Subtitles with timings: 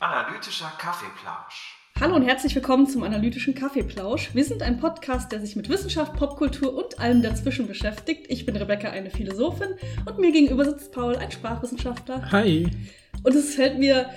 [0.00, 1.78] Analytischer Kaffeeplausch.
[1.98, 4.34] Hallo und herzlich willkommen zum Analytischen Kaffeeplausch.
[4.34, 8.26] Wir sind ein Podcast, der sich mit Wissenschaft, Popkultur und allem dazwischen beschäftigt.
[8.28, 9.70] Ich bin Rebecca, eine Philosophin,
[10.04, 12.30] und mir gegenüber sitzt Paul, ein Sprachwissenschaftler.
[12.30, 12.68] Hi.
[13.22, 14.10] Und es fällt mir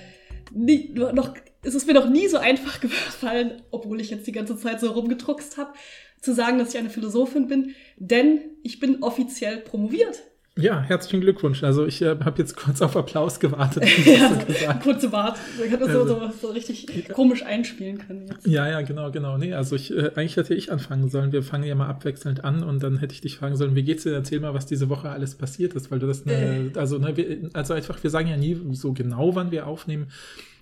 [0.51, 4.57] nie, noch, es ist mir noch nie so einfach gefallen, obwohl ich jetzt die ganze
[4.57, 5.73] Zeit so rumgedruckst habe,
[6.19, 10.23] zu sagen, dass ich eine Philosophin bin, denn ich bin offiziell promoviert.
[10.57, 11.63] Ja, herzlichen Glückwunsch.
[11.63, 13.83] Also ich äh, habe jetzt kurz auf Applaus gewartet.
[14.05, 15.37] ja, kurze Wart.
[15.59, 18.47] Man kann das also, so, so, richtig komisch einspielen können jetzt.
[18.47, 19.37] Ja, ja, genau, genau.
[19.37, 21.33] Nee, also ich, äh, eigentlich hätte ich anfangen sollen.
[21.33, 24.03] Wir fangen ja mal abwechselnd an und dann hätte ich dich fragen sollen, wie geht's
[24.03, 24.13] dir?
[24.13, 26.79] Erzähl mal, was diese Woche alles passiert ist, weil du das, ne, äh.
[26.79, 30.07] also, ne, wir, also einfach, wir sagen ja nie so genau, wann wir aufnehmen.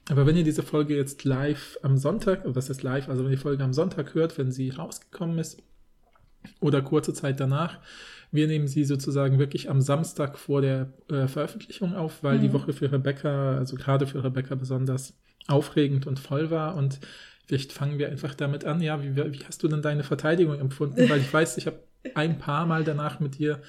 [0.09, 3.37] Aber wenn ihr diese Folge jetzt live am Sonntag, was ist live, also wenn ihr
[3.37, 5.61] die Folge am Sonntag hört, wenn sie rausgekommen ist
[6.61, 7.77] oder kurze Zeit danach,
[8.33, 12.41] wir nehmen sie sozusagen wirklich am Samstag vor der äh, Veröffentlichung auf, weil mhm.
[12.41, 15.13] die Woche für Rebecca, also gerade für Rebecca besonders
[15.47, 16.75] aufregend und voll war.
[16.75, 16.99] Und
[17.45, 18.81] vielleicht fangen wir einfach damit an.
[18.81, 21.07] Ja, wie, wie hast du denn deine Verteidigung empfunden?
[21.09, 21.79] Weil ich weiß, ich habe
[22.15, 23.61] ein paar Mal danach mit dir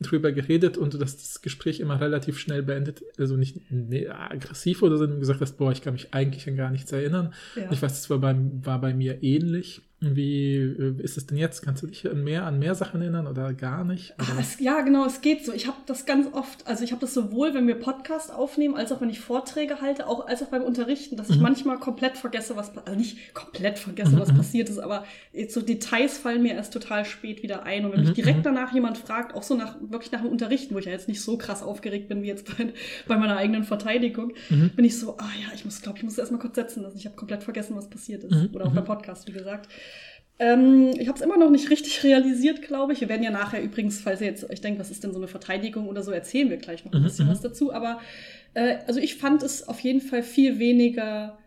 [0.00, 4.82] drüber geredet und du hast das Gespräch immer relativ schnell beendet, also nicht nee, aggressiv
[4.82, 7.32] oder so, und gesagt hast, boah, ich kann mich eigentlich an gar nichts erinnern.
[7.56, 7.70] Ja.
[7.70, 9.82] Ich weiß, das war bei, war bei mir ähnlich.
[10.02, 11.62] Wie äh, ist es denn jetzt?
[11.62, 14.14] Kannst du dich an mehr, an mehr Sachen erinnern oder gar nicht?
[14.18, 15.52] Ach, es, ja, genau, es geht so.
[15.52, 18.90] Ich habe das ganz oft, also ich habe das sowohl, wenn wir Podcast aufnehmen, als
[18.90, 21.42] auch wenn ich Vorträge halte, auch als auch beim Unterrichten, dass ich mhm.
[21.42, 24.20] manchmal komplett vergesse, was, also nicht komplett vergesse, mhm.
[24.20, 24.38] was mhm.
[24.38, 25.04] passiert ist, aber
[25.48, 27.84] so Details fallen mir erst total spät wieder ein.
[27.84, 28.06] Und wenn mhm.
[28.06, 28.44] mich direkt mhm.
[28.44, 31.20] danach jemand fragt, auch so nach, wirklich nach dem Unterrichten, wo ich ja jetzt nicht
[31.20, 32.72] so krass aufgeregt bin wie jetzt bei,
[33.06, 34.70] bei meiner eigenen Verteidigung, mhm.
[34.70, 36.98] bin ich so, ah ja, ich muss, glaube ich, muss erstmal kurz setzen lassen.
[36.98, 38.52] Ich habe komplett vergessen, was passiert ist.
[38.52, 39.68] Oder auch beim Podcast, wie gesagt.
[40.38, 43.00] Ähm, ich habe es immer noch nicht richtig realisiert, glaube ich.
[43.00, 45.28] Wir werden ja nachher übrigens, falls ihr jetzt euch denkt, was ist denn so eine
[45.28, 47.30] Verteidigung oder so, erzählen wir gleich noch ein mhm, bisschen mhm.
[47.30, 47.72] was dazu.
[47.72, 48.00] Aber
[48.54, 51.38] äh, also ich fand es auf jeden Fall viel weniger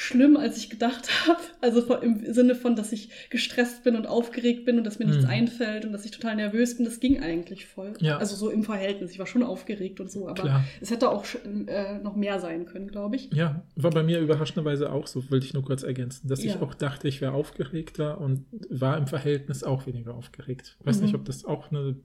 [0.00, 1.40] schlimm, als ich gedacht habe.
[1.60, 5.24] Also im Sinne von, dass ich gestresst bin und aufgeregt bin und dass mir nichts
[5.24, 5.30] mhm.
[5.30, 6.86] einfällt und dass ich total nervös bin.
[6.86, 7.92] Das ging eigentlich voll.
[8.00, 8.16] Ja.
[8.16, 9.10] Also so im Verhältnis.
[9.10, 10.64] Ich war schon aufgeregt und so, aber Klar.
[10.80, 11.26] es hätte auch
[11.66, 13.30] äh, noch mehr sein können, glaube ich.
[13.32, 16.54] Ja, war bei mir überraschenderweise auch so, wollte ich nur kurz ergänzen, dass ja.
[16.54, 20.76] ich auch dachte, ich wäre aufgeregter und war im Verhältnis auch weniger aufgeregt.
[20.80, 21.02] Ich weiß mhm.
[21.04, 21.96] nicht, ob das auch eine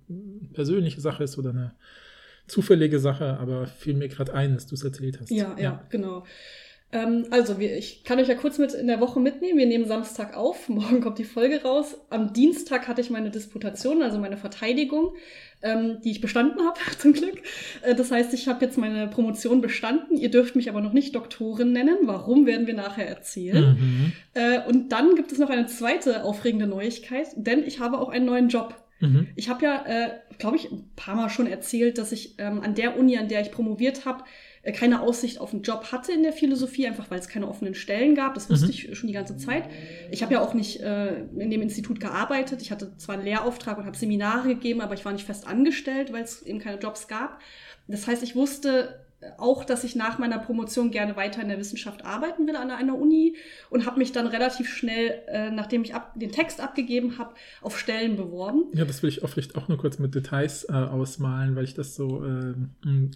[0.54, 1.76] persönliche Sache ist oder eine
[2.48, 5.32] zufällige Sache, aber fiel mir gerade ein, dass du es erzählt hast.
[5.32, 6.26] Ja, ja, ja, genau.
[6.96, 9.60] Ähm, also, wir, ich kann euch ja kurz mit in der Woche mitnehmen.
[9.60, 11.98] Wir nehmen Samstag auf, morgen kommt die Folge raus.
[12.10, 15.14] Am Dienstag hatte ich meine Disputation, also meine Verteidigung,
[15.62, 17.42] ähm, die ich bestanden habe, zum Glück.
[17.82, 20.16] Äh, das heißt, ich habe jetzt meine Promotion bestanden.
[20.16, 21.98] Ihr dürft mich aber noch nicht Doktorin nennen.
[22.04, 23.78] Warum, werden wir nachher erzählen.
[23.78, 24.12] Mhm.
[24.34, 28.26] Äh, und dann gibt es noch eine zweite aufregende Neuigkeit, denn ich habe auch einen
[28.26, 28.74] neuen Job.
[29.02, 29.28] Mhm.
[29.36, 32.74] Ich habe ja, äh, glaube ich, ein paar Mal schon erzählt, dass ich ähm, an
[32.74, 34.24] der Uni, an der ich promoviert habe,
[34.72, 38.16] keine Aussicht auf einen Job hatte in der Philosophie, einfach weil es keine offenen Stellen
[38.16, 38.34] gab.
[38.34, 38.72] Das wusste mhm.
[38.72, 39.66] ich schon die ganze Zeit.
[40.12, 42.62] Ich habe ja auch nicht äh, in dem Institut gearbeitet.
[42.62, 46.12] Ich hatte zwar einen Lehrauftrag und habe Seminare gegeben, aber ich war nicht fest angestellt,
[46.12, 47.40] weil es eben keine Jobs gab.
[47.88, 49.05] Das heißt, ich wusste,
[49.38, 52.98] auch, dass ich nach meiner Promotion gerne weiter in der Wissenschaft arbeiten will an einer
[52.98, 53.36] Uni
[53.70, 57.78] und habe mich dann relativ schnell, äh, nachdem ich ab, den Text abgegeben habe, auf
[57.80, 58.66] Stellen beworben.
[58.74, 61.74] Ja, das will ich auch vielleicht auch nur kurz mit Details äh, ausmalen, weil ich
[61.74, 62.54] das so äh,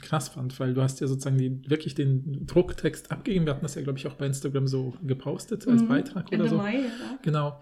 [0.02, 3.46] krass fand, weil du hast ja sozusagen die, wirklich den Drucktext abgegeben.
[3.46, 5.88] Wir hatten das ja, glaube ich, auch bei Instagram so gepostet als mhm.
[5.88, 6.58] Beitrag oder Ende so.
[6.58, 7.20] Mai, ja.
[7.22, 7.60] Genau.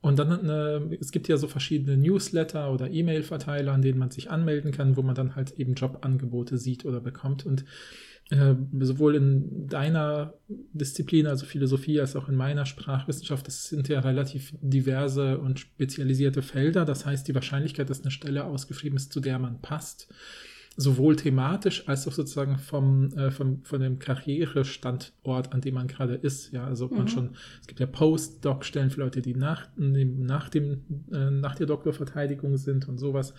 [0.00, 4.30] Und dann, äh, es gibt ja so verschiedene Newsletter oder E-Mail-Verteiler, an denen man sich
[4.30, 7.44] anmelden kann, wo man dann halt eben Jobangebote sieht oder bekommt.
[7.44, 7.64] Und
[8.30, 14.00] äh, sowohl in deiner Disziplin, also Philosophie, als auch in meiner Sprachwissenschaft, das sind ja
[14.00, 16.84] relativ diverse und spezialisierte Felder.
[16.84, 20.12] Das heißt, die Wahrscheinlichkeit, dass eine Stelle ausgeschrieben ist, zu der man passt,
[20.80, 26.14] sowohl thematisch als auch sozusagen vom, äh, vom, von dem Karrierestandort, an dem man gerade
[26.14, 26.52] ist.
[26.52, 26.96] Ja, also mhm.
[26.96, 27.30] man schon,
[27.60, 32.88] es gibt ja Postdoc-Stellen für Leute, die nach, nach, dem, äh, nach der Doktorverteidigung sind
[32.88, 33.34] und sowas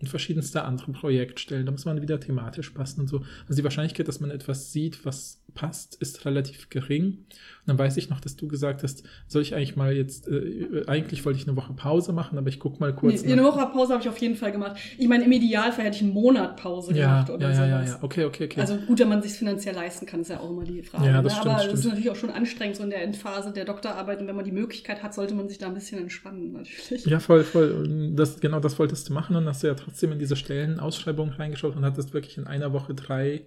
[0.00, 1.66] und verschiedenste andere Projektstellen.
[1.66, 3.22] Da muss man wieder thematisch passen und so.
[3.48, 7.04] Also die Wahrscheinlichkeit, dass man etwas sieht, was passt, ist relativ gering.
[7.06, 7.26] Und
[7.66, 11.24] dann weiß ich noch, dass du gesagt hast, soll ich eigentlich mal jetzt, äh, eigentlich
[11.24, 13.24] wollte ich eine Woche Pause machen, aber ich gucke mal kurz.
[13.24, 14.76] Nee, eine Woche Pause habe ich auf jeden Fall gemacht.
[14.98, 17.84] Ich meine, im Idealfall hätte ich einen Monat Pause ja, gemacht oder ja, ja, Ja,
[17.84, 18.60] ja, okay, okay, okay.
[18.60, 21.06] Also gut, wenn man sich finanziell leisten kann, ist ja auch immer die Frage.
[21.06, 21.40] Ja, das ne?
[21.40, 24.20] stimmt, aber es ist natürlich auch schon anstrengend, so in der Endphase der Doktorarbeit.
[24.20, 27.06] Und wenn man die Möglichkeit hat, sollte man sich da ein bisschen entspannen, natürlich.
[27.06, 28.12] Ja, voll, voll.
[28.14, 31.30] Das, genau das wolltest du machen und hast du ja trotzdem in diese Stellen Stellenausschreibung
[31.30, 33.46] reingeschaut und hattest wirklich in einer Woche drei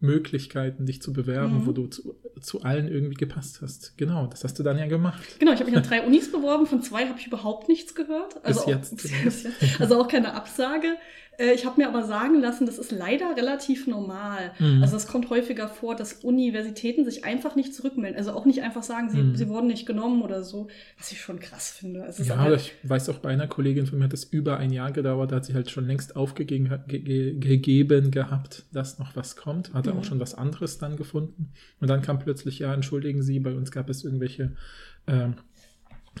[0.00, 1.66] Möglichkeiten, dich zu bewerben, mhm.
[1.66, 3.96] wo du zu, zu, allen irgendwie gepasst hast.
[3.96, 5.38] Genau, das hast du dann ja gemacht.
[5.38, 8.44] Genau, ich habe mich an drei Unis beworben, von zwei habe ich überhaupt nichts gehört.
[8.44, 9.80] Also bis, jetzt, auch, bis jetzt.
[9.80, 10.96] Also auch keine Absage.
[11.38, 14.52] Äh, ich habe mir aber sagen lassen, das ist leider relativ normal.
[14.58, 14.82] Mhm.
[14.82, 18.18] Also es kommt häufiger vor, dass Universitäten sich einfach nicht zurückmelden.
[18.18, 19.36] Also auch nicht einfach sagen, sie, mhm.
[19.36, 20.68] sie wurden nicht genommen oder so,
[20.98, 22.06] was ich schon krass finde.
[22.18, 24.92] ja, halt ich weiß auch bei einer Kollegin von mir hat es über ein Jahr
[24.92, 29.72] gedauert, da hat sie halt schon längst aufgegeben ge gegeben gehabt, dass noch was kommt,
[29.72, 29.98] hatte mhm.
[29.98, 31.52] auch schon was anderes dann gefunden.
[31.80, 34.52] Und dann kam plötzlich, ja, entschuldigen Sie, bei uns gab es irgendwelche
[35.06, 35.34] ähm,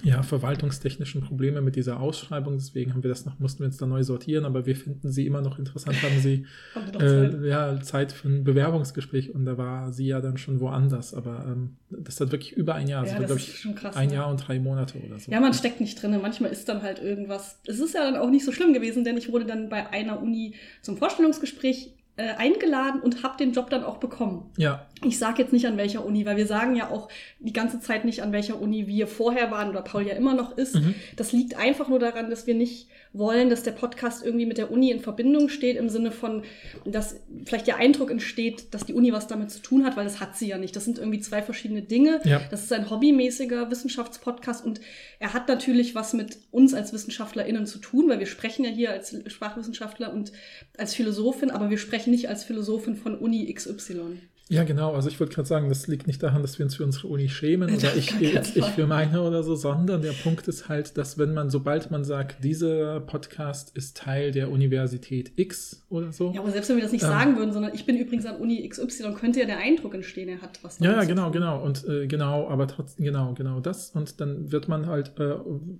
[0.02, 2.54] ja, verwaltungstechnischen Probleme mit dieser Ausschreibung.
[2.54, 5.26] Deswegen haben wir das noch, mussten wir uns da neu sortieren, aber wir finden sie
[5.26, 6.02] immer noch interessant.
[6.02, 6.46] Haben sie
[6.94, 7.44] äh, Zeit?
[7.44, 11.14] ja, Zeit für ein Bewerbungsgespräch und da war sie ja dann schon woanders.
[11.14, 14.08] Aber ähm, das hat wirklich über ein Jahr, ja, also, das ist schon krass, ein
[14.08, 14.14] ne?
[14.14, 15.30] Jahr und drei Monate oder so.
[15.30, 16.18] Ja, man steckt nicht drin.
[16.20, 17.60] Manchmal ist dann halt irgendwas.
[17.66, 20.20] Es ist ja dann auch nicht so schlimm gewesen, denn ich wurde dann bei einer
[20.20, 24.50] Uni zum Vorstellungsgespräch äh, eingeladen und habe den Job dann auch bekommen.
[24.56, 24.86] Ja.
[25.02, 28.04] Ich sage jetzt nicht an welcher Uni, weil wir sagen ja auch die ganze Zeit
[28.04, 30.74] nicht an welcher Uni wir vorher waren oder Paul ja immer noch ist.
[30.74, 30.94] Mhm.
[31.16, 34.70] Das liegt einfach nur daran, dass wir nicht wollen, dass der Podcast irgendwie mit der
[34.70, 36.42] Uni in Verbindung steht, im Sinne von,
[36.84, 40.20] dass vielleicht der Eindruck entsteht, dass die Uni was damit zu tun hat, weil das
[40.20, 40.74] hat sie ja nicht.
[40.74, 42.20] Das sind irgendwie zwei verschiedene Dinge.
[42.24, 42.40] Ja.
[42.50, 44.80] Das ist ein hobbymäßiger Wissenschaftspodcast und
[45.18, 48.90] er hat natürlich was mit uns als WissenschaftlerInnen zu tun, weil wir sprechen ja hier
[48.90, 50.32] als Sprachwissenschaftler und
[50.78, 54.18] als Philosophin, aber wir sprechen nicht als Philosophin von Uni XY.
[54.52, 54.92] Ja, genau.
[54.92, 57.30] Also ich wollte gerade sagen, das liegt nicht daran, dass wir uns für unsere Uni
[57.30, 61.16] schämen oder ich, ich, ich für meine oder so, sondern der Punkt ist halt, dass
[61.16, 66.32] wenn man, sobald man sagt, dieser Podcast ist Teil der Universität X oder so.
[66.34, 68.36] Ja, aber selbst wenn wir das nicht ähm, sagen würden, sondern ich bin übrigens an
[68.36, 70.78] Uni XY, könnte ja der Eindruck entstehen, er hat was.
[70.80, 71.62] Ja, ja, genau, genau.
[71.62, 73.90] Und äh, genau, aber trotzdem, genau, genau das.
[73.90, 75.36] Und dann wird man halt äh,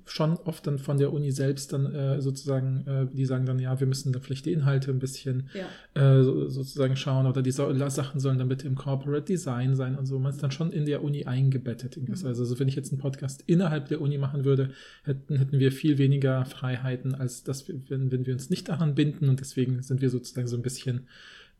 [0.06, 3.78] schon oft dann von der Uni selbst dann äh, sozusagen, äh, die sagen dann, ja,
[3.78, 5.66] wir müssen da vielleicht die Inhalte ein bisschen ja.
[6.00, 10.06] Äh, sozusagen schauen oder die so Sachen sollen dann bitte im Corporate Design sein und
[10.06, 10.18] so.
[10.18, 11.96] Man ist dann schon in der Uni eingebettet.
[11.96, 12.10] Mhm.
[12.10, 14.70] Also, also, wenn ich jetzt einen Podcast innerhalb der Uni machen würde,
[15.04, 19.28] hätten, hätten wir viel weniger Freiheiten, als das, wenn, wenn wir uns nicht daran binden.
[19.28, 21.06] Und deswegen sind wir sozusagen so ein bisschen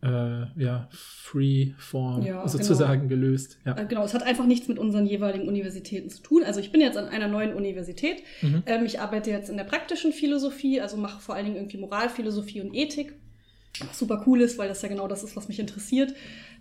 [0.03, 3.21] äh, ja, free form ja, sozusagen genau.
[3.21, 3.59] gelöst.
[3.65, 3.79] Ja.
[3.79, 6.43] Äh, genau, es hat einfach nichts mit unseren jeweiligen Universitäten zu tun.
[6.45, 8.23] Also ich bin jetzt an einer neuen Universität.
[8.43, 8.65] Mhm.
[8.67, 12.61] Ähm, ich arbeite jetzt in der praktischen Philosophie, also mache vor allen Dingen irgendwie Moralphilosophie
[12.61, 13.15] und Ethik.
[13.81, 16.15] Was super cool ist, weil das ja genau das ist, was mich interessiert.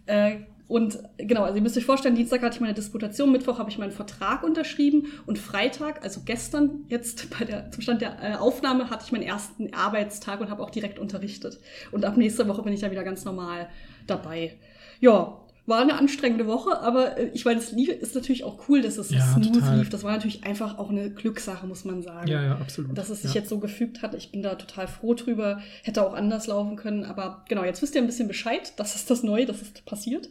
[0.06, 0.38] Äh,
[0.68, 3.78] und genau, also ihr müsst euch vorstellen, Dienstag hatte ich meine Disputation, Mittwoch habe ich
[3.78, 9.04] meinen Vertrag unterschrieben und Freitag, also gestern, jetzt bei der Zustand der äh, Aufnahme, hatte
[9.06, 11.60] ich meinen ersten Arbeitstag und habe auch direkt unterrichtet.
[11.92, 13.68] Und ab nächster Woche bin ich dann wieder ganz normal
[14.08, 14.58] dabei.
[15.02, 18.82] Ja, war eine anstrengende Woche, aber äh, ich meine, es lief, ist natürlich auch cool,
[18.82, 19.80] dass es ja, smooth total.
[19.80, 19.90] lief.
[19.90, 22.28] Das war natürlich einfach auch eine Glückssache, muss man sagen.
[22.28, 22.98] Ja, ja, absolut.
[22.98, 23.42] Dass es sich ja.
[23.42, 24.16] jetzt so gefügt hat.
[24.16, 25.62] Ich bin da total froh drüber.
[25.84, 27.06] Hätte auch anders laufen können.
[27.06, 28.74] Aber genau, jetzt wisst ihr ein bisschen Bescheid.
[28.78, 30.30] Das ist das Neue, das ist passiert.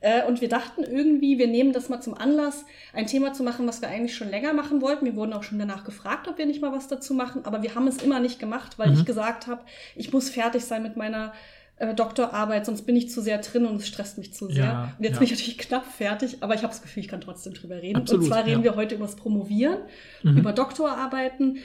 [0.00, 3.66] Äh, und wir dachten irgendwie, wir nehmen das mal zum Anlass, ein Thema zu machen,
[3.66, 5.06] was wir eigentlich schon länger machen wollten.
[5.06, 7.46] Wir wurden auch schon danach gefragt, ob wir nicht mal was dazu machen.
[7.46, 8.98] Aber wir haben es immer nicht gemacht, weil mhm.
[8.98, 9.62] ich gesagt habe,
[9.94, 11.32] ich muss fertig sein mit meiner
[11.78, 14.64] äh, Doktorarbeit, sonst bin ich zu sehr drin und es stresst mich zu sehr.
[14.64, 15.18] Ja, und jetzt ja.
[15.18, 17.96] bin ich natürlich knapp fertig, aber ich habe das Gefühl, ich kann trotzdem drüber reden.
[17.96, 18.72] Absolut, und zwar reden ja.
[18.72, 19.78] wir heute über das Promovieren,
[20.22, 20.38] Mhm.
[20.38, 21.58] über Doktorarbeiten,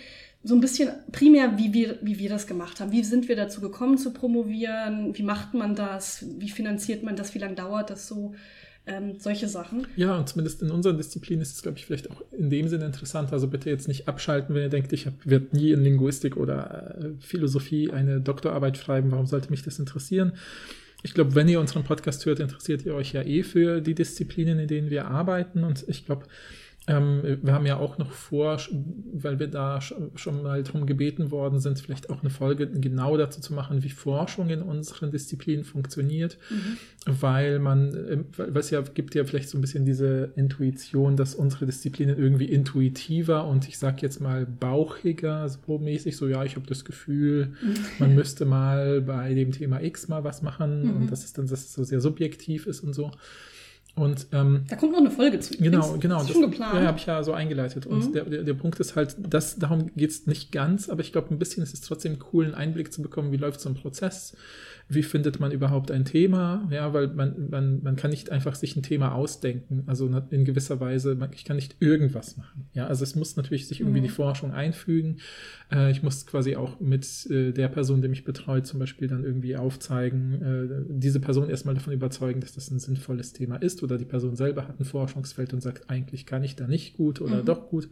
[0.44, 2.92] so ein bisschen primär, wie wir, wie wir das gemacht haben.
[2.92, 5.16] Wie sind wir dazu gekommen zu promovieren?
[5.16, 6.26] Wie macht man das?
[6.40, 7.36] Wie finanziert man das?
[7.36, 8.34] Wie lange dauert das so?
[8.88, 9.86] Ähm, solche Sachen.
[9.96, 12.86] Ja, und zumindest in unseren Disziplinen ist es, glaube ich, vielleicht auch in dem Sinne
[12.86, 13.32] interessant.
[13.32, 17.10] Also bitte jetzt nicht abschalten, wenn ihr denkt, ich werde nie in Linguistik oder äh,
[17.20, 19.12] Philosophie eine Doktorarbeit schreiben.
[19.12, 20.34] Warum sollte mich das interessieren?
[21.04, 24.60] Ich glaube, wenn ihr unseren Podcast hört, interessiert ihr euch ja eh für die Disziplinen,
[24.60, 25.64] in denen wir arbeiten.
[25.64, 26.26] Und ich glaube,
[26.88, 28.58] ähm, wir haben ja auch noch vor,
[29.14, 33.40] weil wir da schon mal darum gebeten worden sind, vielleicht auch eine Folge genau dazu
[33.40, 36.78] zu machen, wie Forschung in unseren Disziplinen funktioniert, Mhm.
[37.22, 41.36] weil man, ähm, weil es ja gibt ja vielleicht so ein bisschen diese Intuition, dass
[41.36, 46.56] unsere Disziplinen irgendwie intuitiver und ich sag jetzt mal bauchiger, so mäßig, so ja, ich
[46.56, 47.54] habe das Gefühl,
[48.00, 50.96] man müsste mal bei dem Thema X mal was machen Mhm.
[50.96, 53.12] und das ist dann, dass es so sehr subjektiv ist und so.
[53.96, 55.58] Und ähm, Da kommt noch eine Folge zu.
[55.58, 56.16] Genau, genau.
[56.20, 56.74] Das ist Das, schon geplant.
[56.76, 57.86] ja, habe ich ja so eingeleitet.
[57.86, 58.14] Und Mhm.
[58.14, 61.40] der, der, der Punkt ist halt, das, darum geht's nicht ganz, aber ich glaube, ein
[61.40, 64.36] bisschen ist es trotzdem cool, einen Einblick zu bekommen, wie läuft so ein Prozess,
[64.94, 68.76] wie findet man überhaupt ein Thema, ja, weil man, man, man kann nicht einfach sich
[68.76, 73.04] ein Thema ausdenken, also in gewisser Weise, man, ich kann nicht irgendwas machen, ja, also
[73.04, 74.04] es muss natürlich sich irgendwie Mhm.
[74.04, 75.18] die Forschung einfügen,
[75.72, 79.24] äh, ich muss quasi auch mit äh, der Person, die mich betreut, zum Beispiel dann
[79.24, 83.98] irgendwie aufzeigen, äh, diese Person erstmal davon überzeugen, dass das ein sinnvolles Thema ist oder
[83.98, 87.42] die Person selber hat ein Forschungsfeld und sagt, eigentlich kann ich da nicht gut oder
[87.42, 87.46] Mhm.
[87.46, 87.90] doch gut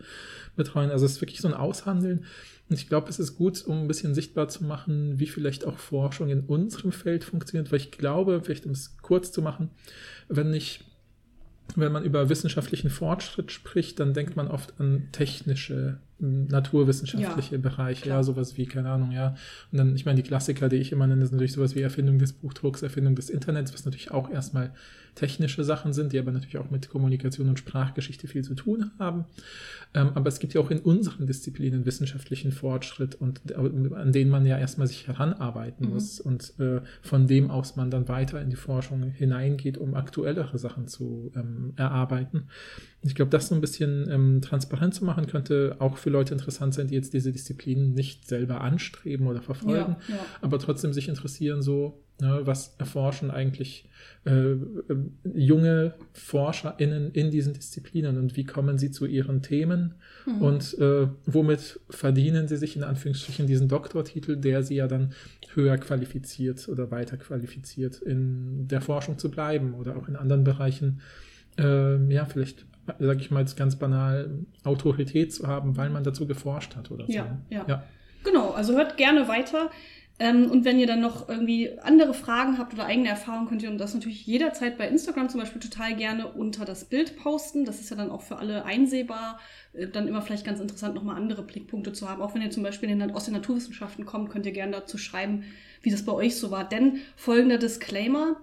[0.55, 0.91] betreuen.
[0.91, 2.25] Also es ist wirklich so ein Aushandeln.
[2.69, 5.77] Und ich glaube, es ist gut, um ein bisschen sichtbar zu machen, wie vielleicht auch
[5.79, 9.71] Forschung in unserem Feld funktioniert, weil ich glaube, vielleicht um es kurz zu machen,
[10.27, 10.85] wenn ich
[11.75, 18.01] wenn man über wissenschaftlichen Fortschritt spricht, dann denkt man oft an technische naturwissenschaftliche Ja, Bereiche,
[18.01, 18.17] klar.
[18.17, 19.35] ja, sowas wie, keine Ahnung, ja.
[19.71, 22.17] Und dann, ich meine, die Klassiker, die ich immer nenne, sind natürlich sowas wie Erfindung
[22.19, 24.73] des Buchdrucks, Erfindung des Internets, was natürlich auch erstmal
[25.19, 29.25] technische Sachen sind, die aber natürlich auch mit Kommunikation und Sprachgeschichte viel zu tun haben.
[29.93, 34.29] Ähm, aber es gibt ja auch in unseren Disziplinen wissenschaftlichen Fortschritt und äh, an denen
[34.31, 35.93] man ja erstmal sich heranarbeiten Mhm.
[35.93, 40.57] muss und äh, von dem aus man dann weiter in die Forschung hineingeht, um aktuellere
[40.57, 42.47] Sachen zu ähm, erarbeiten.
[43.01, 46.73] Ich glaube, das so ein bisschen ähm, transparent zu machen, könnte auch für Leute interessant
[46.73, 50.25] sein, die jetzt diese Disziplinen nicht selber anstreben oder verfolgen, Ja, ja.
[50.41, 53.89] aber trotzdem sich interessieren, so, ne, was erforschen eigentlich
[54.25, 54.57] äh, äh,
[55.33, 59.95] junge ForscherInnen in diesen Disziplinen und wie kommen sie zu ihren Themen
[60.25, 60.41] Mhm.
[60.41, 65.13] und äh, womit verdienen sie sich in Anführungsstrichen diesen Doktortitel, der sie ja dann
[65.53, 71.01] höher qualifiziert oder weiter qualifiziert, in der Forschung zu bleiben oder auch in anderen Bereichen,
[71.57, 72.65] äh, ja, vielleicht,
[72.99, 74.29] sage ich mal jetzt ganz banal,
[74.63, 77.13] Autorität zu haben, weil man dazu geforscht hat oder so.
[77.13, 77.65] Ja, ja.
[77.67, 77.83] ja.
[78.23, 79.69] Genau, also hört gerne weiter.
[80.19, 83.71] Ähm, und wenn ihr dann noch irgendwie andere Fragen habt oder eigene Erfahrungen, könnt ihr
[83.71, 87.63] das natürlich jederzeit bei Instagram zum Beispiel total gerne unter das Bild posten.
[87.63, 89.39] Das ist ja dann auch für alle einsehbar.
[89.73, 92.21] Äh, Dann immer vielleicht ganz interessant, nochmal andere Blickpunkte zu haben.
[92.21, 95.45] Auch wenn ihr zum Beispiel in aus den Naturwissenschaften kommt, könnt ihr gerne dazu schreiben,
[95.81, 96.67] wie das bei euch so war.
[96.67, 98.35] Denn folgender Disclaimer.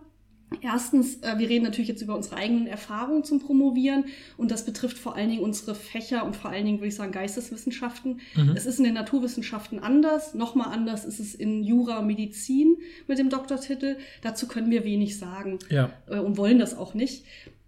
[0.60, 4.04] Erstens, äh, wir reden natürlich jetzt über unsere eigenen Erfahrungen zum Promovieren
[4.36, 7.12] und das betrifft vor allen Dingen unsere Fächer und vor allen Dingen, würde ich sagen,
[7.12, 8.20] Geisteswissenschaften.
[8.34, 8.54] Mhm.
[8.56, 10.34] Es ist in den Naturwissenschaften anders.
[10.34, 12.76] Nochmal anders ist es in Jura Medizin
[13.08, 13.96] mit dem Doktortitel.
[14.22, 17.24] Dazu können wir wenig sagen Ja, äh, und wollen das auch nicht.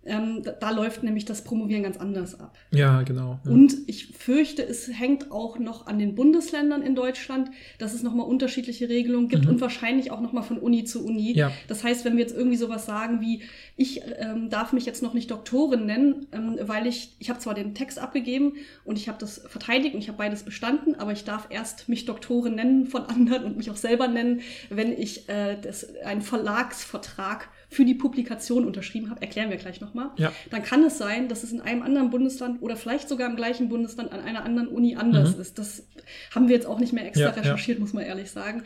[0.08, 2.56] Ähm, da, da läuft nämlich das Promovieren ganz anders ab.
[2.72, 3.38] ja, genau.
[3.44, 3.50] Ja.
[3.50, 8.26] Und ich fürchte, es hängt auch noch an den Bundesländern in Deutschland, dass es nochmal
[8.26, 9.50] unterschiedliche Regelungen gibt Mhm.
[9.50, 11.32] und wahrscheinlich auch nochmal von Uni zu Uni.
[11.36, 11.52] Ja.
[11.68, 13.42] Das heißt, wenn wir jetzt irgendwie sowas sagen wie,
[13.76, 17.54] ich ähm, darf mich jetzt noch nicht Doktorin nennen, ähm, weil ich, ich habe zwar
[17.54, 21.24] den Text abgegeben und ich habe das verteidigt und ich habe beides bestanden, aber ich
[21.24, 25.56] darf erst mich Doktorin nennen von anderen und mich auch selber nennen, wenn ich äh,
[25.60, 30.32] das, einen Verlagsvertrag für die Publikation unterschrieben habe, erklären wir gleich nochmal, Ja.
[30.50, 33.68] dann kann es sein, dass es in einem anderen Bundesland oder vielleicht sogar im gleichen
[33.68, 35.40] Bundesland an einer anderen Uni anders Mhm.
[35.42, 35.58] ist.
[35.58, 35.86] Das
[36.34, 37.34] haben wir jetzt auch nicht mehr extra Ja, ja.
[37.40, 38.62] recherchiert, muss man ehrlich sagen.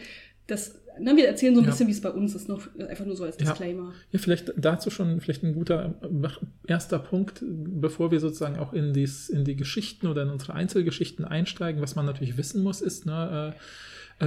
[0.47, 1.71] Das, na, wir erzählen so ein Ja.
[1.71, 3.47] bisschen, wie es bei uns ist, noch einfach nur so als Ja.
[3.47, 3.93] Disclaimer.
[4.11, 6.29] Ja, vielleicht dazu schon vielleicht ein guter äh,
[6.71, 11.25] erster Punkt, bevor wir sozusagen auch in, dies, in die Geschichten oder in unsere Einzelgeschichten
[11.25, 11.81] einsteigen.
[11.83, 13.61] Was man natürlich wissen muss, ist, ne, äh,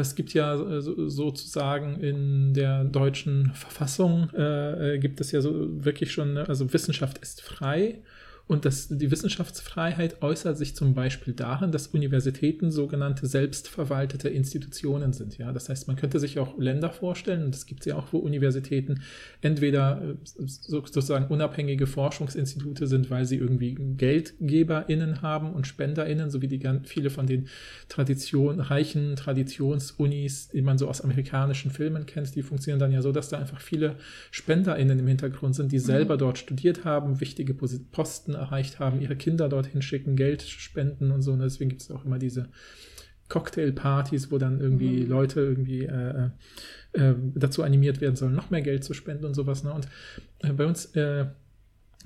[0.02, 5.42] es gibt ja äh, so- sozusagen in der deutschen Verfassung äh, äh, gibt es ja
[5.42, 8.02] so wirklich schon, ne, also Wissenschaft ist frei.
[8.48, 15.40] Und das, die Wissenschaftsfreiheit äußert sich zum Beispiel darin, dass Universitäten sogenannte selbstverwaltete Institutionen sind.
[15.40, 15.52] Ja?
[15.52, 19.02] Das heißt, man könnte sich auch Länder vorstellen, und es gibt ja auch, wo Universitäten
[19.42, 26.44] entweder äh, so- sozusagen unabhängige Forschungsinstitute sind, weil sie irgendwie GeldgeberInnen haben und SpenderInnen, so
[26.44, 27.48] wie die gan- viele von den
[27.90, 33.12] Tradition, reichen Traditionsunis, die man so aus amerikanischen Filmen kennt, die funktionieren dann ja so,
[33.12, 33.96] dass da einfach viele
[34.32, 37.82] SpenderInnen im Hintergrund sind, die selber dort studiert haben, wichtige Posi-
[38.36, 41.34] Posten erreicht haben, ihre Kinder dorthin schicken, Geld spenden und so.
[41.34, 42.48] Und deswegen gibt es auch immer diese
[43.30, 45.10] Cocktailpartys, wo dann irgendwie Mhm.
[45.10, 46.30] Leute irgendwie äh,
[46.94, 49.63] äh, dazu animiert werden sollen, noch mehr Geld zu spenden und sowas.
[49.63, 49.74] Ne?
[49.74, 49.88] Und
[50.39, 51.25] äh, bei uns äh,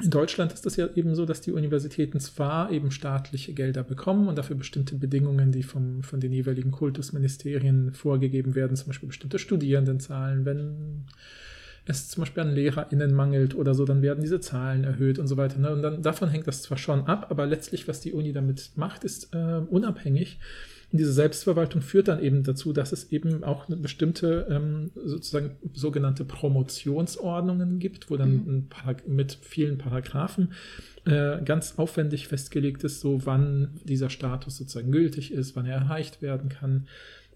[0.01, 4.29] in Deutschland ist das ja eben so, dass die Universitäten zwar eben staatliche Gelder bekommen
[4.29, 9.39] und dafür bestimmte Bedingungen, die vom, von den jeweiligen Kultusministerien vorgegeben werden, zum Beispiel bestimmte
[9.39, 11.05] Studierendenzahlen, wenn
[11.89, 15.38] es zum Beispiel an LehrerInnen mangelt oder so, dann werden diese Zahlen erhöht und so
[15.38, 15.60] weiter.
[15.60, 15.72] Ne?
[15.72, 19.03] Und dann davon hängt das zwar schon ab, aber letztlich, was die Uni damit macht,
[19.03, 20.39] ist äh, unabhängig.
[20.91, 25.51] Und diese Selbstverwaltung führt dann eben dazu, dass es eben auch eine bestimmte ähm, sozusagen
[25.74, 28.67] sogenannte Promotionsordnungen gibt, wo dann Mhm.
[29.05, 30.53] mit vielen Paragraphen
[31.05, 36.24] äh, ganz aufwendig festgelegt ist, so wann dieser Status sozusagen gültig ist, wann er erreicht
[36.24, 36.88] werden kann,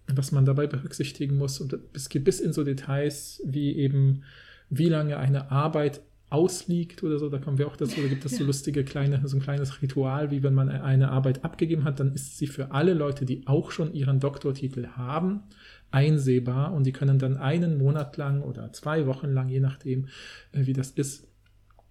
[0.08, 1.60] was man dabei berücksichtigen muss.
[1.60, 4.24] Und es geht bis in so Details wie eben,
[4.70, 6.02] wie lange eine Arbeit
[6.34, 9.38] ausliegt oder so, da kommen wir auch dazu, da gibt es so lustige kleine, so
[9.38, 12.96] ein kleines Ritual, wie wenn man eine Arbeit abgegeben hat, dann ist sie für alle
[12.96, 15.44] Leute, die auch schon ihren Doktortitel haben,
[15.92, 16.74] einsehbar.
[16.74, 20.08] Und die können dann einen Monat lang oder zwei Wochen lang, je nachdem,
[20.54, 21.28] äh, wie das ist,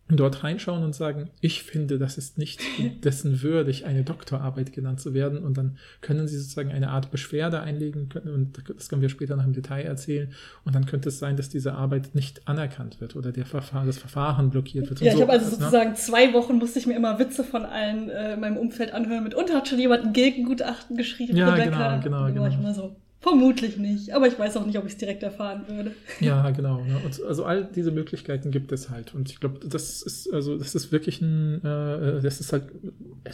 [0.08, 2.60] dort reinschauen und sagen, ich finde, das ist nicht
[3.04, 5.38] dessen würdig, eine Doktorarbeit genannt zu werden.
[5.38, 9.36] Und dann können sie sozusagen eine Art Beschwerde einlegen können, und das können wir später
[9.36, 10.32] noch im Detail erzählen.
[10.64, 13.98] Und dann könnte es sein, dass diese Arbeit nicht anerkannt wird oder der Verfahren, das
[13.98, 15.00] Verfahren blockiert wird.
[15.00, 15.22] und Ja, ich so.
[15.22, 15.50] habe also Ne?
[15.52, 19.24] sozusagen zwei Wochen musste ich mir immer Witze von allen äh, in meinem Umfeld anhören.
[19.24, 21.36] Mitunter hat schon jemand ein Gegengutachten geschrieben.
[21.36, 21.96] Ja, Rebecca.
[21.98, 22.46] genau, genau, genau.
[22.48, 24.12] ich immer so, vermutlich nicht.
[24.14, 25.92] Aber ich weiß auch nicht, ob ich es direkt erfahren würde.
[26.20, 26.82] Ja, genau.
[26.82, 27.00] Ne?
[27.04, 29.14] Und also all diese Möglichkeiten gibt es halt.
[29.14, 32.64] Und ich glaube, das ist also das ist wirklich ein, äh, das ist halt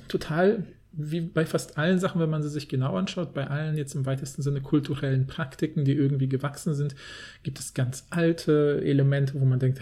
[0.09, 0.65] total
[1.01, 4.05] wie bei fast allen Sachen, wenn man sie sich genau anschaut, bei allen jetzt im
[4.05, 6.97] weitesten Sinne kulturellen Praktiken, die irgendwie gewachsen sind,
[7.45, 9.81] gibt es ganz alte Elemente, wo man denkt,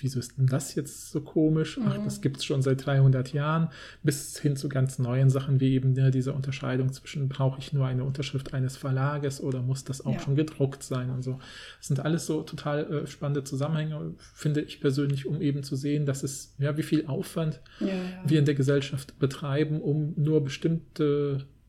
[0.00, 1.80] wieso ist denn das jetzt so komisch?
[1.82, 2.04] Ach, mhm.
[2.04, 3.68] das gibt es schon seit 300 Jahren,
[4.02, 7.86] bis hin zu ganz neuen Sachen, wie eben ja, diese Unterscheidung zwischen, brauche ich nur
[7.86, 10.20] eine Unterschrift eines Verlages oder muss das auch ja.
[10.20, 11.40] schon gedruckt sein und so.
[11.78, 16.04] Das sind alles so total äh, spannende Zusammenhänge, finde ich persönlich, um eben zu sehen,
[16.04, 17.94] dass es, ja, wie viel Aufwand ja, ja.
[18.26, 20.57] wir in der Gesellschaft betreiben, um nur bestimmte,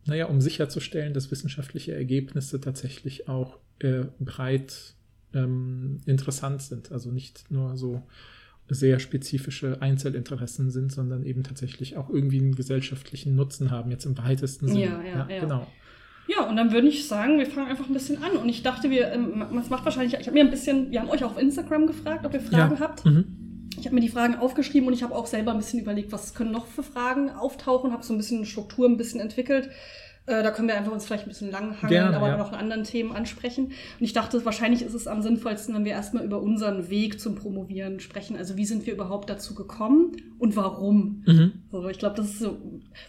[0.06, 4.96] naja, um sicherzustellen, dass wissenschaftliche Ergebnisse tatsächlich auch äh, breit
[5.34, 6.92] ähm, interessant sind.
[6.92, 8.04] Also nicht nur so
[8.70, 14.18] sehr spezifische Einzelinteressen sind, sondern eben tatsächlich auch irgendwie einen gesellschaftlichen Nutzen haben, jetzt im
[14.18, 14.86] weitesten Sinne.
[14.86, 15.40] Ja, ja, ja.
[15.40, 15.68] genau.
[16.28, 18.34] Ja, und dann würde ich sagen, wir fangen einfach ein bisschen an.
[18.34, 21.10] Und ich dachte, wir, ähm, es macht wahrscheinlich, ich habe mir ein bisschen, wir haben
[21.10, 22.80] euch auch auf Instagram gefragt, ob ihr Fragen ja.
[22.80, 23.04] habt.
[23.04, 23.39] Mhm.
[23.78, 26.34] Ich habe mir die Fragen aufgeschrieben und ich habe auch selber ein bisschen überlegt, was
[26.34, 29.70] können noch für Fragen auftauchen, habe so ein bisschen Struktur ein bisschen entwickelt.
[30.30, 32.38] Äh, da können wir einfach uns vielleicht ein bisschen langhangeln, Gerne, aber ja.
[32.38, 33.66] noch an anderen Themen ansprechen.
[33.66, 37.34] Und ich dachte, wahrscheinlich ist es am sinnvollsten, wenn wir erstmal über unseren Weg zum
[37.34, 38.38] Promovieren sprechen.
[38.38, 41.24] Also wie sind wir überhaupt dazu gekommen und warum?
[41.26, 41.54] Mhm.
[41.72, 42.60] So, ich glaube, das ist so,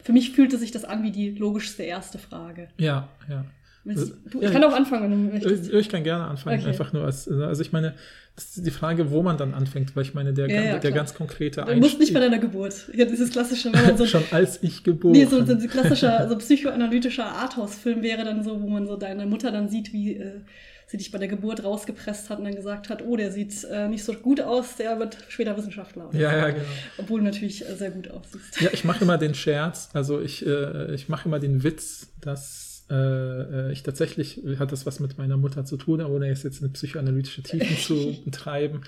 [0.03, 2.69] für mich fühlte sich das an wie die logischste erste Frage.
[2.79, 3.45] Ja, ja.
[3.85, 5.73] Du, ich kann auch anfangen, wenn du möchtest.
[5.73, 6.69] Ich kann gerne anfangen, okay.
[6.69, 7.95] einfach nur als, also ich meine,
[8.45, 11.15] ist die Frage, wo man dann anfängt, weil ich meine, der, ja, ja, der ganz
[11.15, 11.77] konkrete Einstieg.
[11.77, 12.91] Du musst nicht bei deiner Geburt.
[12.95, 14.07] Ja, dieses klassische, wenn man so.
[14.11, 15.13] Schon als ich geboren.
[15.13, 19.27] Nee, so, so ein klassischer, so psychoanalytischer Arthouse-Film wäre dann so, wo man so deine
[19.27, 20.41] Mutter dann sieht, wie äh,
[20.87, 23.89] sie dich bei der Geburt rausgepresst hat und dann gesagt hat, oh, der sieht äh,
[23.89, 26.11] nicht so gut aus, der wird später Wissenschaftler.
[26.13, 26.65] Ja, ja, genau.
[26.99, 28.61] Obwohl du natürlich äh, sehr gut aussiehst.
[28.61, 32.70] Ja, ich mache immer den Scherz, also ich, äh, ich mache immer den Witz, dass
[32.91, 36.63] äh, äh, ich tatsächlich, hat das was mit meiner Mutter zu tun, ohne jetzt, jetzt
[36.63, 38.83] eine psychoanalytische Tiefen zu betreiben,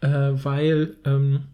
[0.00, 1.46] äh, weil ähm,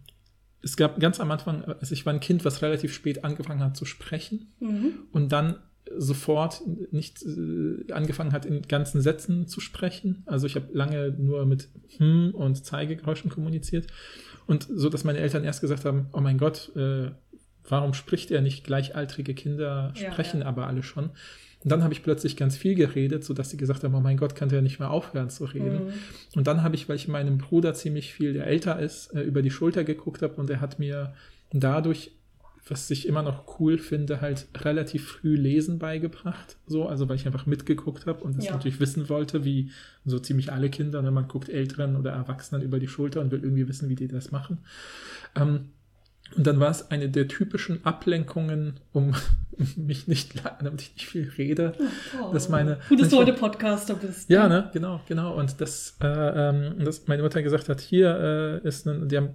[0.63, 3.77] es gab ganz am Anfang, also ich war ein Kind, was relativ spät angefangen hat
[3.77, 4.95] zu sprechen mhm.
[5.13, 5.57] und dann
[5.97, 10.23] sofort nicht äh, angefangen hat, in ganzen Sätzen zu sprechen.
[10.27, 13.87] Also ich habe lange nur mit hm und Zeigegeräuschen kommuniziert.
[14.47, 17.11] Und so, dass meine Eltern erst gesagt haben, oh mein Gott, äh,
[17.69, 18.65] warum spricht er nicht?
[18.65, 20.49] Gleichaltrige Kinder sprechen ja, ja.
[20.49, 21.11] aber alle schon.
[21.65, 24.35] Und dann habe ich plötzlich ganz viel geredet, sodass sie gesagt haben, oh mein Gott,
[24.37, 25.87] kann der nicht mehr aufhören zu reden.
[25.87, 25.93] Mhm.
[26.37, 29.41] Und dann habe ich, weil ich meinem Bruder ziemlich viel, der älter ist, äh, über
[29.41, 31.15] die Schulter geguckt habe und er hat mir
[31.53, 32.13] dadurch,
[32.69, 36.57] was ich immer noch cool finde, halt relativ früh Lesen beigebracht.
[36.67, 38.53] So, also weil ich einfach mitgeguckt habe und das ja.
[38.53, 39.71] natürlich wissen wollte, wie
[40.05, 41.11] so ziemlich alle Kinder, ne?
[41.11, 44.33] man guckt Älteren oder Erwachsenen über die Schulter und will irgendwie wissen, wie die das
[44.33, 44.59] machen.
[45.35, 45.71] Ähm,
[46.37, 49.15] und dann war es eine der typischen Ablenkungen, um
[49.77, 51.75] mich nicht, damit ich nicht viel rede.
[52.21, 54.29] Oh, dass meine, Gut, dass du heute Podcaster bist.
[54.29, 55.35] Ja, ne, genau, genau.
[55.35, 59.31] Und dass, äh, ähm, dass meine Mutter gesagt hat, hier äh, ist ein, die haben,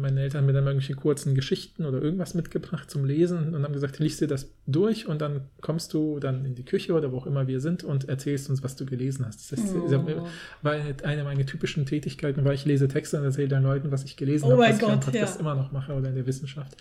[0.00, 3.72] meine Eltern haben mir dann irgendwelche kurzen Geschichten oder irgendwas mitgebracht zum Lesen und haben
[3.72, 7.18] gesagt, liest dir das durch und dann kommst du dann in die Küche oder wo
[7.18, 9.52] auch immer wir sind und erzählst uns, was du gelesen hast.
[9.52, 10.26] Das ist, oh.
[10.62, 14.16] war eine meiner typischen Tätigkeiten, weil ich lese Texte und erzähle dann Leuten, was ich
[14.16, 15.22] gelesen oh habe, was Gott, ich ja.
[15.22, 16.76] das immer noch mache oder in der Wissenschaft.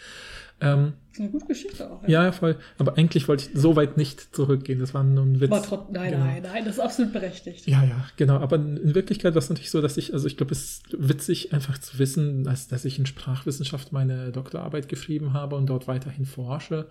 [0.61, 2.03] Ähm, das ist eine gute Geschichte auch.
[2.03, 2.23] Ja.
[2.25, 2.55] ja, voll.
[2.77, 4.79] Aber eigentlich wollte ich so weit nicht zurückgehen.
[4.79, 5.49] Das war nur ein Witz.
[5.49, 6.23] Trotzdem, nein, genau.
[6.23, 7.67] nein, nein, das ist absolut berechtigt.
[7.67, 8.35] Ja, ja, genau.
[8.35, 11.51] Aber in Wirklichkeit war es natürlich so, dass ich, also ich glaube, es ist witzig
[11.51, 16.25] einfach zu wissen, dass, dass ich in Sprachwissenschaft meine Doktorarbeit geschrieben habe und dort weiterhin
[16.25, 16.87] forsche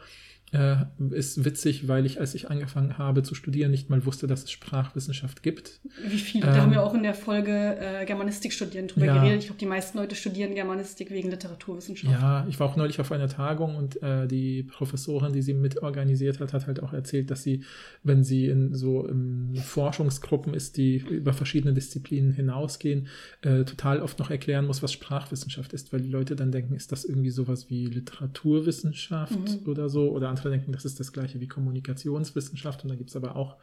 [0.52, 0.76] äh,
[1.10, 4.50] ist witzig, weil ich, als ich angefangen habe zu studieren, nicht mal wusste, dass es
[4.50, 5.80] Sprachwissenschaft gibt.
[6.04, 6.46] Wie viele?
[6.46, 9.40] Ähm, da haben wir auch in der Folge äh, Germanistik studieren drüber ja, geredet.
[9.40, 12.12] Ich glaube, die meisten Leute studieren Germanistik wegen Literaturwissenschaft.
[12.12, 16.40] Ja, ich war auch neulich auf einer Tagung und äh, die Professorin, die sie mitorganisiert
[16.40, 17.62] hat, hat halt auch erzählt, dass sie,
[18.02, 23.06] wenn sie in so in Forschungsgruppen ist, die über verschiedene Disziplinen hinausgehen,
[23.42, 26.90] äh, total oft noch erklären muss, was Sprachwissenschaft ist, weil die Leute dann denken, ist
[26.90, 29.68] das irgendwie sowas wie Literaturwissenschaft mhm.
[29.68, 33.16] oder so oder andere denken, das ist das gleiche wie Kommunikationswissenschaft und da gibt es
[33.16, 33.56] aber auch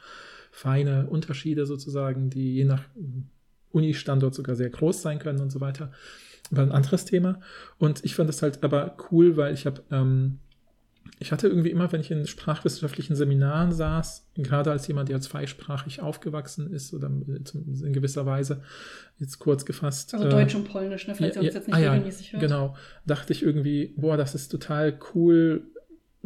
[0.52, 2.84] feine Unterschiede sozusagen, die je nach
[3.72, 5.92] Uni-Standort sogar sehr groß sein können und so weiter.
[6.50, 7.40] War ein anderes Thema.
[7.78, 10.40] Und ich fand das halt aber cool, weil ich habe, ähm,
[11.20, 16.02] ich hatte irgendwie immer, wenn ich in sprachwissenschaftlichen Seminaren saß, gerade als jemand, der zweisprachig
[16.02, 18.62] aufgewachsen ist oder in gewisser Weise,
[19.18, 20.14] jetzt kurz gefasst.
[20.14, 22.34] Also Deutsch äh, und Polnisch, ne, falls ja, ihr uns jetzt nicht ah, regelmäßig ja,
[22.34, 22.42] hört.
[22.44, 25.64] Genau, dachte ich irgendwie, boah, das ist total cool,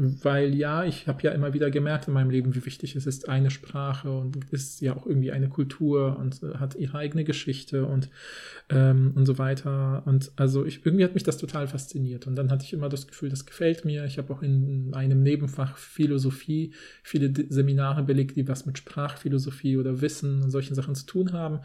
[0.01, 3.29] weil ja, ich habe ja immer wieder gemerkt in meinem Leben, wie wichtig es ist,
[3.29, 7.85] eine Sprache und ist ja auch irgendwie eine Kultur und äh, hat ihre eigene Geschichte
[7.85, 8.09] und,
[8.69, 10.01] ähm, und so weiter.
[10.05, 12.25] Und also ich, irgendwie hat mich das total fasziniert.
[12.25, 14.05] Und dann hatte ich immer das Gefühl, das gefällt mir.
[14.05, 20.01] Ich habe auch in einem Nebenfach Philosophie viele Seminare belegt, die was mit Sprachphilosophie oder
[20.01, 21.59] Wissen und solchen Sachen zu tun haben.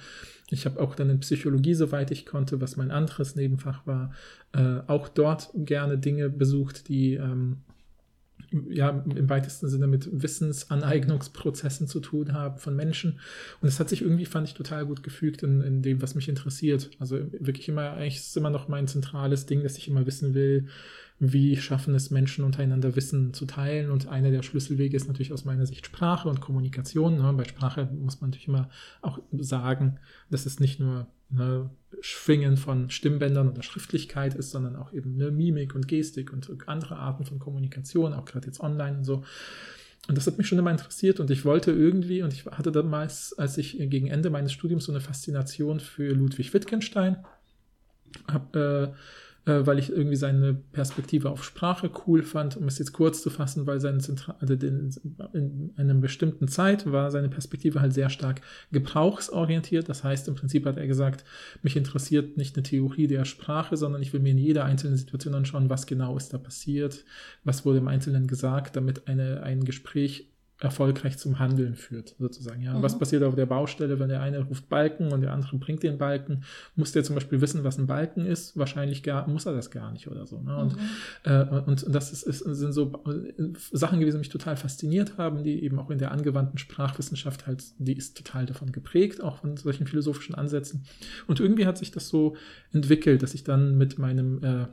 [0.51, 4.12] Ich habe auch dann in Psychologie, soweit ich konnte, was mein anderes Nebenfach war,
[4.53, 7.62] äh, auch dort gerne Dinge besucht, die ähm,
[8.68, 13.20] ja im weitesten Sinne mit Wissensaneignungsprozessen zu tun haben von Menschen.
[13.61, 16.28] Und es hat sich irgendwie, fand ich, total gut gefügt in, in dem, was mich
[16.28, 16.90] interessiert.
[16.98, 20.35] Also wirklich immer, eigentlich ist es immer noch mein zentrales Ding, dass ich immer wissen
[20.35, 20.68] will,
[21.18, 23.90] wie schaffen es Menschen untereinander Wissen zu teilen.
[23.90, 27.16] Und einer der Schlüsselwege ist natürlich aus meiner Sicht Sprache und Kommunikation.
[27.16, 27.32] Ne?
[27.32, 28.68] Bei Sprache muss man natürlich immer
[29.00, 29.98] auch sagen,
[30.30, 35.30] dass es nicht nur ne, Schwingen von Stimmbändern oder Schriftlichkeit ist, sondern auch eben eine
[35.30, 39.24] Mimik und Gestik und andere Arten von Kommunikation, auch gerade jetzt online und so.
[40.08, 43.36] Und das hat mich schon immer interessiert und ich wollte irgendwie, und ich hatte damals,
[43.38, 47.24] als ich gegen Ende meines Studiums so eine Faszination für Ludwig Wittgenstein,
[48.30, 53.22] habe äh, weil ich irgendwie seine Perspektive auf Sprache cool fand, um es jetzt kurz
[53.22, 54.90] zu fassen, weil seine Zentra also den,
[55.32, 58.40] in einer bestimmten Zeit war seine Perspektive halt sehr stark
[58.72, 59.88] gebrauchsorientiert.
[59.88, 61.24] Das heißt, im Prinzip hat er gesagt,
[61.62, 65.35] mich interessiert nicht eine Theorie der Sprache, sondern ich will mir in jeder einzelnen Situation
[65.35, 67.04] anschauen, was genau ist da passiert,
[67.44, 72.62] was wurde im Einzelnen gesagt, damit eine, ein Gespräch erfolgreich zum Handeln führt, sozusagen.
[72.62, 72.74] Ja.
[72.74, 72.82] Mhm.
[72.82, 75.98] Was passiert auf der Baustelle, wenn der eine ruft Balken und der andere bringt den
[75.98, 76.44] Balken?
[76.76, 78.56] Muss der zum Beispiel wissen, was ein Balken ist?
[78.56, 80.40] Wahrscheinlich gar, muss er das gar nicht oder so.
[80.40, 80.56] Ne?
[80.56, 80.80] Und, mhm.
[81.24, 85.44] äh, und das ist, ist, sind so äh, Sachen gewesen, die mich total fasziniert haben,
[85.44, 89.58] die eben auch in der angewandten Sprachwissenschaft halt, die ist total davon geprägt, auch von
[89.58, 90.84] solchen philosophischen Ansätzen.
[91.26, 92.34] Und irgendwie hat sich das so
[92.72, 94.66] entwickelt, dass ich dann mit meinem äh,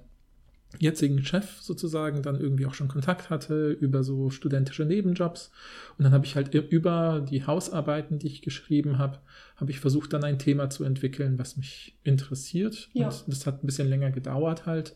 [0.80, 5.52] jetzigen Chef sozusagen dann irgendwie auch schon Kontakt hatte über so studentische Nebenjobs.
[5.98, 9.20] Und dann habe ich halt über die Hausarbeiten, die ich geschrieben habe,
[9.56, 12.90] habe ich versucht, dann ein Thema zu entwickeln, was mich interessiert.
[12.94, 13.08] Ja.
[13.08, 14.96] Und das hat ein bisschen länger gedauert halt.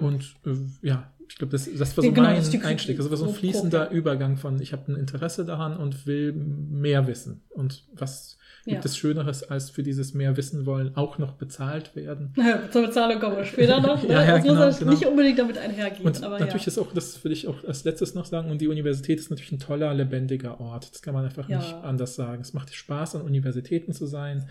[0.00, 2.96] Und äh, ja, ich glaube, das, das war so genau, mein Einstieg.
[2.96, 7.06] Das war so ein fließender Übergang von, ich habe ein Interesse daran und will mehr
[7.06, 7.42] wissen.
[7.50, 8.90] Und was Gibt ja.
[8.90, 12.34] es Schöneres, als für dieses mehr wissen wollen auch noch bezahlt werden?
[12.40, 14.02] Ja, zur Bezahlung kommen wir später noch.
[14.10, 14.14] Ne?
[14.14, 14.90] ja, ja, das genau, muss genau.
[14.92, 16.06] nicht unbedingt damit einhergehen.
[16.06, 19.18] Und natürlich ist auch, das will ich auch als letztes noch sagen, und die Universität
[19.18, 20.90] ist natürlich ein toller, lebendiger Ort.
[20.90, 22.42] Das kann man einfach nicht anders sagen.
[22.42, 24.48] Es macht Spaß, an Universitäten zu sein.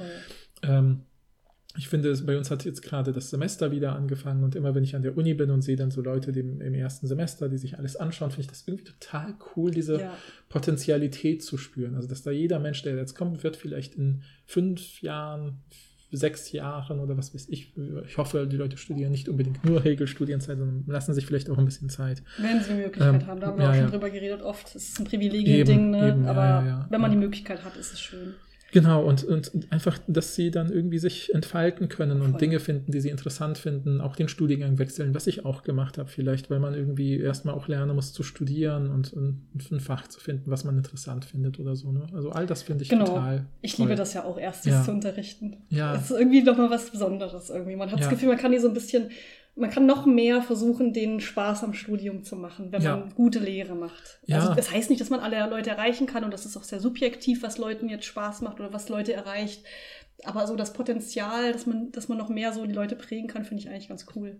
[0.61, 1.01] Ähm,
[1.79, 4.97] ich finde, bei uns hat jetzt gerade das Semester wieder angefangen und immer wenn ich
[4.97, 7.77] an der Uni bin und sehe dann so Leute die im ersten Semester, die sich
[7.77, 10.17] alles anschauen, finde ich das irgendwie total cool, diese ja.
[10.49, 11.95] Potenzialität zu spüren.
[11.95, 15.61] Also, dass da jeder Mensch, der jetzt kommt, wird vielleicht in fünf Jahren,
[16.11, 17.71] sechs Jahren oder was weiß ich,
[18.05, 21.65] ich hoffe, die Leute studieren nicht unbedingt nur Hegel-Studienzeit, sondern lassen sich vielleicht auch ein
[21.65, 22.23] bisschen Zeit.
[22.39, 23.89] Wenn sie die Möglichkeit ähm, haben, da haben wir ja, auch schon ja.
[23.89, 26.25] drüber geredet, oft ist es ein Privilegien-Ding, ne?
[26.27, 28.33] aber wenn man die Möglichkeit hat, ist es schön.
[28.71, 32.39] Genau, und, und einfach, dass sie dann irgendwie sich entfalten können und Voll.
[32.39, 36.09] Dinge finden, die sie interessant finden, auch den Studiengang wechseln, was ich auch gemacht habe,
[36.09, 40.19] vielleicht, weil man irgendwie erstmal auch lernen muss zu studieren und, und ein Fach zu
[40.19, 41.91] finden, was man interessant findet oder so.
[41.91, 42.05] Ne?
[42.13, 43.05] Also all das finde ich genau.
[43.05, 43.45] total.
[43.61, 43.85] Ich toll.
[43.85, 44.83] liebe das ja auch erst, ja.
[44.83, 45.57] zu unterrichten.
[45.69, 45.93] Ja.
[45.93, 47.75] Das ist irgendwie nochmal was Besonderes irgendwie.
[47.75, 48.05] Man hat ja.
[48.05, 49.09] das Gefühl, man kann die so ein bisschen
[49.59, 52.97] man kann noch mehr versuchen, den Spaß am Studium zu machen, wenn ja.
[52.97, 54.19] man gute Lehre macht.
[54.25, 54.39] Ja.
[54.39, 56.79] Also das heißt nicht, dass man alle Leute erreichen kann und das ist auch sehr
[56.79, 59.63] subjektiv, was Leuten jetzt Spaß macht oder was Leute erreicht.
[60.23, 63.45] Aber so das Potenzial, dass man, dass man noch mehr so die Leute prägen kann,
[63.45, 64.39] finde ich eigentlich ganz cool.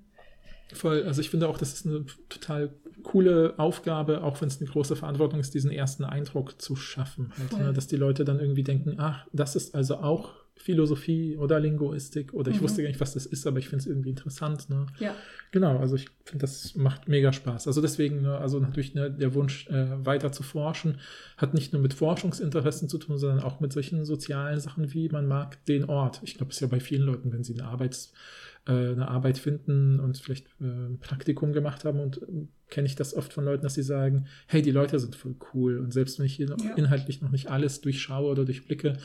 [0.73, 4.69] Voll, also ich finde auch, das ist eine total coole Aufgabe, auch wenn es eine
[4.69, 7.33] große Verantwortung ist, diesen ersten Eindruck zu schaffen.
[7.37, 7.73] Halt, ne?
[7.73, 12.51] Dass die Leute dann irgendwie denken, ach, das ist also auch Philosophie oder Linguistik oder
[12.51, 12.63] ich mhm.
[12.63, 14.69] wusste gar nicht, was das ist, aber ich finde es irgendwie interessant.
[14.69, 14.87] Ne?
[14.99, 15.15] Ja.
[15.51, 17.65] Genau, also ich finde, das macht mega Spaß.
[17.65, 20.97] Also deswegen, ne, also natürlich ne, der Wunsch, äh, weiter zu forschen,
[21.37, 25.27] hat nicht nur mit Forschungsinteressen zu tun, sondern auch mit solchen sozialen Sachen wie man
[25.27, 26.19] mag den Ort.
[26.23, 28.11] Ich glaube, es ist ja bei vielen Leuten, wenn sie eine, Arbeits,
[28.67, 32.97] äh, eine Arbeit finden und vielleicht äh, ein Praktikum gemacht haben und äh, kenne ich
[32.97, 36.19] das oft von Leuten, dass sie sagen, hey, die Leute sind voll cool und selbst
[36.19, 36.75] wenn ich hier ja.
[36.75, 38.97] inhaltlich noch nicht alles durchschaue oder durchblicke,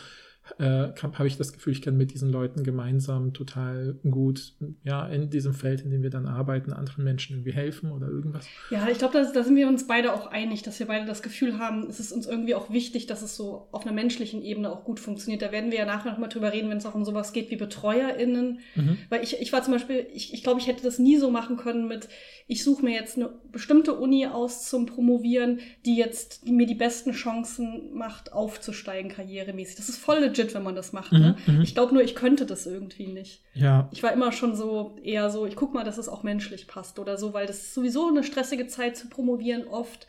[0.58, 5.30] äh, habe ich das Gefühl, ich kann mit diesen Leuten gemeinsam total gut, ja, in
[5.30, 8.46] diesem Feld, in dem wir dann arbeiten, anderen Menschen irgendwie helfen oder irgendwas.
[8.70, 11.58] Ja, ich glaube, da, sind wir uns beide auch einig, dass wir beide das Gefühl
[11.58, 14.84] haben, es ist uns irgendwie auch wichtig, dass es so auf einer menschlichen Ebene auch
[14.84, 15.40] gut funktioniert.
[15.40, 17.56] Da werden wir ja nachher nochmal drüber reden, wenn es auch um sowas geht wie
[17.56, 18.60] BetreuerInnen.
[18.74, 18.98] Mhm.
[19.08, 21.56] Weil ich, ich war zum Beispiel, ich, ich glaube, ich hätte das nie so machen
[21.56, 22.08] können mit,
[22.46, 26.74] ich suche mir jetzt eine bestimmte Uni aus zum Promovieren, die jetzt die mir die
[26.74, 29.76] besten Chancen macht, aufzusteigen karrieremäßig.
[29.76, 31.12] Das ist voll legit, wenn man das macht.
[31.12, 31.36] Ne?
[31.46, 31.62] Mhm, mhm.
[31.62, 33.42] Ich glaube nur, ich könnte das irgendwie nicht.
[33.54, 33.88] Ja.
[33.92, 36.98] Ich war immer schon so eher so, ich guck mal, dass es auch menschlich passt
[36.98, 40.06] oder so, weil das ist sowieso eine stressige Zeit zu promovieren oft.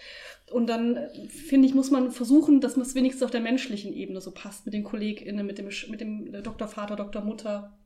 [0.51, 4.21] Und dann, äh, finde ich, muss man versuchen, dass es wenigstens auf der menschlichen Ebene
[4.21, 7.77] so passt, mit den KollegInnen, mit dem, mit dem Doktorvater, Doktormutter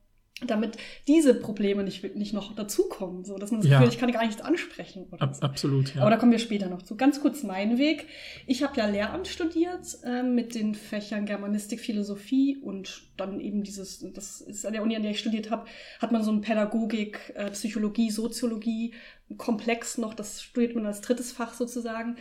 [0.45, 3.79] damit diese Probleme nicht, nicht noch dazukommen, so dass man das Ja.
[3.79, 5.05] Gefühl, ich kann gar nichts ansprechen.
[5.11, 5.41] Oder Ab, so.
[5.41, 6.01] absolut, ja.
[6.01, 6.95] Aber da kommen wir später noch zu.
[6.95, 8.07] Ganz kurz mein Weg.
[8.47, 14.05] Ich habe ja Lehramt studiert ähm, mit den Fächern Germanistik, Philosophie und dann eben dieses,
[14.13, 15.65] das ist an der Uni, an der ich studiert habe,
[15.99, 18.93] hat man so einen Pädagogik, äh, Psychologie, Soziologie
[19.37, 20.13] Komplex noch.
[20.13, 22.17] Das studiert man als drittes Fach sozusagen.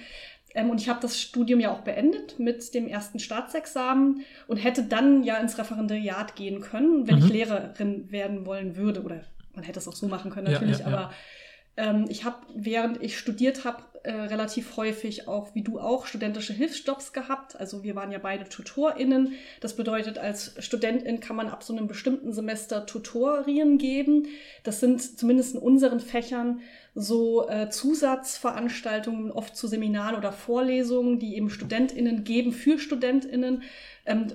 [0.55, 4.83] Ähm, und ich habe das Studium ja auch beendet mit dem ersten Staatsexamen und hätte
[4.83, 7.25] dann ja ins Referendariat gehen können, wenn Mhm.
[7.27, 9.03] ich Lehrerin werden wollen würde.
[9.03, 9.23] Oder
[9.55, 10.97] man hätte es auch so machen können natürlich, ja, ja.
[10.97, 11.13] aber
[11.77, 16.53] ähm, ich habe, während ich studiert habe, äh, relativ häufig auch, wie du auch, studentische
[16.53, 17.59] Hilfsjobs gehabt.
[17.59, 19.33] Also wir waren ja beide TutorInnen.
[19.61, 24.27] Das bedeutet, als Studentin kann man ab so einem bestimmten Semester Tutorien geben.
[24.63, 26.61] Das sind zumindest in unseren Fächern
[26.95, 33.63] so äh, Zusatzveranstaltungen, oft zu Seminaren oder Vorlesungen, die eben StudentInnen geben für StudentInnen.
[34.09, 34.27] Ähm,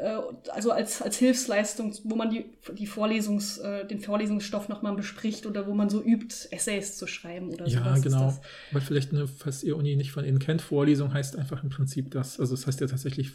[0.00, 2.44] äh, also als, als Hilfsleistung, wo man die,
[2.76, 7.48] die Vorlesungs, äh, den Vorlesungsstoff nochmal bespricht oder wo man so übt, Essays zu schreiben
[7.48, 7.96] oder Ja, sowas.
[7.98, 8.24] ist genau.
[8.26, 8.40] das.
[8.72, 12.10] Weil vielleicht, ne, falls ihr Uni nicht von Ihnen kennt, Vorlesung heißt einfach im Prinzip
[12.10, 12.38] das.
[12.38, 13.32] Also es heißt ja tatsächlich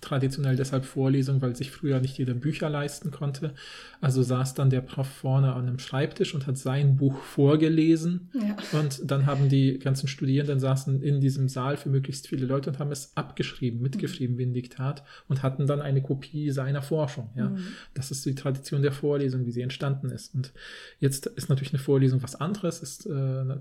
[0.00, 3.54] traditionell deshalb Vorlesung, weil sich früher nicht jeder Bücher leisten konnte.
[4.00, 8.30] Also saß dann der Prof vorne an einem Schreibtisch und hat sein Buch vorgelesen.
[8.34, 8.56] Ja.
[8.78, 12.78] Und dann haben die ganzen Studierenden saßen in diesem Saal für möglichst viele Leute und
[12.78, 17.30] haben es abgeschrieben, mitgeschrieben wie ein Diktat und hatten dann eine Kopie seiner Forschung.
[17.34, 17.50] Ja.
[17.50, 17.58] Mhm.
[17.94, 20.34] Das ist die Tradition der Vorlesung, wie sie entstanden ist.
[20.34, 20.52] Und
[21.00, 23.56] jetzt ist natürlich eine Vorlesung was anderes, ist äh,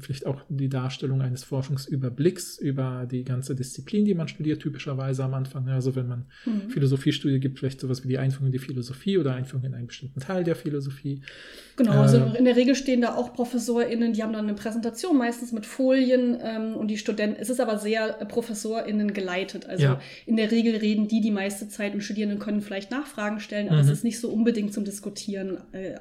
[0.00, 5.41] vielleicht auch die Darstellung eines Forschungsüberblicks über die ganze Disziplin, die man studiert, typischerweise am
[5.42, 5.68] Anfang.
[5.68, 6.70] Also wenn man Mhm.
[6.70, 9.86] Philosophie studiert, gibt vielleicht sowas wie die Einführung in die Philosophie oder Einführung in einen
[9.86, 11.20] bestimmten Teil der Philosophie.
[11.76, 15.16] Genau, also Äh, in der Regel stehen da auch ProfessorInnen, die haben dann eine Präsentation,
[15.16, 19.66] meistens mit Folien ähm, und die Studenten, es ist aber sehr äh, ProfessorInnen geleitet.
[19.66, 20.00] Also Ja.
[20.26, 23.76] in der Regel reden die die meiste Zeit und Studierenden können vielleicht Nachfragen stellen, aber
[23.82, 23.88] Mhm.
[23.88, 25.94] es ist nicht so unbedingt zum Diskutieren äh,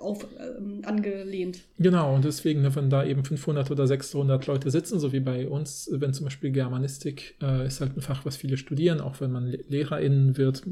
[0.00, 1.60] auf, ähm, angelehnt.
[1.78, 5.48] Genau, und deswegen, ne, wenn da eben 500 oder 600 Leute sitzen, so wie bei
[5.48, 9.30] uns, wenn zum Beispiel Germanistik äh, ist halt ein Fach, was viele studieren, auch wenn
[9.32, 10.62] man Le- LehrerInnen wird,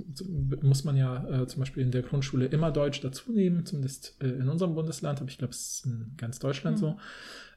[0.63, 4.27] muss man ja äh, zum Beispiel in der Grundschule immer Deutsch dazu nehmen, zumindest äh,
[4.29, 6.81] in unserem Bundesland, aber ich glaube, es ist in ganz Deutschland Mhm.
[6.81, 6.97] so.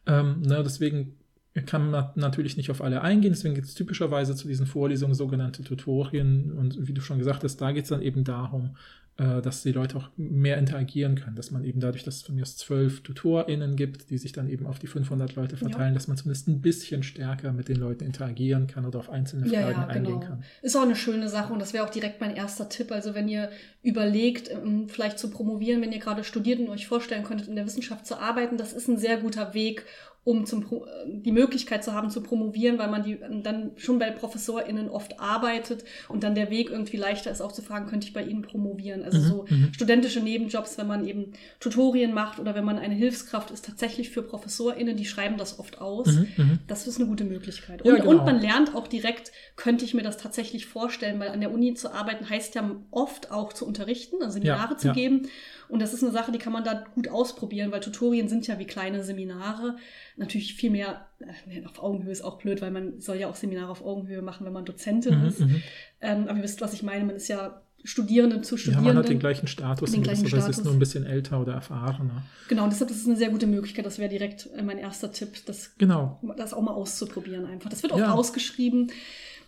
[0.06, 1.18] Ähm, ne, deswegen
[1.66, 5.64] kann man natürlich nicht auf alle eingehen, deswegen gibt es typischerweise zu diesen Vorlesungen sogenannte
[5.64, 8.76] Tutorien und wie du schon gesagt hast, da geht es dann eben darum,
[9.18, 12.46] dass die Leute auch mehr interagieren können, dass man eben dadurch, dass es von mir
[12.46, 16.48] zwölf TutorInnen gibt, die sich dann eben auf die 500 Leute verteilen, dass man zumindest
[16.48, 20.20] ein bisschen stärker mit den Leuten interagieren kann oder auf einzelne Ja, Fragen ja, eingehen
[20.20, 20.28] genau.
[20.28, 20.44] kann.
[20.62, 22.92] Ist auch eine schöne Sache und das wäre auch direkt mein erster Tipp.
[22.92, 23.50] Also wenn ihr
[23.82, 27.66] überlegt, ähm, vielleicht zu promovieren, wenn ihr gerade studiert und euch vorstellen könntet, in der
[27.66, 29.86] Wissenschaft zu arbeiten, das ist ein sehr guter Weg,
[30.28, 33.72] um zum, Pro- äh, die Möglichkeit zu haben zu promovieren, weil man die ähm, dann
[33.78, 37.88] schon bei ProfessorInnen oft arbeitet und dann der Weg irgendwie leichter ist, auch zu fragen,
[37.88, 39.04] könnte ich bei Ihnen promovieren?
[39.04, 39.74] Also Mhm, so mhm.
[39.74, 44.22] studentische Nebenjobs, wenn man eben Tutorien macht oder wenn man eine Hilfskraft ist, tatsächlich für
[44.22, 46.08] ProfessorInnen, die schreiben das oft aus.
[46.08, 46.60] Mhm, mhm.
[46.68, 47.86] Das ist eine gute Möglichkeit.
[47.86, 48.10] Ja, Und, genau.
[48.12, 51.74] und man lernt auch direkt, könnte ich mir das tatsächlich vorstellen, weil an der Uni
[51.74, 54.94] zu arbeiten heißt ja oft auch zu unterrichten, also Seminare Ja, zu ja.
[54.94, 55.28] geben.
[55.70, 58.58] Und das ist eine Sache, die kann man da gut ausprobieren, weil Tutorien sind ja
[58.60, 59.76] wie kleine Seminare.
[60.16, 63.70] Natürlich viel mehr, äh, auf Augenhöhe ist auch blöd, weil man soll ja auch Seminare
[63.72, 65.40] auf Augenhöhe machen, wenn man Dozentin Mhm, ist.
[65.40, 65.62] mhm.
[66.02, 67.04] Ähm, aber ihr wisst, was ich meine.
[67.06, 68.94] Man ist ja Studierende zu Ja, Studierenden.
[68.96, 72.24] man hat den gleichen Status, Den gleichen Weise ist nur ein bisschen älter oder erfahrener.
[72.50, 73.86] Genau, und deshalb ist es eine sehr gute Möglichkeit.
[73.86, 76.20] Das wäre direkt äh, mein erster Tipp, das Genau.
[76.38, 77.70] das auch mal auszuprobieren einfach.
[77.70, 78.14] Das wird auch Ja.
[78.14, 78.92] ausgeschrieben.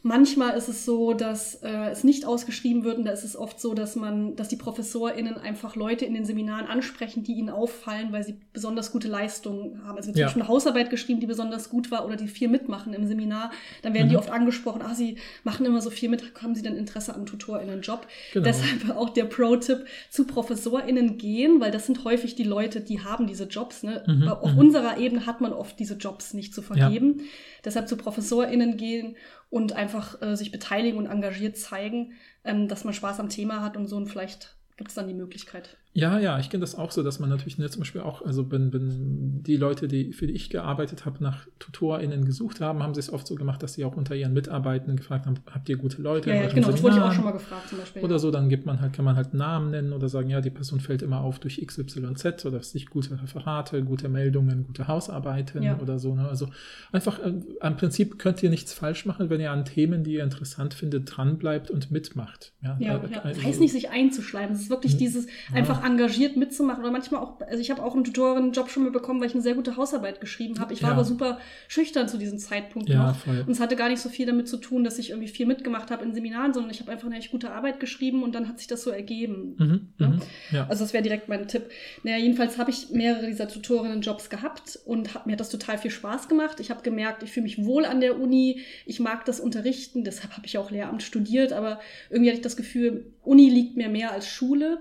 [0.02, 3.60] Manchmal ist es so, dass äh, es nicht ausgeschrieben wird und da ist es oft
[3.60, 8.14] so, dass man, dass die ProfessorInnen einfach Leute in den Seminaren ansprechen, die ihnen auffallen,
[8.14, 9.98] weil sie besonders gute Leistungen haben.
[9.98, 10.28] Also zum Ja.
[10.28, 13.94] Beispiel eine Hausarbeit geschrieben, die besonders gut war oder die viel mitmachen im Seminar, dann
[13.94, 14.20] werden die Mhm.
[14.20, 18.08] oft angesprochen, ah, sie machen immer so viel mit, haben sie denn Interesse am TutorInnen-Job?
[18.34, 18.46] Genau.
[18.46, 23.28] Deshalb auch der Pro-Tipp zu ProfessorInnen gehen, weil das sind häufig die Leute, die haben
[23.28, 23.84] diese Jobs.
[23.84, 24.04] Ne?
[24.08, 24.60] Mhm, Auf mhm.
[24.60, 27.22] unserer Ebene hat man oft diese Jobs nicht zu vergeben.
[27.66, 29.18] Deshalb zu ProfessorInnen gehen
[29.50, 33.78] und einfach äh, sich beteiligen und engagiert zeigen, ähm, dass man Spaß am Thema hat
[33.78, 35.79] und so und vielleicht gibt es dann die Möglichkeit.
[35.92, 38.52] Ja, ja, ich kenne das auch so, dass man natürlich ne, zum Beispiel auch, also
[38.52, 42.94] wenn, wenn die Leute, die, für die ich gearbeitet habe, nach TutorInnen gesucht haben, haben
[42.94, 45.78] sie es oft so gemacht, dass sie auch unter ihren Mitarbeitenden gefragt haben, habt ihr
[45.78, 46.30] gute Leute?
[46.30, 47.16] Ja, ja genau, das wurde ich auch Seminaren?
[47.16, 48.04] schon mal gefragt zum Beispiel.
[48.04, 50.52] Oder so, dann gibt man halt, kann man halt Namen nennen oder sagen, ja, die
[50.52, 55.64] Person fällt immer auf durch XYZ oder was nicht, gute Referate, gute Meldungen, gute Hausarbeiten
[55.64, 55.80] Ja.
[55.80, 56.14] oder so.
[56.14, 56.30] Ne?
[56.30, 56.50] Also
[56.92, 60.24] einfach, äh, im Prinzip könnt ihr nichts falsch machen, wenn ihr an Themen, die ihr
[60.24, 62.54] interessant findet, dranbleibt und mitmacht.
[62.62, 63.22] Ja, Ja, Äh, ja.
[63.22, 64.54] also- Das heißt nicht, sich einzuschleimen.
[64.56, 64.98] Es ist wirklich Mhm.
[65.00, 65.56] dieses Ja.
[65.56, 68.92] einfach einfach engagiert mitzumachen oder manchmal auch, also ich habe auch einen Tutorenjob schon mal
[68.92, 70.74] bekommen, weil ich eine sehr gute Hausarbeit geschrieben habe.
[70.74, 70.96] Ich war Ja.
[70.96, 73.16] aber super schüchtern zu diesem Zeitpunkt Ja, noch.
[73.18, 73.42] voll.
[73.46, 75.92] Und es hatte gar nicht so viel damit zu tun, dass ich irgendwie viel mitgemacht
[75.92, 78.60] habe in Seminaren, sondern ich habe einfach eine echt gute Arbeit geschrieben und dann hat
[78.60, 79.56] sich das so ergeben.
[79.58, 80.08] Mhm, Ja.
[80.10, 80.20] mhm,
[80.52, 80.68] ja.
[80.70, 81.64] Also das wäre direkt mein Tipp.
[82.04, 85.92] Naja, jedenfalls habe ich mehrere dieser Tutorinnen-Jobs gehabt und hab, mir hat das total viel
[85.92, 86.60] Spaß gemacht.
[86.60, 90.36] Ich habe gemerkt, ich fühle mich wohl an der Uni, ich mag das Unterrichten, deshalb
[90.36, 94.12] habe ich auch Lehramt studiert, aber irgendwie hatte ich das Gefühl, Uni liegt mir mehr
[94.12, 94.80] als Schule,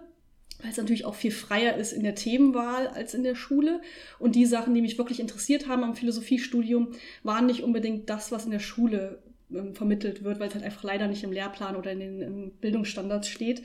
[0.61, 3.81] weil es natürlich auch viel freier ist in der Themenwahl als in der Schule.
[4.18, 6.88] Und die Sachen, die mich wirklich interessiert haben am Philosophiestudium,
[7.23, 10.83] waren nicht unbedingt das, was in der Schule ähm, vermittelt wird, weil es halt einfach
[10.83, 13.62] leider nicht im Lehrplan oder in den Bildungsstandards steht.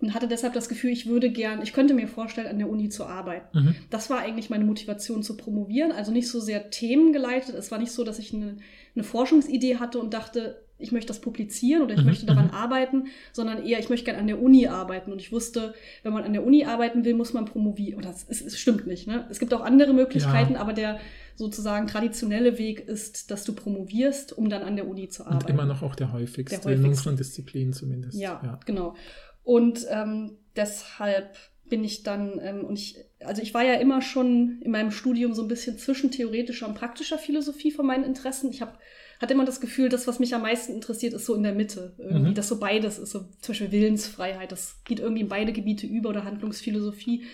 [0.00, 2.88] Und hatte deshalb das Gefühl, ich würde gern, ich könnte mir vorstellen, an der Uni
[2.88, 3.58] zu arbeiten.
[3.58, 3.74] Mhm.
[3.90, 5.92] Das war eigentlich meine Motivation zu promovieren.
[5.92, 7.54] Also nicht so sehr themengeleitet.
[7.54, 8.56] Es war nicht so, dass ich eine,
[8.94, 12.54] eine Forschungsidee hatte und dachte, ich möchte das publizieren oder ich Mhm, möchte daran mhm.
[12.54, 15.12] arbeiten, sondern eher, ich möchte gerne an der Uni arbeiten.
[15.12, 17.98] Und ich wusste, wenn man an der Uni arbeiten will, muss man promovieren.
[17.98, 19.06] Oder es, es, es stimmt nicht.
[19.06, 19.26] Ne?
[19.30, 20.98] Es gibt auch andere Möglichkeiten, aber der
[21.36, 25.44] sozusagen traditionelle Weg ist, dass du promovierst, um dann an der Uni zu arbeiten.
[25.44, 26.88] Und immer noch auch der häufigste, Der in häufigste.
[26.88, 28.18] unseren Disziplinen zumindest.
[28.18, 28.94] Ja, genau.
[29.42, 31.36] Und ähm, deshalb
[31.70, 35.32] bin ich dann, ähm, und ich, also ich war ja immer schon in meinem Studium
[35.34, 38.50] so ein bisschen zwischen theoretischer und praktischer Philosophie von meinen Interessen.
[38.50, 38.72] Ich habe
[39.20, 41.92] hatte immer das Gefühl, das, was mich am meisten interessiert, ist so in der Mitte.
[41.98, 42.34] Irgendwie, Mhm.
[42.34, 46.08] dass so beides ist, so zum Beispiel Willensfreiheit, das geht irgendwie in beide Gebiete über
[46.10, 47.24] oder Handlungsphilosophie.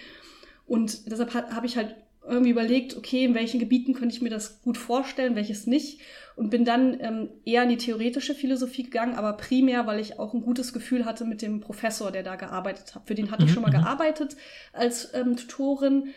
[0.66, 1.94] Und deshalb ha- habe ich halt
[2.29, 6.01] irgendwie überlegt, okay, in welchen Gebieten könnte ich mir das gut vorstellen, welches nicht.
[6.35, 10.35] Und bin dann ähm, eher in die theoretische Philosophie gegangen, aber primär, weil ich auch
[10.35, 13.07] ein gutes Gefühl hatte mit dem Professor, der da gearbeitet hat.
[13.07, 13.72] Für den hatte ich Mhm, schon mal mhm.
[13.72, 14.37] gearbeitet
[14.72, 16.09] als ähm, Tutorin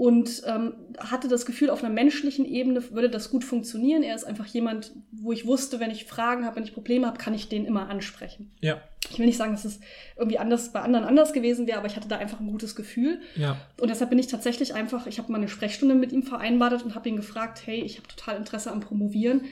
[0.00, 4.02] und ähm, hatte das Gefühl, auf einer menschlichen Ebene würde das gut funktionieren.
[4.02, 7.18] Er ist einfach jemand, wo ich wusste, wenn ich Fragen habe, wenn ich Probleme habe,
[7.18, 8.50] kann ich den immer ansprechen.
[8.62, 9.78] Ja, Ich will nicht sagen, dass es
[10.16, 13.20] irgendwie anders bei anderen anders gewesen wäre, aber ich hatte da einfach ein gutes Gefühl.
[13.36, 13.58] ja.
[13.78, 16.94] Und deshalb bin ich tatsächlich einfach, ich habe mal eine Sprechstunde mit ihm vereinbart und
[16.94, 19.42] habe ihn gefragt, hey, ich habe total Interesse am Promovieren.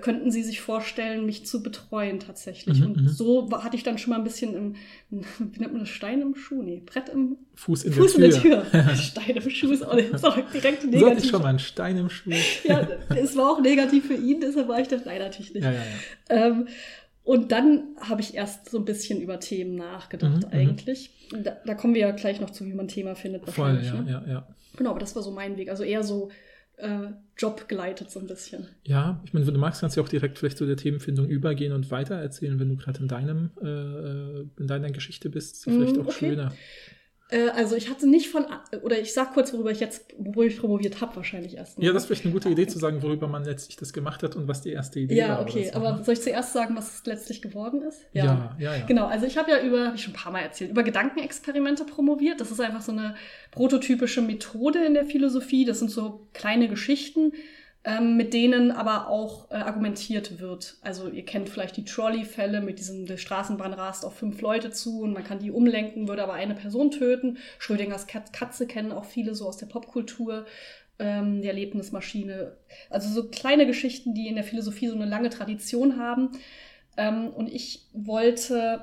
[0.00, 2.80] Könnten Sie sich vorstellen, mich zu betreuen tatsächlich?
[2.80, 3.08] Mhm, und mhm.
[3.08, 4.74] so hatte ich dann schon mal ein bisschen, im,
[5.10, 6.62] wie nennt man das, Stein im Schuh?
[6.62, 8.66] Nee, Brett im Fuß in Fuß der in Tür.
[8.72, 8.94] der Tür.
[8.96, 11.24] Stein im Schuh ist auch, ist auch direkt So hatte negativ.
[11.24, 12.30] ich schon mal einen Stein im Schuh.
[12.64, 15.64] Ja, es war auch negativ für ihn, deshalb war ich das natürlich nicht.
[15.64, 15.80] Ja, ja,
[16.30, 16.46] ja.
[16.46, 16.68] Ähm,
[17.26, 20.58] und dann habe ich erst so ein bisschen über Themen nachgedacht Mhm, mhm.
[20.58, 21.10] eigentlich.
[21.42, 23.94] Da, da kommen wir ja gleich noch zu, wie man ein Thema findet Voll, ja,
[24.00, 24.10] ne?
[24.10, 24.48] ja, ja.
[24.76, 25.68] Genau, aber das war so mein Weg.
[25.68, 26.30] Also eher so
[26.76, 28.68] äh, Job geleitet so ein bisschen.
[28.84, 31.72] Ja, ich meine, wenn du magst, kannst du auch direkt vielleicht zu der Themenfindung übergehen
[31.72, 35.56] und weiter erzählen, wenn du gerade in deinem, äh, äh, in deiner Geschichte bist.
[35.56, 36.12] Ist ja vielleicht Mm, auch okay.
[36.12, 36.58] schöner.
[37.28, 38.46] Äh, also ich hatte nicht von,
[38.82, 41.78] oder ich sag kurz, worüber ich jetzt, worüber ich promoviert habe wahrscheinlich erst.
[41.78, 41.84] mal.
[41.84, 44.36] Ja, das ist vielleicht eine gute Idee zu sagen, worüber man letztlich das gemacht hat
[44.36, 45.40] und was die erste Idee Ja, war.
[45.42, 46.04] okay, oder so, aber ne?
[46.04, 48.06] soll ich zuerst sagen, was es letztlich geworden ist?
[48.12, 48.86] ja, ja, ja.
[48.86, 52.40] Genau, also ich habe ja über, ich schon ein paar Mal erzählt, über Gedankenexperimente promoviert.
[52.40, 53.16] Das ist einfach so eine
[53.50, 55.64] prototypische Methode in der Philosophie.
[55.64, 57.32] Das sind so kleine Geschichten,
[57.86, 60.76] ähm, mit denen aber auch äh, argumentiert wird.
[60.82, 65.02] Also ihr kennt vielleicht die Trolley-Fälle mit diesem, der Straßenbahn rast auf fünf Leute zu
[65.02, 67.38] und man kann die umlenken, würde aber eine Person töten.
[67.60, 70.46] Schrödingers Kat Katze kennen auch viele so aus der Popkultur.
[70.98, 72.56] Ähm, die Erlebnismaschine.
[72.90, 76.30] Also so kleine Geschichten, die in der Philosophie so eine lange Tradition haben.
[76.96, 78.82] Ähm, und ich wollte,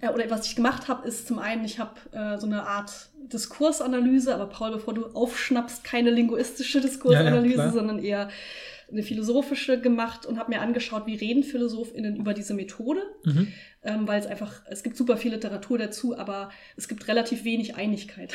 [0.00, 3.08] äh, oder was ich gemacht habe, ist zum einen, ich habe äh, so eine Art
[3.32, 7.72] Diskursanalyse, aber Paul, bevor du aufschnappst, keine linguistische Diskursanalyse, klar.
[7.72, 8.28] sondern eher
[8.90, 13.52] eine philosophische gemacht und habe mir angeschaut, wie reden PhilosophInnen über diese Methode, Mhm.
[13.82, 17.74] ähm, weil es einfach, es gibt super viel Literatur dazu, aber es gibt relativ wenig
[17.74, 18.32] Einigkeit.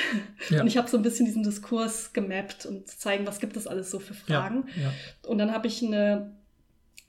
[0.50, 0.60] Ja.
[0.60, 3.66] Und ich habe so ein bisschen diesen Diskurs gemappt und zu zeigen, was gibt es
[3.66, 4.66] alles so für Fragen.
[4.76, 4.94] Ja, ja.
[5.30, 6.36] Und dann habe ich eine,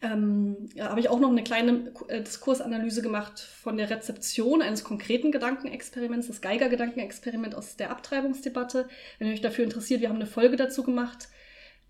[0.02, 4.82] ähm, ja, habe ich auch noch eine kleine äh, Diskursanalyse gemacht von der Rezeption eines
[4.82, 8.88] konkreten Gedankenexperiments, das Geiger-Gedankenexperiment aus der Abtreibungsdebatte.
[9.18, 11.28] Wenn ihr euch dafür interessiert, wir haben eine Folge dazu gemacht.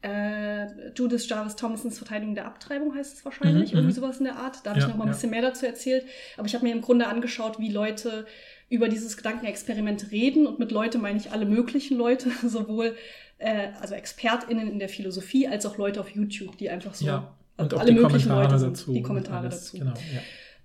[0.03, 4.03] Äh, Judith Jarvis Thompsons Verteidigung der Abtreibung heißt es wahrscheinlich, Mhm, irgendwie mhm.
[4.03, 4.59] sowas in der Art.
[4.65, 5.15] Da habe Ja, ich noch mal ein ja.
[5.15, 6.05] bisschen mehr dazu erzählt.
[6.37, 8.27] Aber ich habe mir im Grunde angeschaut, wie Leute
[8.69, 10.47] über dieses Gedankenexperiment reden.
[10.47, 12.95] Und mit Leute meine ich alle möglichen Leute, sowohl
[13.39, 17.35] äh, also ExpertInnen in der Philosophie als auch Leute auf YouTube, die einfach so ja.
[17.57, 18.93] Und auch alle die möglichen Kommentare Leute dazu.
[18.93, 19.65] die und Kommentare alles.
[19.65, 19.79] dazu.
[19.79, 20.21] Genau, ja.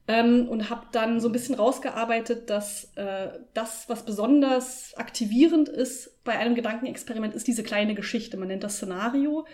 [0.09, 6.23] Ähm, und habe dann so ein bisschen rausgearbeitet, dass äh, das, was besonders aktivierend ist
[6.23, 8.37] bei einem Gedankenexperiment, ist diese kleine Geschichte.
[8.37, 9.45] Man nennt das Szenario.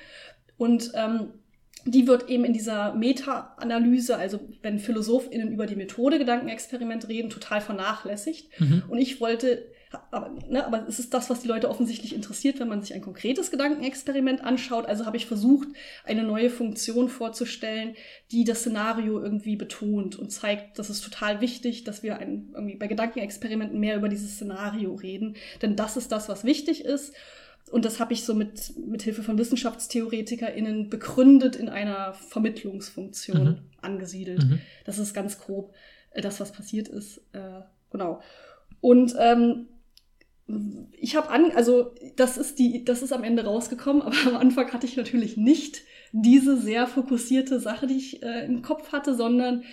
[0.58, 1.34] Und ähm,
[1.86, 7.60] die wird eben in dieser Meta-Analyse, also wenn PhilosophInnen über die Methode Gedankenexperiment reden, total
[7.60, 8.48] vernachlässigt.
[8.60, 8.84] Mhm.
[8.88, 9.66] Und ich wollte,
[10.12, 13.02] aber, ne, aber es ist das, was die Leute offensichtlich interessiert, wenn man sich ein
[13.02, 14.86] konkretes Gedankenexperiment anschaut.
[14.86, 15.68] Also habe ich versucht,
[16.04, 17.96] eine neue Funktion vorzustellen,
[18.32, 22.76] die das Szenario irgendwie betont und zeigt, dass es total wichtig, dass wir ein, irgendwie
[22.76, 25.36] bei Gedankenexperimenten mehr über dieses Szenario reden.
[25.62, 27.14] Denn das ist das, was wichtig ist.
[27.72, 33.58] Und das habe ich so mit, mit Hilfe von WissenschaftstheoretikerInnen begründet in einer Vermittlungsfunktion mhm.
[33.82, 34.44] angesiedelt.
[34.44, 34.62] Mhm.
[34.86, 35.74] Das ist ganz grob
[36.12, 37.20] äh, das, was passiert ist.
[37.32, 38.22] Äh, genau.
[38.82, 39.68] Und ähm,
[40.92, 44.72] ich habe an, also das ist die, das ist am Ende rausgekommen, aber am Anfang
[44.74, 45.82] hatte ich natürlich nicht
[46.12, 49.64] diese sehr fokussierte Sache, die ich äh, im Kopf hatte, sondern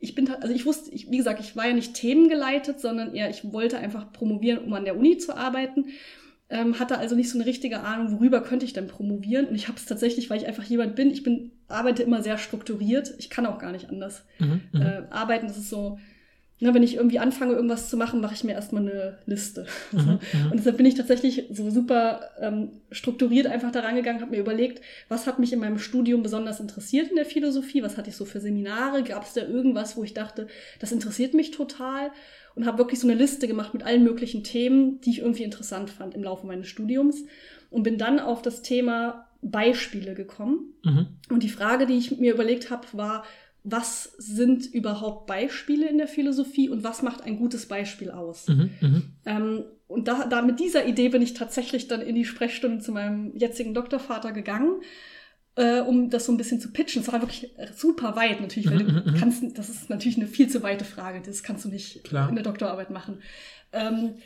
[0.00, 3.30] ich bin, also ich wusste, ich, wie gesagt, ich war ja nicht themengeleitet, sondern eher,
[3.30, 5.86] ich wollte einfach promovieren, um an der Uni zu arbeiten.
[6.50, 9.46] Ähm, hatte also nicht so eine richtige Ahnung, worüber könnte ich denn promovieren.
[9.46, 12.36] Und ich habe es tatsächlich, weil ich einfach jemand bin, ich bin, arbeite immer sehr
[12.36, 13.14] strukturiert.
[13.18, 14.24] Ich kann auch gar nicht anders.
[14.38, 14.82] Mhm, mhm.
[14.82, 15.98] äh, arbeiten, das ist so,
[16.60, 19.66] Ne, wenn ich irgendwie anfange, irgendwas zu machen, mache ich mir erstmal eine Liste.
[19.92, 20.10] Mhm, so.
[20.12, 20.50] Mhm.
[20.50, 24.80] Und deshalb bin ich tatsächlich so super ähm, strukturiert einfach da rangegangen, habe mir überlegt,
[25.08, 28.24] was hat mich in meinem Studium besonders interessiert in der Philosophie, was hatte ich so
[28.24, 30.46] für Seminare, gab es da irgendwas, wo ich dachte,
[30.80, 32.10] das interessiert mich total
[32.54, 35.90] und habe wirklich so eine Liste gemacht mit allen möglichen Themen, die ich irgendwie interessant
[35.90, 37.24] fand im Laufe meines Studiums
[37.70, 40.74] und bin dann auf das Thema Beispiele gekommen.
[40.84, 41.06] Mhm.
[41.30, 43.24] Und die Frage, die ich mir überlegt habe, war,
[43.64, 48.46] was sind überhaupt Beispiele in der Philosophie und was macht ein gutes Beispiel aus.
[48.46, 52.26] Mhm, mhm, ähm, und da, da mit dieser Idee bin ich tatsächlich dann in die
[52.26, 54.82] Sprechstunde zu meinem jetzigen Doktorvater gegangen,
[55.56, 57.00] äh, um das so ein bisschen zu pitchen.
[57.00, 60.26] Es war wirklich super weit natürlich, weil mhm, du mhm, kannst, das ist natürlich eine
[60.26, 62.28] viel zu weite Frage, das kannst du nicht Klar.
[62.28, 63.22] in der Doktorarbeit machen.
[63.72, 64.16] Ähm,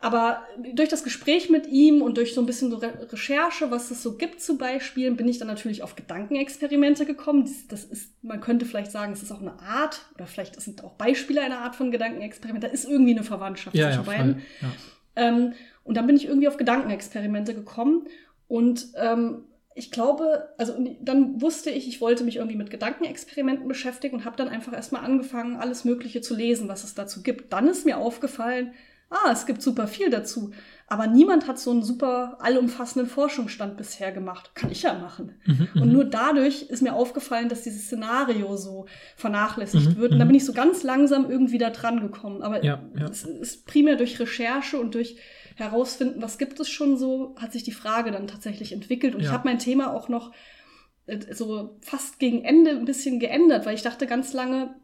[0.00, 3.90] aber durch das Gespräch mit ihm und durch so ein bisschen so Re Recherche, was
[3.90, 7.42] es so gibt zu Beispielen, bin ich dann natürlich auf Gedankenexperimente gekommen.
[7.42, 10.84] Das, das, ist, man könnte vielleicht sagen, es ist auch eine Art, oder vielleicht sind
[10.84, 12.62] auch Beispiele einer Art von Gedankenexperiment.
[12.62, 14.42] Da ist irgendwie eine Verwandtschaft ja, zwischen ja, beiden.
[14.60, 14.68] Ja.
[15.16, 18.06] Ähm, und dann bin ich irgendwie auf Gedankenexperimente gekommen.
[18.46, 24.14] Und ähm, ich glaube, also dann wusste ich, ich wollte mich irgendwie mit Gedankenexperimenten beschäftigen
[24.14, 27.52] und habe dann einfach erstmal angefangen, alles Mögliche zu lesen, was es dazu gibt.
[27.52, 28.74] Dann ist mir aufgefallen,
[29.10, 30.52] ah, es gibt super viel dazu.
[30.90, 34.52] Aber niemand hat so einen super allumfassenden Forschungsstand bisher gemacht.
[34.54, 35.34] Kann ich ja machen.
[35.44, 35.92] Mhm, und mhm.
[35.92, 38.86] nur dadurch ist mir aufgefallen, dass dieses Szenario so
[39.16, 40.12] vernachlässigt mhm, wird.
[40.12, 40.28] Und da mhm.
[40.30, 42.42] bin ich so ganz langsam irgendwie da dran gekommen.
[42.42, 43.06] Aber ja, ja.
[43.06, 45.18] es ist primär durch Recherche und durch
[45.56, 49.14] herausfinden, was gibt es schon so, hat sich die Frage dann tatsächlich entwickelt.
[49.14, 49.26] Und ja.
[49.26, 50.32] ich habe mein Thema auch noch
[51.06, 54.74] äh, so fast gegen Ende ein bisschen geändert, weil ich dachte ganz lange,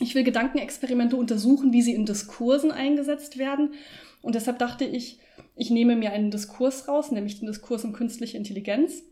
[0.00, 3.74] ich will Gedankenexperimente untersuchen, wie sie in Diskursen eingesetzt werden.
[4.22, 5.20] Und deshalb dachte ich,
[5.56, 9.02] ich nehme mir einen Diskurs raus, nämlich den Diskurs um künstliche Intelligenz,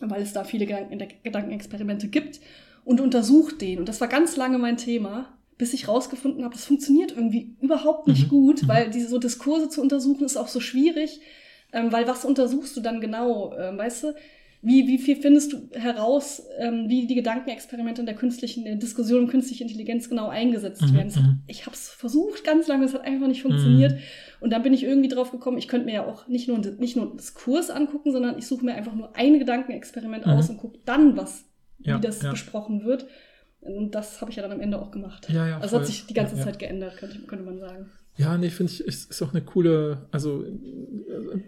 [0.00, 2.40] weil es da viele Gedankenexperimente gibt,
[2.84, 3.78] und untersuche den.
[3.78, 8.08] Und das war ganz lange mein Thema, bis ich rausgefunden habe, das funktioniert irgendwie überhaupt
[8.08, 8.28] nicht mhm.
[8.28, 8.68] gut, mhm.
[8.68, 11.20] weil diese so Diskurse zu untersuchen ist auch so schwierig,
[11.72, 14.14] ähm, weil was untersuchst du dann genau, ähm, weißt du?
[14.62, 18.76] Wie, wie viel findest du heraus, ähm, wie die Gedankenexperimente in der künstlichen in der
[18.76, 21.16] Diskussion um künstliche Intelligenz genau eingesetzt mhm, werden?
[21.16, 21.40] Hat, mhm.
[21.46, 23.92] ich habe es versucht ganz lange, es hat einfach nicht funktioniert.
[23.92, 23.98] Mhm.
[24.40, 26.94] Und dann bin ich irgendwie drauf gekommen, ich könnte mir ja auch nicht nur, nicht
[26.94, 30.32] nur einen Diskurs angucken, sondern ich suche mir einfach nur ein Gedankenexperiment mhm.
[30.32, 31.46] aus und gucke dann, was,
[31.78, 32.30] ja, wie das ja.
[32.30, 33.06] besprochen wird.
[33.60, 35.28] Und das habe ich ja dann am Ende auch gemacht.
[35.30, 35.80] Ja, ja, also voll.
[35.80, 37.90] hat sich die ganze ja, Zeit geändert, könnte, könnte man sagen.
[38.20, 40.44] Ja, nee, finde ich, ist, ist auch eine coole, also,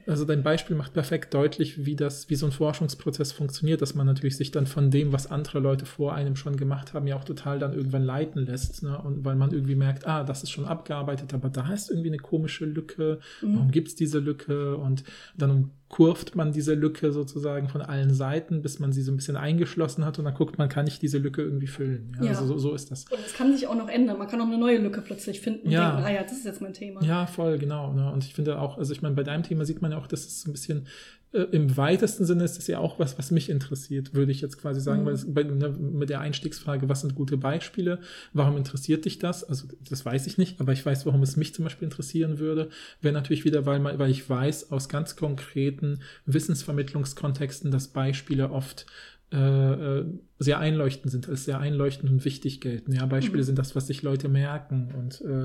[0.06, 4.06] also dein Beispiel macht perfekt deutlich, wie das, wie so ein Forschungsprozess funktioniert, dass man
[4.06, 7.24] natürlich sich dann von dem, was andere Leute vor einem schon gemacht haben, ja auch
[7.24, 8.98] total dann irgendwann leiten lässt, ne?
[8.98, 12.16] Und weil man irgendwie merkt, ah, das ist schon abgearbeitet, aber da ist irgendwie eine
[12.16, 13.56] komische Lücke, mhm.
[13.56, 14.78] warum gibt es diese Lücke?
[14.78, 15.04] Und
[15.36, 19.36] dann kurft man diese Lücke sozusagen von allen Seiten, bis man sie so ein bisschen
[19.36, 22.16] eingeschlossen hat und dann guckt man, kann ich diese Lücke irgendwie füllen.
[22.18, 22.30] Ja, ja.
[22.30, 23.04] Also so, so, ist das.
[23.10, 24.16] Und es kann sich auch noch ändern.
[24.16, 25.90] Man kann auch eine neue Lücke plötzlich finden und ja.
[25.90, 27.04] denken, ah ja, das ist jetzt mein Thema.
[27.04, 27.92] Ja, voll, genau.
[27.92, 28.10] Ne?
[28.10, 30.20] Und ich finde auch, also ich meine, bei deinem Thema sieht man ja auch, dass
[30.20, 30.86] es so ein bisschen
[31.32, 34.80] im weitesten Sinne ist es ja auch was, was mich interessiert, würde ich jetzt quasi
[34.80, 35.06] sagen, mhm.
[35.06, 38.00] weil es, bei, ne, mit der Einstiegsfrage, was sind gute Beispiele,
[38.34, 39.42] warum interessiert dich das?
[39.42, 42.68] Also das weiß ich nicht, aber ich weiß, warum es mich zum Beispiel interessieren würde,
[43.00, 48.86] wäre natürlich wieder, weil, weil ich weiß aus ganz konkreten Wissensvermittlungskontexten, dass Beispiele oft
[49.32, 49.38] äh,
[50.00, 50.04] äh
[50.42, 52.92] sehr einleuchtend sind, als sehr einleuchtend und wichtig gelten.
[52.92, 53.46] Ja, Beispiele mhm.
[53.46, 55.44] sind das, was sich Leute merken und äh,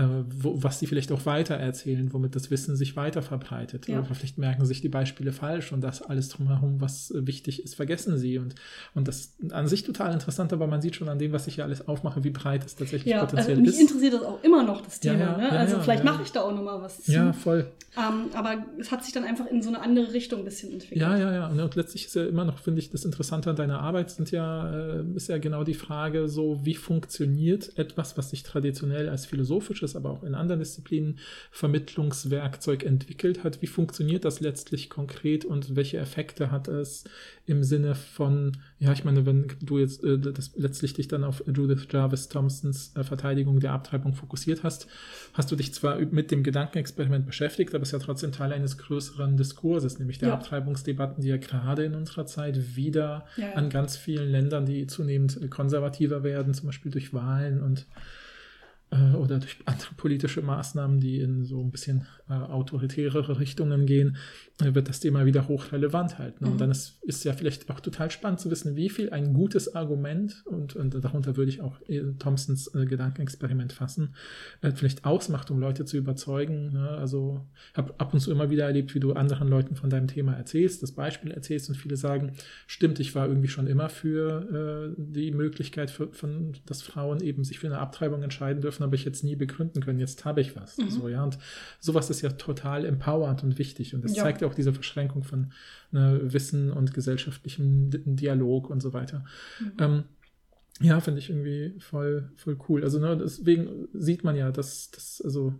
[0.00, 3.88] äh, wo, was sie vielleicht auch weitererzählen, womit das Wissen sich weiter verbreitet.
[3.88, 4.00] Ja.
[4.00, 7.74] Oder vielleicht merken sich die Beispiele falsch und das alles drumherum, was äh, wichtig ist,
[7.74, 8.38] vergessen sie.
[8.38, 8.54] Und,
[8.94, 11.56] und das ist an sich total interessant, aber man sieht schon an dem, was ich
[11.56, 13.76] hier alles aufmache, wie breit es tatsächlich ja, potenziell also mich ist.
[13.76, 15.18] Mich interessiert das auch immer noch, das Thema.
[15.18, 15.50] Ja, ne?
[15.50, 17.12] Also vielleicht mache ich da auch nochmal was zu.
[17.12, 17.66] Ja, voll.
[17.96, 21.00] Ähm, aber es hat sich dann einfach in so eine andere Richtung ein bisschen entwickelt.
[21.00, 21.46] Ja, ja, ja.
[21.48, 24.38] Und letztlich ist ja immer noch, finde ich, das Interessante an deiner Arbeit sind sind
[24.38, 29.26] ja, äh, ist ja genau die Frage, so wie funktioniert etwas, was sich traditionell als
[29.26, 31.18] philosophisches, aber auch in anderen Disziplinen
[31.50, 33.62] Vermittlungswerkzeug entwickelt hat.
[33.62, 37.04] Wie funktioniert das letztlich konkret und welche Effekte hat es
[37.46, 41.42] im Sinne von, ja, ich meine, wenn du jetzt äh, das letztlich dich dann auf
[41.46, 44.86] Judith Jarvis Thompsons äh, Verteidigung der Abtreibung fokussiert hast,
[45.34, 48.78] hast du dich zwar mit dem Gedankenexperiment beschäftigt, aber es ist ja trotzdem Teil eines
[48.78, 50.34] größeren Diskurses, nämlich der ja.
[50.34, 53.54] Abtreibungsdebatten, die ja gerade in unserer Zeit wieder ja, ja.
[53.54, 57.86] an ganz vielen Ländern, die zunehmend konservativer werden, zum Beispiel durch Wahlen und
[58.90, 64.10] äh, oder durch andere politische Maßnahmen, die in so ein bisschen äh, autoritärere Richtungen gehen,
[64.10, 66.44] äh, wird das Thema wieder hochrelevant halten.
[66.44, 66.52] Mhm.
[66.52, 69.74] Und dann ist, ist ja vielleicht auch total spannend zu wissen, wie viel ein gutes
[69.74, 74.14] Argument, und, und darunter würde ich auch äh, Thompsons äh, Gedankenexperiment fassen,
[74.60, 76.72] äh, vielleicht ausmacht, um Leute zu überzeugen.
[76.72, 76.88] Ne?
[76.88, 80.08] Also ich habe ab und zu immer wieder erlebt, wie du anderen Leuten von deinem
[80.08, 82.32] Thema erzählst, das Beispiel erzählst und viele sagen,
[82.66, 87.58] stimmt, ich war irgendwie schon immer für die Möglichkeit, für, von, dass Frauen eben sich
[87.58, 90.78] für eine Abtreibung entscheiden dürfen, aber ich jetzt nie begründen können, jetzt habe ich was.
[90.78, 90.90] Mhm.
[90.90, 91.38] So, ja, und
[91.80, 93.94] sowas ist ist ja total empowernd und wichtig.
[93.94, 94.24] Und das ja.
[94.24, 95.52] zeigt ja auch diese Verschränkung von
[95.92, 99.24] ne, Wissen und gesellschaftlichem Dialog und so weiter.
[99.60, 99.72] Mhm.
[99.78, 100.04] Ähm,
[100.80, 102.84] ja, finde ich irgendwie voll, voll cool.
[102.84, 105.54] Also ne, deswegen sieht man ja, dass das, also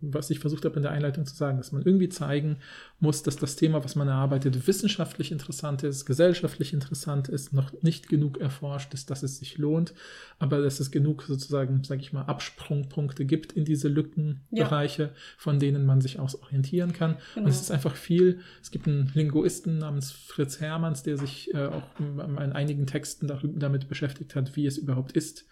[0.00, 2.56] was ich versucht habe in der Einleitung zu sagen, dass man irgendwie zeigen
[2.98, 8.08] muss, dass das Thema, was man erarbeitet, wissenschaftlich interessant ist, gesellschaftlich interessant ist, noch nicht
[8.08, 9.94] genug erforscht ist, dass es sich lohnt,
[10.40, 15.10] aber dass es genug sozusagen, sage ich mal, Absprungpunkte gibt in diese Lückenbereiche, ja.
[15.36, 17.16] von denen man sich aus orientieren kann.
[17.34, 17.46] Genau.
[17.46, 18.40] Und es ist einfach viel.
[18.60, 23.88] Es gibt einen Linguisten namens Fritz Hermanns, der sich äh, auch in einigen Texten damit
[23.88, 25.46] beschäftigt hat, wie es überhaupt ist,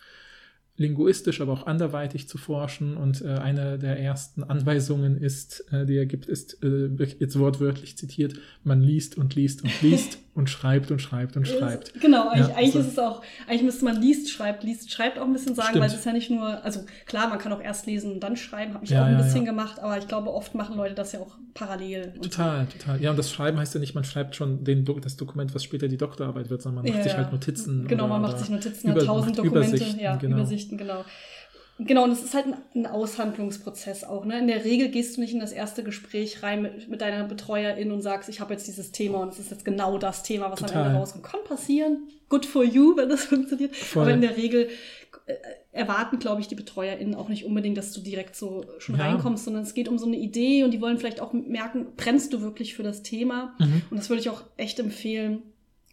[0.77, 2.97] linguistisch, aber auch anderweitig zu forschen.
[2.97, 7.97] Und äh, eine der ersten Anweisungen ist, äh, die er gibt, ist äh, jetzt wortwörtlich
[7.97, 11.99] zitiert, man liest und liest und liest und schreibt und schreibt und schreibt.
[12.01, 12.81] Genau, eigentlich, ja, eigentlich so.
[12.81, 15.83] ist es auch, eigentlich müsste man liest, schreibt, liest, schreibt auch ein bisschen sagen, Stimmt.
[15.83, 18.37] weil es ist ja nicht nur, also klar, man kann auch erst lesen und dann
[18.37, 20.95] schreiben, habe ich ja, auch ein ja, bisschen gemacht, aber ich glaube, oft machen Leute
[20.95, 22.13] das ja auch parallel.
[22.21, 22.79] Total, so.
[22.79, 23.01] total.
[23.01, 25.89] Ja, und das Schreiben heißt ja nicht, man schreibt schon den, das Dokument, was später
[25.89, 27.89] die Doktorarbeit wird, sondern man macht sich halt Notizen.
[27.89, 30.37] Genau, man macht sich Notizen, hat tausend Dokumente, Übersichten, ja, genau.
[30.37, 31.05] Übersichten, genau.
[31.79, 34.25] Genau, und es ist halt ein, ein, Aushandlungsprozess auch.
[34.25, 34.39] Ne?
[34.39, 37.93] In der Regel gehst du nicht in das erste Gespräch rein mit, mit deiner Betreuerin
[37.93, 40.61] und sagst, ich habe jetzt dieses Thema und es ist jetzt genau das Thema, was
[40.61, 40.77] Total.
[40.77, 41.25] am Ende rauskommt.
[41.25, 42.09] Kann passieren.
[42.31, 43.77] Good for you, wenn das funktioniert.
[43.77, 44.05] Voll.
[44.05, 44.71] Aber in der Regel
[45.27, 45.35] äh,
[45.73, 49.05] erwarten, glaube ich, die BetreuerInnen auch nicht unbedingt, dass du direkt so schon ja.
[49.05, 52.33] reinkommst, sondern es geht um so eine Idee und die wollen vielleicht auch merken, brennst
[52.33, 53.55] du wirklich für das Thema?
[53.59, 53.83] Mhm.
[53.91, 55.43] Und das würde ich auch echt empfehlen,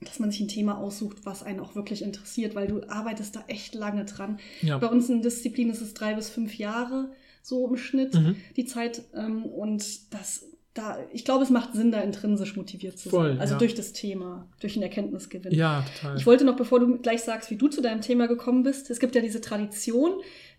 [0.03, 3.43] dass man sich ein Thema aussucht, was einen auch wirklich interessiert, weil du arbeitest da
[3.47, 4.39] echt lange dran.
[4.61, 4.77] Ja.
[4.77, 7.09] Bei uns in Disziplin ist es drei bis fünf Jahre
[7.41, 8.35] so im Schnitt mhm.
[8.55, 13.09] die Zeit ähm, und das da, ich glaube, es macht Sinn, da intrinsisch motiviert zu
[13.09, 13.39] Voll, sein.
[13.39, 13.59] Also ja.
[13.59, 15.53] durch das Thema, durch den Erkenntnisgewinn.
[15.53, 16.17] Ja, total.
[16.17, 18.99] Ich wollte noch, bevor du gleich sagst, wie du zu deinem Thema gekommen bist, es
[18.99, 20.13] gibt ja diese Tradition,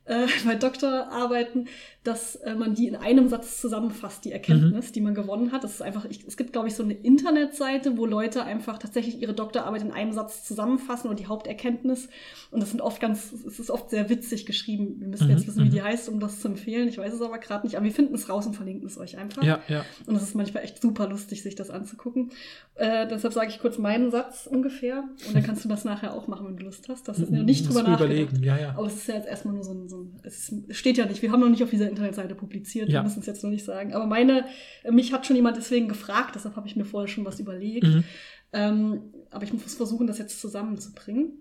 [0.06, 1.68] äh, bei Doktorarbeiten,
[2.04, 4.92] dass äh, man die in einem Satz zusammenfasst, die Erkenntnis, mhm.
[4.92, 5.64] die man gewonnen hat.
[5.64, 9.22] Das ist einfach, ich, es gibt, glaube ich, so eine Internetseite, wo Leute einfach tatsächlich
[9.22, 12.08] ihre Doktorarbeit in einem Satz zusammenfassen und die Haupterkenntnis.
[12.50, 14.96] Und das sind oft ganz, es ist oft sehr witzig geschrieben.
[15.00, 15.30] Wir müssen mhm.
[15.30, 15.84] jetzt wissen, wie die mhm.
[15.84, 16.88] heißt, um das zu empfehlen.
[16.88, 19.16] Ich weiß es aber gerade nicht, aber wir finden es raus und verlinken es euch
[19.16, 19.42] einfach.
[19.42, 19.84] Ja, ja.
[20.06, 22.30] Und es ist manchmal echt super lustig, sich das anzugucken.
[22.74, 25.04] Äh, deshalb sage ich kurz meinen Satz ungefähr.
[25.26, 27.08] Und dann kannst du das nachher auch machen, wenn du Lust hast.
[27.08, 28.10] Das ist ja nicht drüber nachgedacht.
[28.10, 28.42] Überlegen.
[28.42, 28.70] Ja, ja.
[28.76, 31.22] Aber es ist ja jetzt erstmal nur so ein, so ein es steht ja nicht,
[31.22, 33.00] wir haben noch nicht auf dieser Internetseite publiziert, ja.
[33.00, 33.94] wir müssen es jetzt noch nicht sagen.
[33.94, 34.46] Aber meine,
[34.90, 37.86] mich hat schon jemand deswegen gefragt, deshalb habe ich mir vorher schon was überlegt.
[37.86, 38.04] Mhm.
[38.52, 41.32] Ähm, aber ich muss versuchen, das jetzt zusammenzubringen.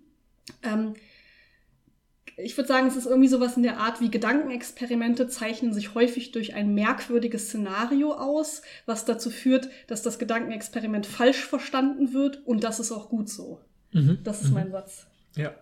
[0.64, 0.94] Ähm,
[2.38, 6.32] ich würde sagen, es ist irgendwie sowas in der Art wie Gedankenexperimente zeichnen sich häufig
[6.32, 12.64] durch ein merkwürdiges Szenario aus, was dazu führt, dass das Gedankenexperiment falsch verstanden wird und
[12.64, 13.62] das ist auch gut so.
[13.92, 14.20] Mhm.
[14.24, 14.56] Das ist mhm.
[14.56, 15.06] mein Satz.
[15.36, 15.54] Ja.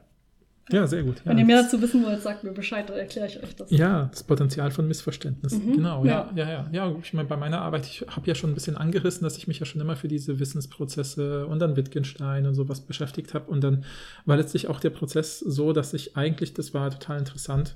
[0.69, 1.21] Ja, sehr gut.
[1.25, 3.71] Wenn ihr mehr dazu wissen wollt, sagt mir Bescheid, dann erkläre ich euch das.
[3.71, 5.65] Ja, das Potenzial von Missverständnissen.
[5.65, 6.95] Mhm, genau, ja, ja, ja, ja.
[7.01, 9.59] Ich meine, bei meiner Arbeit, ich habe ja schon ein bisschen angerissen, dass ich mich
[9.59, 13.49] ja schon immer für diese Wissensprozesse und dann Wittgenstein und sowas beschäftigt habe.
[13.49, 13.85] Und dann
[14.25, 17.75] war letztlich auch der Prozess so, dass ich eigentlich, das war total interessant,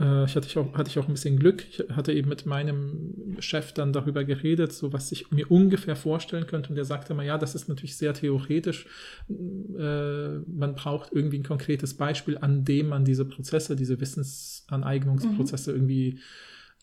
[0.00, 1.64] äh, ich hatte, ich auch, hatte ich auch ein bisschen Glück.
[1.70, 6.46] Ich hatte eben mit meinem Chef dann darüber geredet, so was ich mir ungefähr vorstellen
[6.46, 6.70] könnte.
[6.70, 8.86] Und der sagte mal, ja, das ist natürlich sehr theoretisch.
[9.28, 15.76] Äh, man braucht irgendwie ein konkretes Beispiel, an dem man diese Prozesse, diese Wissensaneignungsprozesse mhm.
[15.76, 16.18] irgendwie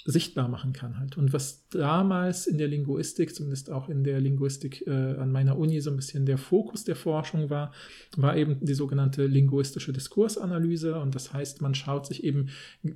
[0.06, 1.18] sichtbar machen kann halt.
[1.18, 5.82] Und was damals in der Linguistik, zumindest auch in der Linguistik äh, an meiner Uni
[5.82, 7.74] so ein bisschen der Fokus der Forschung war,
[8.16, 11.00] war eben die sogenannte linguistische Diskursanalyse.
[11.00, 12.50] Und das heißt, man schaut sich eben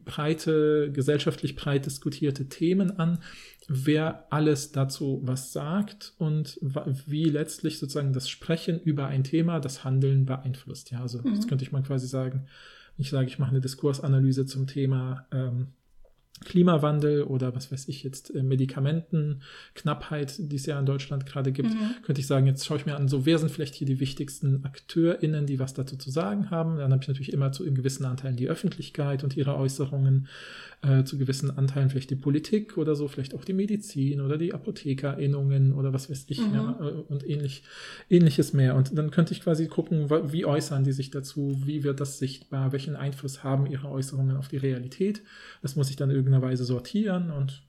[0.06, 3.20] breite, gesellschaftlich breit diskutierte Themen an,
[3.68, 9.84] wer alles dazu was sagt und wie letztlich sozusagen das Sprechen über ein Thema das
[9.84, 10.92] Handeln beeinflusst.
[10.92, 11.36] Ja, also mhm.
[11.36, 12.46] das könnte ich mal quasi sagen,
[12.98, 15.68] ich sage, ich mache eine Diskursanalyse zum Thema ähm,
[16.44, 21.70] Klimawandel oder was weiß ich jetzt, äh, Medikamentenknappheit, die es ja in Deutschland gerade gibt,
[21.70, 21.96] mhm.
[22.04, 24.66] könnte ich sagen, jetzt schaue ich mir an, so wer sind vielleicht hier die wichtigsten
[24.66, 26.78] AkteurInnen, die was dazu zu sagen haben.
[26.78, 30.28] Dann habe ich natürlich immer zu in gewissen Anteilen die Öffentlichkeit und ihre Äußerungen
[30.84, 34.54] äh, zu gewissen Anteilen vielleicht die Politik oder so, vielleicht auch die Medizin oder die
[34.54, 36.54] ApothekerInnungen oder was weiß ich mhm.
[36.54, 37.64] ja, äh, und ähnlich,
[38.10, 38.76] ähnliches mehr.
[38.76, 42.74] Und dann könnte ich quasi gucken, wie äußern die sich dazu, wie wird das sichtbar,
[42.74, 45.24] welchen Einfluss haben ihre Äußerungen auf die Realität.
[45.62, 47.64] Das muss ich dann irgendeiner Weise sortieren und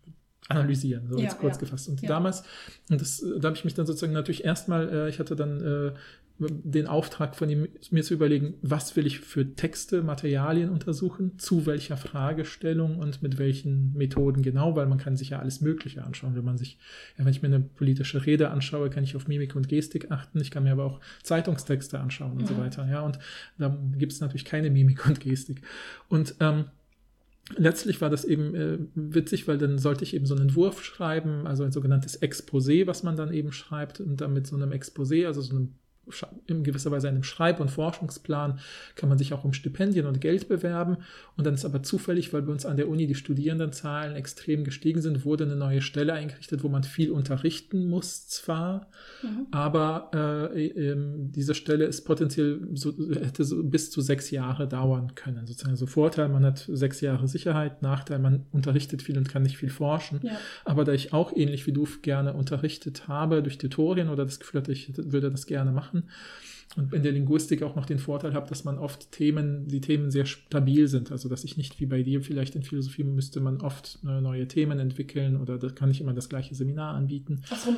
[0.48, 1.60] analysieren, so ja, jetzt kurz ja.
[1.60, 1.88] gefasst.
[1.88, 2.08] Und ja.
[2.08, 2.42] damals,
[2.90, 5.92] und das, da habe ich mich dann sozusagen natürlich erstmal, äh, ich hatte dann äh,
[6.38, 11.64] den Auftrag von ihm, mir zu überlegen, was will ich für Texte, Materialien untersuchen, zu
[11.64, 16.34] welcher Fragestellung und mit welchen Methoden genau, weil man kann sich ja alles Mögliche anschauen.
[16.34, 16.76] Wenn man sich,
[17.16, 20.40] ja, wenn ich mir eine politische Rede anschaue, kann ich auf Mimik und Gestik achten.
[20.40, 22.46] Ich kann mir aber auch Zeitungstexte anschauen und mhm.
[22.46, 22.88] so weiter.
[22.88, 23.20] Ja, und
[23.58, 25.62] da gibt es natürlich keine Mimik und Gestik.
[26.08, 26.64] Und ähm,
[27.56, 31.46] letztlich war das eben äh, witzig, weil dann sollte ich eben so einen Entwurf schreiben,
[31.46, 35.26] also ein sogenanntes Exposé, was man dann eben schreibt und dann mit so einem Exposé,
[35.26, 35.74] also so einem
[36.46, 38.58] in gewisser Weise einem Schreib- und Forschungsplan
[38.96, 40.98] kann man sich auch um Stipendien und Geld bewerben.
[41.36, 45.00] Und dann ist aber zufällig, weil bei uns an der Uni die Studierendenzahlen extrem gestiegen
[45.00, 48.88] sind, wurde eine neue Stelle eingerichtet, wo man viel unterrichten muss zwar,
[49.22, 49.46] mhm.
[49.50, 50.10] aber
[50.54, 50.96] äh, äh,
[51.30, 55.46] diese Stelle ist potenziell so, hätte so bis zu sechs Jahre dauern können.
[55.46, 59.58] Sozusagen also Vorteil, man hat sechs Jahre Sicherheit, Nachteil, man unterrichtet viel und kann nicht
[59.58, 60.20] viel forschen.
[60.22, 60.32] Ja.
[60.64, 64.60] Aber da ich auch ähnlich wie du gerne unterrichtet habe durch Tutorien oder das Gefühl
[64.60, 66.10] hatte, ich würde das gerne machen, machen.
[66.76, 70.10] Und in der Linguistik auch noch den Vorteil habe, dass man oft Themen, die Themen
[70.10, 71.12] sehr stabil sind.
[71.12, 74.80] Also dass ich nicht wie bei dir vielleicht in Philosophie müsste man oft neue Themen
[74.80, 77.42] entwickeln oder da kann ich immer das gleiche Seminar anbieten.
[77.48, 77.72] Achso,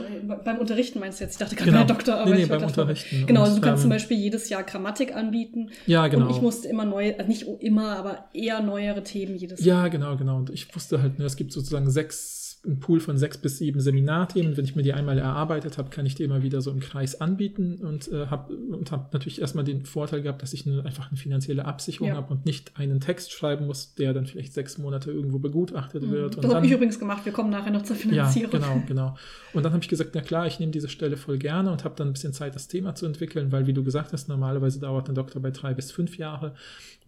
[0.45, 1.35] beim Unterrichten meinst du jetzt?
[1.35, 1.83] Ich dachte gerade genau.
[1.83, 3.27] bei Doktor, aber nee, nee, beim Unterrichten.
[3.27, 5.69] Genau, also du kannst ähm, zum Beispiel jedes Jahr Grammatik anbieten.
[5.87, 6.29] Ja, genau.
[6.29, 9.85] Und ich musste immer neue, also nicht immer, aber eher neuere Themen jedes Jahr.
[9.85, 10.39] Ja, genau, genau.
[10.39, 14.57] Und ich wusste halt, es gibt sozusagen sechs ein Pool von sechs bis sieben Seminarthemen.
[14.57, 17.21] Wenn ich mir die einmal erarbeitet habe, kann ich die immer wieder so im Kreis
[17.21, 21.09] anbieten und äh, habe und hab natürlich erstmal den Vorteil gehabt, dass ich eine, einfach
[21.11, 22.17] eine finanzielle Absicherung ja.
[22.17, 26.11] habe und nicht einen Text schreiben muss, der dann vielleicht sechs Monate irgendwo begutachtet mhm.
[26.11, 26.45] wird.
[26.45, 27.25] Das habe ich übrigens gemacht.
[27.25, 28.53] Wir kommen nachher noch zur Finanzierung.
[28.53, 29.17] Ja, genau, genau.
[29.53, 31.95] Und dann habe ich gesagt, na klar, ich nehme diese Stelle voll gerne und habe
[31.97, 35.09] dann ein bisschen Zeit, das Thema zu entwickeln, weil, wie du gesagt hast, normalerweise dauert
[35.09, 36.55] ein Doktor bei drei bis fünf Jahre.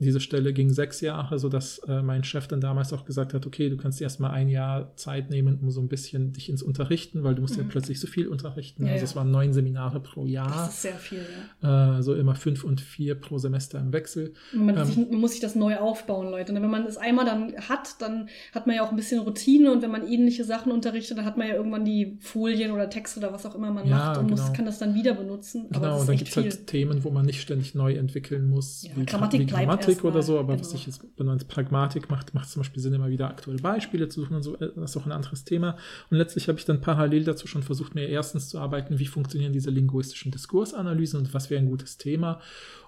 [0.01, 3.69] Diese Stelle ging sechs Jahre, sodass äh, mein Chef dann damals auch gesagt hat, okay,
[3.69, 7.35] du kannst erstmal ein Jahr Zeit nehmen, um so ein bisschen dich ins Unterrichten, weil
[7.35, 7.65] du musst mhm.
[7.65, 8.85] ja plötzlich so viel unterrichten.
[8.85, 9.11] Ja, also ja.
[9.11, 10.49] es waren neun Seminare pro Jahr.
[10.49, 11.25] Das ist sehr viel,
[11.63, 11.99] ja.
[11.99, 14.35] Äh, so immer fünf und vier pro Semester im Wechsel.
[14.53, 16.53] Man, ähm, sich, muss sich das neu aufbauen, Leute.
[16.53, 19.73] Und wenn man das einmal dann hat, dann hat man ja auch ein bisschen Routine
[19.73, 23.21] und wenn man ähnliche Sachen unterrichtet, dann hat man ja irgendwann die Folien oder Texte
[23.21, 24.43] oder was auch immer man ja, macht und genau.
[24.43, 25.67] muss, kann das dann wieder benutzen.
[25.71, 29.05] Genau, und dann gibt es halt Themen, wo man nicht ständig neu entwickeln muss, wie
[29.05, 30.67] Grammatik, wie Grammatik oder so, aber genau.
[30.67, 33.29] was ich jetzt, wenn man jetzt Pragmatik macht, macht es zum Beispiel Sinn, immer wieder
[33.29, 35.77] aktuelle Beispiele zu suchen und so, äh, das ist auch ein anderes Thema.
[36.11, 39.53] Und letztlich habe ich dann parallel dazu schon versucht, mir erstens zu arbeiten, wie funktionieren
[39.53, 42.41] diese linguistischen Diskursanalysen und was wäre ein gutes Thema.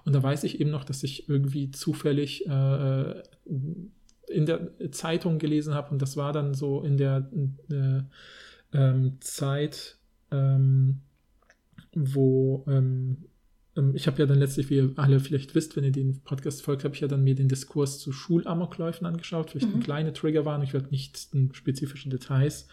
[0.05, 5.73] Und da weiß ich eben noch, dass ich irgendwie zufällig äh, in der Zeitung gelesen
[5.73, 7.29] habe und das war dann so in der
[7.69, 8.01] äh,
[8.73, 9.97] ähm, Zeit,
[10.31, 11.01] ähm,
[11.93, 13.25] wo ähm,
[13.93, 16.83] ich habe ja dann letztlich, wie ihr alle vielleicht wisst, wenn ihr den Podcast folgt,
[16.83, 19.51] habe ich ja dann mir den Diskurs zu Schulamokläufen angeschaut.
[19.51, 19.75] Vielleicht mhm.
[19.75, 22.67] eine kleine Triggerwarnung, ich werde nicht in spezifische Details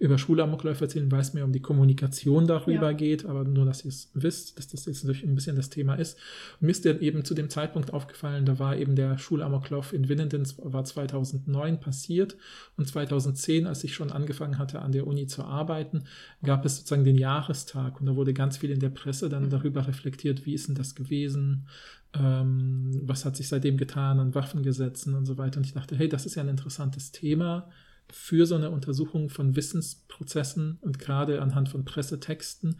[0.00, 2.92] über Schulamokläufe erzählen, weil es mir um die Kommunikation darüber ja.
[2.92, 5.94] geht, aber nur, dass ihr es wisst, dass das jetzt natürlich ein bisschen das Thema
[5.94, 6.18] ist.
[6.58, 10.08] Und mir ist dann eben zu dem Zeitpunkt aufgefallen, da war eben der Schulamoklauf in
[10.08, 12.38] Winnenden, war 2009 passiert
[12.78, 16.04] und 2010, als ich schon angefangen hatte, an der Uni zu arbeiten,
[16.42, 19.50] gab es sozusagen den Jahrestag und da wurde ganz viel in der Presse dann mhm.
[19.50, 21.66] darüber reflektiert, wie ist denn das gewesen,
[22.14, 25.58] ähm, was hat sich seitdem getan an Waffengesetzen und so weiter.
[25.58, 27.68] Und ich dachte, hey, das ist ja ein interessantes Thema
[28.12, 32.76] für so eine Untersuchung von Wissensprozessen und gerade anhand von Pressetexten,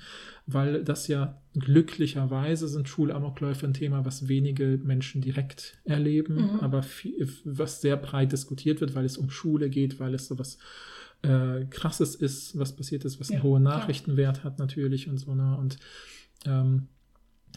[0.46, 6.60] weil das ja glücklicherweise sind Schulamokläufe ein Thema, was wenige Menschen direkt erleben, mhm.
[6.60, 10.38] aber viel, was sehr breit diskutiert wird, weil es um Schule geht, weil es so
[10.38, 10.58] was
[11.22, 14.52] äh, Krasses ist, was passiert ist, was ja, einen hohen Nachrichtenwert klar.
[14.52, 15.34] hat natürlich und so.
[15.34, 15.56] Ne?
[15.56, 15.78] Und
[16.46, 16.88] ähm,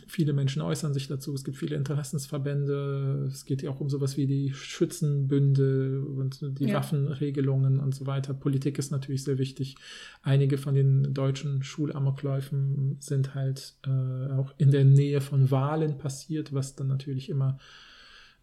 [0.08, 1.34] Viele Menschen äußern sich dazu.
[1.34, 3.30] Es gibt viele Interessensverbände.
[3.32, 6.76] Es geht ja auch um sowas wie die Schützenbünde und die ja.
[6.76, 8.34] Waffenregelungen und so weiter.
[8.34, 9.76] Politik ist natürlich sehr wichtig.
[10.22, 16.54] Einige von den deutschen Schulamokläufen sind halt äh, auch in der Nähe von Wahlen passiert,
[16.54, 17.58] was dann natürlich immer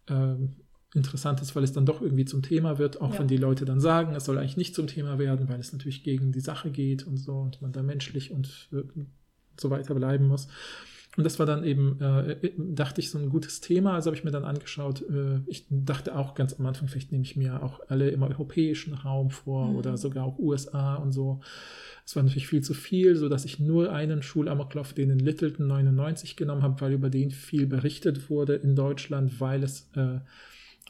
[0.07, 0.35] äh,
[0.93, 3.19] interessant ist, weil es dann doch irgendwie zum Thema wird, auch ja.
[3.19, 6.03] wenn die Leute dann sagen, es soll eigentlich nicht zum Thema werden, weil es natürlich
[6.03, 8.83] gegen die Sache geht und so und man da menschlich und äh,
[9.59, 10.47] so weiter bleiben muss.
[11.17, 13.95] Und das war dann eben, äh, äh, dachte ich, so ein gutes Thema.
[13.95, 17.25] Also habe ich mir dann angeschaut, äh, ich dachte auch ganz am Anfang, vielleicht nehme
[17.25, 19.75] ich mir auch alle im europäischen Raum vor mhm.
[19.75, 21.41] oder sogar auch USA und so.
[22.05, 25.67] Es war natürlich viel zu viel, so dass ich nur einen Schulamoklauf, den in Littleton
[25.67, 30.19] 99 genommen habe, weil über den viel berichtet wurde in Deutschland, weil es äh,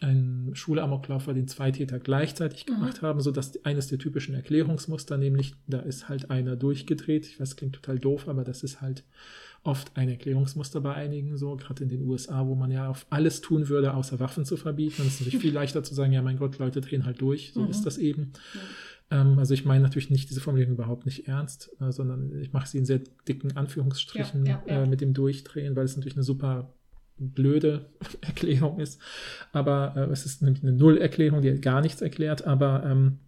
[0.01, 2.73] ein Schulamoklauf war, den zwei Täter gleichzeitig mhm.
[2.75, 3.07] gemacht mhm.
[3.07, 7.25] haben, so dass eines der typischen Erklärungsmuster, nämlich da ist halt einer durchgedreht.
[7.25, 9.03] Ich weiß, klingt total doof, aber das ist halt
[9.63, 13.41] oft ein Erklärungsmuster bei einigen, so gerade in den USA, wo man ja auf alles
[13.41, 15.03] tun würde, außer Waffen zu verbieten.
[15.03, 17.61] Es ist natürlich viel leichter zu sagen, ja, mein Gott, Leute drehen halt durch, so
[17.61, 17.69] mhm.
[17.69, 18.33] ist das eben.
[19.11, 19.21] Ja.
[19.21, 22.67] Ähm, also ich meine natürlich nicht diese Formulierung überhaupt nicht ernst, äh, sondern ich mache
[22.67, 26.23] sie in sehr dicken Anführungsstrichen ja, ja, äh, mit dem Durchdrehen, weil es natürlich eine
[26.23, 26.73] super
[27.19, 27.85] blöde
[28.21, 28.99] Erklärung ist.
[29.51, 33.19] Aber äh, es ist nämlich eine Null-Erklärung, die gar nichts erklärt, aber ähm,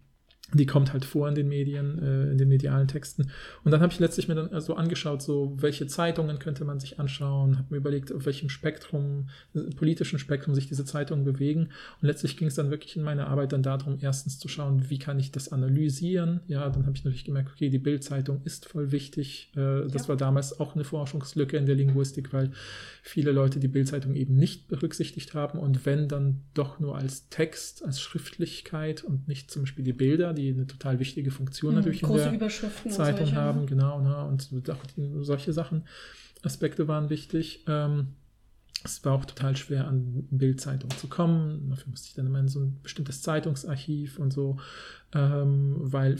[0.52, 3.30] die kommt halt vor in den Medien, äh, in den medialen Texten.
[3.64, 6.78] Und dann habe ich letztlich mir dann so also angeschaut, so welche Zeitungen könnte man
[6.80, 9.30] sich anschauen, habe mir überlegt, auf welchem Spektrum,
[9.76, 11.70] politischen Spektrum sich diese Zeitungen bewegen.
[12.00, 14.98] Und letztlich ging es dann wirklich in meiner Arbeit dann darum, erstens zu schauen, wie
[14.98, 16.40] kann ich das analysieren.
[16.46, 19.50] Ja, dann habe ich natürlich gemerkt, okay, die Bildzeitung ist voll wichtig.
[19.56, 20.08] Äh, das ja.
[20.08, 22.50] war damals auch eine Forschungslücke in der Linguistik, weil
[23.02, 27.84] viele Leute die Bildzeitung eben nicht berücksichtigt haben und wenn dann doch nur als Text,
[27.84, 32.02] als Schriftlichkeit und nicht zum Beispiel die Bilder, die eine total wichtige Funktion mhm, natürlich
[32.02, 33.66] in der Zeitung haben, ne?
[33.66, 34.48] genau, ne, und
[35.24, 35.84] solche Sachen,
[36.42, 37.64] Aspekte waren wichtig.
[37.68, 38.08] Ähm,
[38.84, 41.70] es war auch total schwer, an Bildzeitungen zu kommen.
[41.70, 44.58] Dafür musste ich dann immer in so ein bestimmtes Zeitungsarchiv und so,
[45.14, 46.18] ähm, weil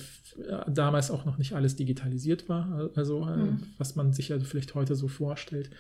[0.67, 2.91] damals auch noch nicht alles digitalisiert war.
[2.95, 3.63] Also, äh, mhm.
[3.77, 5.71] was man sich ja vielleicht heute so vorstellt.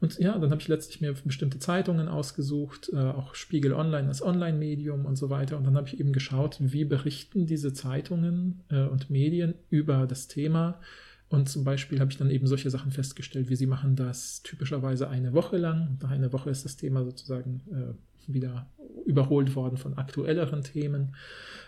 [0.00, 4.22] Und ja, dann habe ich letztlich mir bestimmte Zeitungen ausgesucht, äh, auch Spiegel Online als
[4.22, 5.56] Online-Medium und so weiter.
[5.56, 10.28] Und dann habe ich eben geschaut, wie berichten diese Zeitungen äh, und Medien über das
[10.28, 10.80] Thema.
[11.28, 15.08] Und zum Beispiel habe ich dann eben solche Sachen festgestellt, wie sie machen das typischerweise
[15.08, 15.98] eine Woche lang.
[16.00, 18.70] Nach einer Woche ist das Thema sozusagen äh, wieder
[19.04, 21.16] überholt worden von aktuelleren Themen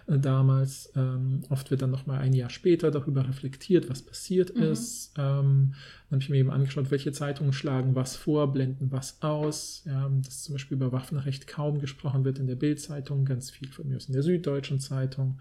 [0.07, 0.93] äh, damals.
[0.97, 4.63] Ähm, oft wird dann nochmal ein Jahr später darüber reflektiert, was passiert mhm.
[4.63, 5.13] ist.
[5.17, 5.75] Ähm,
[6.09, 9.83] dann habe ich mir eben angeschaut, welche Zeitungen schlagen was vor, blenden was aus.
[9.87, 13.89] Ja, dass zum Beispiel über Waffenrecht kaum gesprochen wird in der Bildzeitung, ganz viel von
[13.89, 15.39] mir aus in der Süddeutschen Zeitung.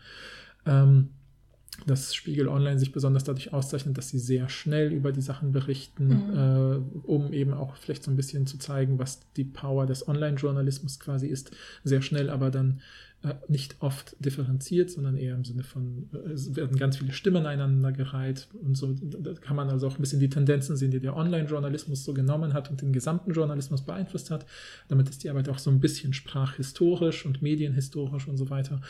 [0.66, 1.10] Ähm,
[1.86, 6.08] dass Spiegel Online sich besonders dadurch auszeichnet, dass sie sehr schnell über die Sachen berichten,
[6.08, 6.38] mhm.
[6.38, 11.00] äh, um eben auch vielleicht so ein bisschen zu zeigen, was die Power des Online-Journalismus
[11.00, 11.52] quasi ist.
[11.84, 12.82] Sehr schnell aber dann
[13.50, 17.92] nicht oft differenziert, sondern eher im Sinne von, äh, es werden ganz viele Stimmen einander
[17.92, 18.94] gereiht und so.
[18.94, 22.54] Da kann man also auch ein bisschen die Tendenzen sehen, die der Online-Journalismus so genommen
[22.54, 24.46] hat und den gesamten Journalismus beeinflusst hat.
[24.88, 28.82] Damit ist die Arbeit auch so ein bisschen sprachhistorisch und medienhistorisch und so weiter.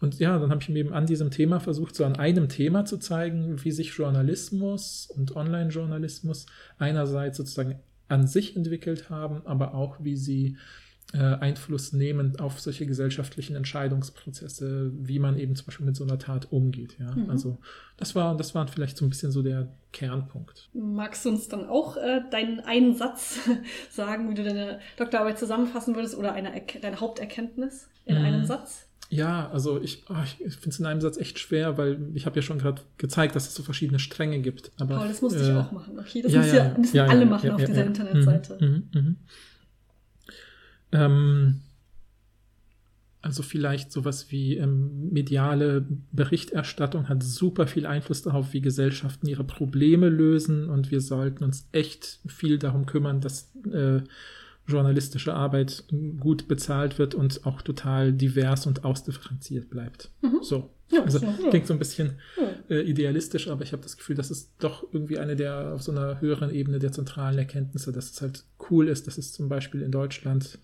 [0.00, 2.84] Und ja, dann habe ich mir eben an diesem Thema versucht, so an einem Thema
[2.84, 6.44] zu zeigen, wie sich Journalismus und Online-Journalismus
[6.78, 7.76] einerseits sozusagen
[8.08, 14.92] an sich entwickelt haben, aber auch wie sie äh, Einfluss nehmen auf solche gesellschaftlichen Entscheidungsprozesse,
[14.94, 16.96] wie man eben zum Beispiel mit so einer Tat umgeht.
[16.98, 17.14] Ja?
[17.14, 17.30] Mhm.
[17.30, 17.58] Also
[17.96, 20.68] das war, das war vielleicht so ein bisschen so der Kernpunkt.
[20.74, 23.40] Magst du uns dann auch äh, deinen einen Satz
[23.90, 28.24] sagen, wie du deine Doktorarbeit zusammenfassen würdest oder eine, deine Haupterkenntnis in mhm.
[28.24, 28.88] einem Satz?
[29.10, 32.36] Ja, also ich, oh, ich finde es in einem Satz echt schwer, weil ich habe
[32.36, 34.70] ja schon gerade gezeigt, dass es so verschiedene Stränge gibt.
[34.78, 35.98] Aber, Paul, das musste äh, ich auch machen.
[35.98, 38.58] Okay, das ja, müssen, ja, müssen ja, alle machen auf dieser Internetseite.
[38.60, 39.14] Mhm, mh, mh.
[40.92, 41.60] Ähm,
[43.20, 49.44] also vielleicht sowas wie ähm, mediale Berichterstattung hat super viel Einfluss darauf, wie Gesellschaften ihre
[49.44, 54.02] Probleme lösen und wir sollten uns echt viel darum kümmern, dass äh,
[54.68, 55.84] journalistische Arbeit
[56.20, 60.10] gut bezahlt wird und auch total divers und ausdifferenziert bleibt.
[60.22, 60.38] Mhm.
[60.42, 60.70] So.
[60.90, 61.32] Ja, also ja.
[61.50, 62.12] klingt so ein bisschen
[62.70, 65.92] äh, idealistisch, aber ich habe das Gefühl, das ist doch irgendwie eine der auf so
[65.92, 69.82] einer höheren Ebene der zentralen Erkenntnisse, dass es halt cool ist, dass es zum Beispiel
[69.82, 70.58] in Deutschland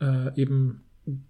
[0.00, 0.82] äh, eben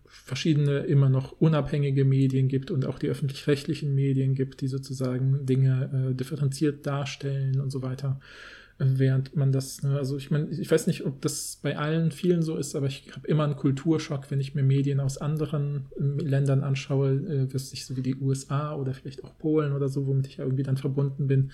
[0.07, 6.11] verschiedene immer noch unabhängige Medien gibt und auch die öffentlich-rechtlichen Medien gibt, die sozusagen Dinge
[6.11, 8.20] äh, differenziert darstellen und so weiter
[8.79, 12.43] während man das, ne, also ich meine, ich weiß nicht, ob das bei allen vielen
[12.43, 16.18] so ist, aber ich habe immer einen Kulturschock, wenn ich mir Medien aus anderen ähm,
[16.18, 20.07] Ländern anschaue, äh, wüsste ich so wie die USA oder vielleicht auch Polen oder so,
[20.07, 21.51] womit ich ja irgendwie dann verbunden bin,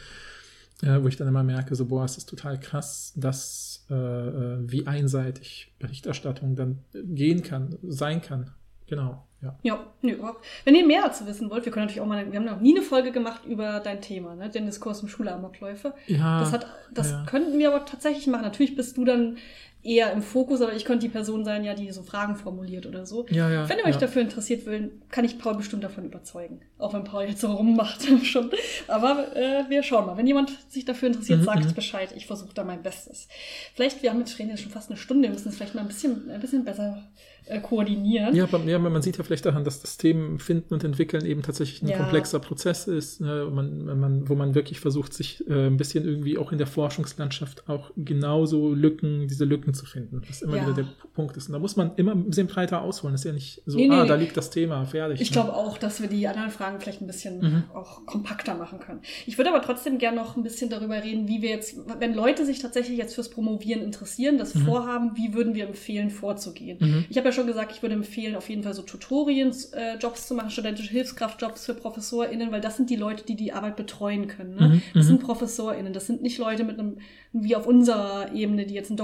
[0.82, 4.58] äh, wo ich dann immer merke, so, boah, es ist total krass, dass äh, äh
[4.70, 8.50] wie einseitig Berichterstattung dann gehen kann, sein kann.
[8.86, 9.26] Genau.
[9.44, 10.16] Ja, ja nö,
[10.64, 12.74] wenn ihr mehr dazu wissen wollt, wir können natürlich auch mal, wir haben noch nie
[12.74, 14.48] eine Folge gemacht über dein Thema, ne?
[14.48, 15.94] den Diskurs um Schulamokläufe.
[16.06, 16.40] Ja.
[16.40, 17.24] Das, hat, das ja.
[17.26, 18.42] könnten wir aber tatsächlich machen.
[18.42, 19.36] Natürlich bist du dann
[19.84, 23.04] eher im Fokus, aber ich könnte die Person sein, ja, die so Fragen formuliert oder
[23.04, 23.26] so.
[23.30, 24.00] Ja, ja, wenn ihr euch ja.
[24.00, 26.60] dafür interessiert will, kann ich Paul bestimmt davon überzeugen.
[26.78, 28.50] Auch wenn Paul jetzt so rummacht schon.
[28.88, 30.16] Aber äh, wir schauen mal.
[30.16, 31.74] Wenn jemand sich dafür interessiert, Mhm, sagt mhm.
[31.74, 32.12] Bescheid.
[32.16, 33.28] Ich versuche da mein Bestes.
[33.74, 35.82] Vielleicht, wir haben jetzt reden jetzt schon fast eine Stunde, wir müssen es vielleicht mal
[35.82, 37.10] ein bisschen, ein bisschen besser
[37.46, 38.34] äh, koordinieren.
[38.34, 41.42] Ja, aber, ja, man sieht ja vielleicht daran, dass das Themen finden und entwickeln eben
[41.42, 41.98] tatsächlich ein Ja.
[41.98, 46.38] komplexer Prozess ist, ne, man, man, wo man wirklich versucht, sich äh, ein bisschen irgendwie
[46.38, 50.62] auch in der Forschungslandschaft auch genauso Lücken, diese Lücken zu finden, was immer Ja.
[50.62, 51.48] wieder der Punkt ist.
[51.48, 53.12] Und da muss man immer ein bisschen breiter ausholen.
[53.14, 55.20] Das ist ja nicht so, Nee, nee, ah, da liegt das Thema, fertig.
[55.20, 55.34] Ich ne?
[55.34, 57.62] glaube auch, dass wir die anderen Fragen vielleicht ein bisschen Mhm.
[57.74, 59.00] auch kompakter machen können.
[59.26, 62.46] Ich würde aber trotzdem gerne noch ein bisschen darüber reden, wie wir jetzt, wenn Leute
[62.46, 64.60] sich tatsächlich jetzt fürs Promovieren interessieren, das Mhm.
[64.60, 66.78] Vorhaben, wie würden wir empfehlen, vorzugehen?
[66.80, 67.04] Mhm.
[67.10, 70.50] Ich habe ja schon gesagt, ich würde empfehlen, auf jeden Fall so Tutorien-Jobs zu machen,
[70.50, 74.54] studentische Hilfskraftjobs für ProfessorInnen, weil das sind die Leute, die die Arbeit betreuen können.
[74.56, 74.68] Ne?
[74.68, 75.08] Mhm, Das mhm.
[75.08, 76.98] sind ProfessorInnen, das sind nicht Leute mit einem,
[77.32, 78.96] wie auf unserer Ebene, die jetzt einen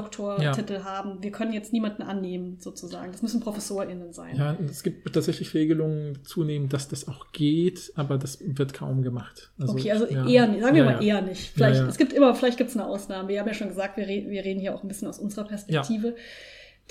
[0.61, 1.23] Doktortitel haben.
[1.23, 3.13] Wir können jetzt niemanden annehmen, sozusagen.
[3.13, 4.37] Das müssen ProfessorInnen sein.
[4.37, 9.51] Ja, es gibt tatsächlich Regelungen zunehmend, dass das auch geht, aber das wird kaum gemacht.
[9.59, 10.27] okay, also ja.
[10.27, 10.63] eher nicht.
[10.63, 11.17] Sagen wir Ja, mal ja.
[11.17, 11.53] eher nicht.
[11.55, 11.89] Vielleicht, Ja, ja.
[11.89, 13.29] es gibt immer, vielleicht gibt es eine Ausnahme.
[13.29, 15.47] Wir haben ja schon gesagt, wir, re wir reden hier auch ein bisschen aus unserer
[15.47, 16.15] Perspektive.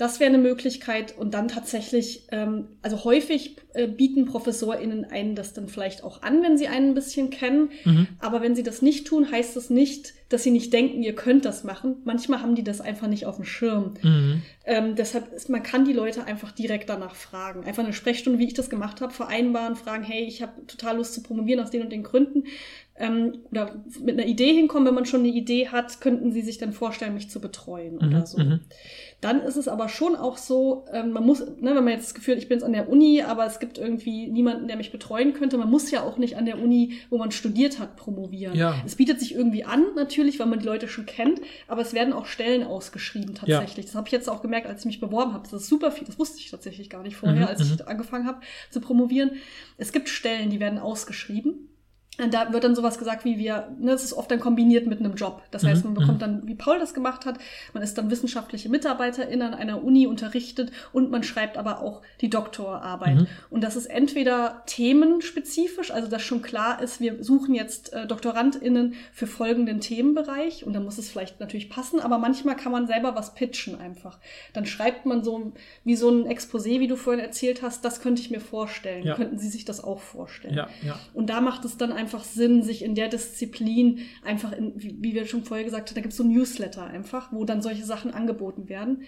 [0.00, 5.52] Das wäre eine Möglichkeit und dann tatsächlich, ähm, also häufig äh, bieten ProfessorInnen einen das
[5.52, 7.68] dann vielleicht auch an, wenn sie einen ein bisschen kennen.
[7.84, 8.06] Mhm.
[8.18, 11.44] Aber wenn sie das nicht tun, heißt das nicht, dass sie nicht denken, ihr könnt
[11.44, 11.96] das machen.
[12.04, 13.94] Manchmal haben die das einfach nicht auf dem Schirm.
[14.00, 14.42] Mhm.
[14.64, 17.64] Ähm, deshalb ist, man kann die Leute einfach direkt danach fragen.
[17.64, 21.12] Einfach eine Sprechstunde, wie ich das gemacht habe, vereinbaren, fragen, hey, ich habe total Lust
[21.12, 22.44] zu promovieren aus den und den Gründen.
[22.96, 26.58] Ähm, oder mit einer Idee hinkommen, wenn man schon eine Idee hat, könnten sie sich
[26.58, 28.26] dann vorstellen, mich zu betreuen oder Mhm.
[28.26, 28.38] so.
[29.20, 29.26] Mhm.
[29.26, 32.14] Dann ist es aber schon auch so, ähm, man muss, ne, wenn man jetzt das
[32.14, 34.92] Gefühl hat, ich bin jetzt an der Uni, aber es gibt irgendwie niemanden, der mich
[34.92, 38.54] betreuen könnte, man muss ja auch nicht an der Uni, wo man studiert hat, promovieren.
[38.56, 38.74] Ja.
[38.86, 42.12] Es bietet sich irgendwie an, natürlich, weil man die Leute schon kennt, aber es werden
[42.12, 43.86] auch Stellen ausgeschrieben tatsächlich.
[43.86, 45.44] Das habe ich jetzt auch gemerkt, als ich mich beworben habe.
[45.44, 48.26] Das ist super viel, das wusste ich tatsächlich gar nicht vorher, Mhm, als ich angefangen
[48.26, 48.40] habe
[48.70, 49.32] zu promovieren.
[49.76, 51.68] Es gibt Stellen, die werden ausgeschrieben.
[52.18, 55.00] Und da wird dann sowas gesagt wie wir, ne, das ist oft dann kombiniert mit
[55.00, 55.42] einem Job.
[55.50, 57.38] Das heißt, Mhm, man bekommt dann, wie Paul das gemacht hat,
[57.72, 62.28] man ist dann wissenschaftliche Mitarbeiterin an einer Uni unterrichtet und man schreibt aber auch die
[62.28, 63.20] Doktorarbeit.
[63.20, 63.26] Mhm.
[63.48, 68.94] Und das ist entweder themenspezifisch, also dass schon klar ist, wir suchen jetzt äh, DoktorandInnen
[69.12, 73.14] für folgenden Themenbereich und dann muss es vielleicht natürlich passen, aber manchmal kann man selber
[73.14, 74.18] was pitchen einfach.
[74.52, 75.52] Dann schreibt man so
[75.84, 79.04] wie so ein Exposé, wie du vorhin erzählt hast, das könnte ich mir vorstellen.
[79.04, 79.14] Ja.
[79.14, 80.54] Könnten Sie sich das auch vorstellen?
[80.54, 80.98] Ja, ja.
[81.14, 85.14] Und da macht es dann einfach Sinn, sich in der Disziplin einfach, in, wie, wie
[85.14, 88.12] wir schon vorher gesagt haben, da gibt es so Newsletter einfach, wo dann solche Sachen
[88.12, 89.02] angeboten werden.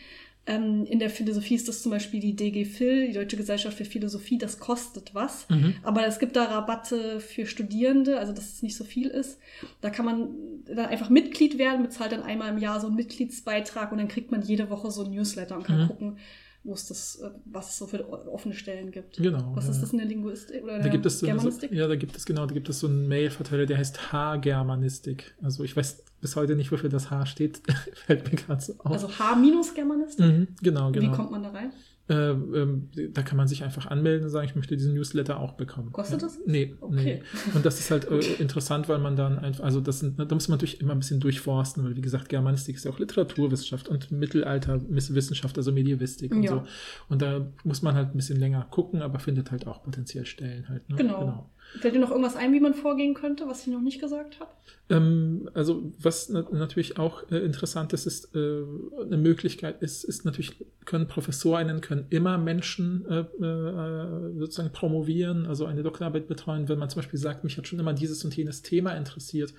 [0.45, 3.85] Ähm, in der Philosophie ist das zum Beispiel die DG Phil, die Deutsche Gesellschaft für
[3.85, 5.49] Philosophie, das kostet was.
[5.49, 5.75] Mhm.
[5.85, 9.39] Aber es gibt da Rabatte für Studierende, also dass es nicht so viel ist.
[9.81, 10.31] Da kann man
[10.67, 14.33] dann einfach Mitglied werden, bezahlt dann einmal im Jahr so einen Mitgliedsbeitrag und dann kriegt
[14.33, 15.87] man jede Woche so ein Newsletter und kann Mhm.
[15.87, 16.17] gucken,
[16.65, 19.17] wo es das, äh, was es so für offene Stellen gibt.
[19.17, 19.53] Genau.
[19.55, 19.73] Was ja.
[19.73, 21.73] ist das in der Linguistik oder Da der gibt es so, Germanistik?
[21.73, 25.35] ja, da gibt es genau, da gibt es so einen Mail-Verteiler, der heißt H-Germanistik.
[25.43, 27.63] Also ich weiß bis heute nicht, wofür das H steht.
[28.07, 28.93] Fällt mir gerade so auf.
[28.93, 30.25] Also H-Germanistik?
[30.25, 31.13] mhm, genau, genau.
[31.13, 31.73] Wie kommt man da rein?
[32.09, 35.53] Äh, ähm, da kann man sich einfach anmelden und sagen, ich möchte diesen Newsletter auch
[35.53, 35.93] bekommen.
[35.93, 36.27] Kostet ja.
[36.27, 36.41] das?
[36.47, 37.23] Nee, Okay.
[37.23, 37.23] nee.
[37.55, 40.49] Und das ist halt äh, interessant, weil man dann einfach, also das sind, da muss
[40.49, 44.11] man natürlich immer ein bisschen durchforsten, weil wie gesagt, Germanistik ist ja auch Literaturwissenschaft und
[44.11, 46.51] Mittelalterwissenschaft, also Medievistik und Ja.
[46.51, 46.63] so.
[47.09, 50.69] Und da muss man halt ein bisschen länger gucken, aber findet halt auch potenziell Stellen
[50.69, 50.89] halt.
[50.89, 50.97] Ne?
[50.97, 51.51] Genau.
[51.81, 54.51] Fällt dir noch irgendwas ein, wie man vorgehen könnte, was ich noch nicht gesagt habe?
[54.91, 58.63] Ähm, also was na natürlich auch äh, interessant ist, ist äh,
[59.01, 60.55] eine Möglichkeit ist, ist natürlich,
[60.85, 66.91] können ProfessorInnen können immer Menschen äh, äh, sozusagen promovieren, also eine Doktorarbeit betreuen, wenn man
[66.91, 69.55] zum Beispiel sagt, mich hat schon immer dieses und jenes Thema interessiert,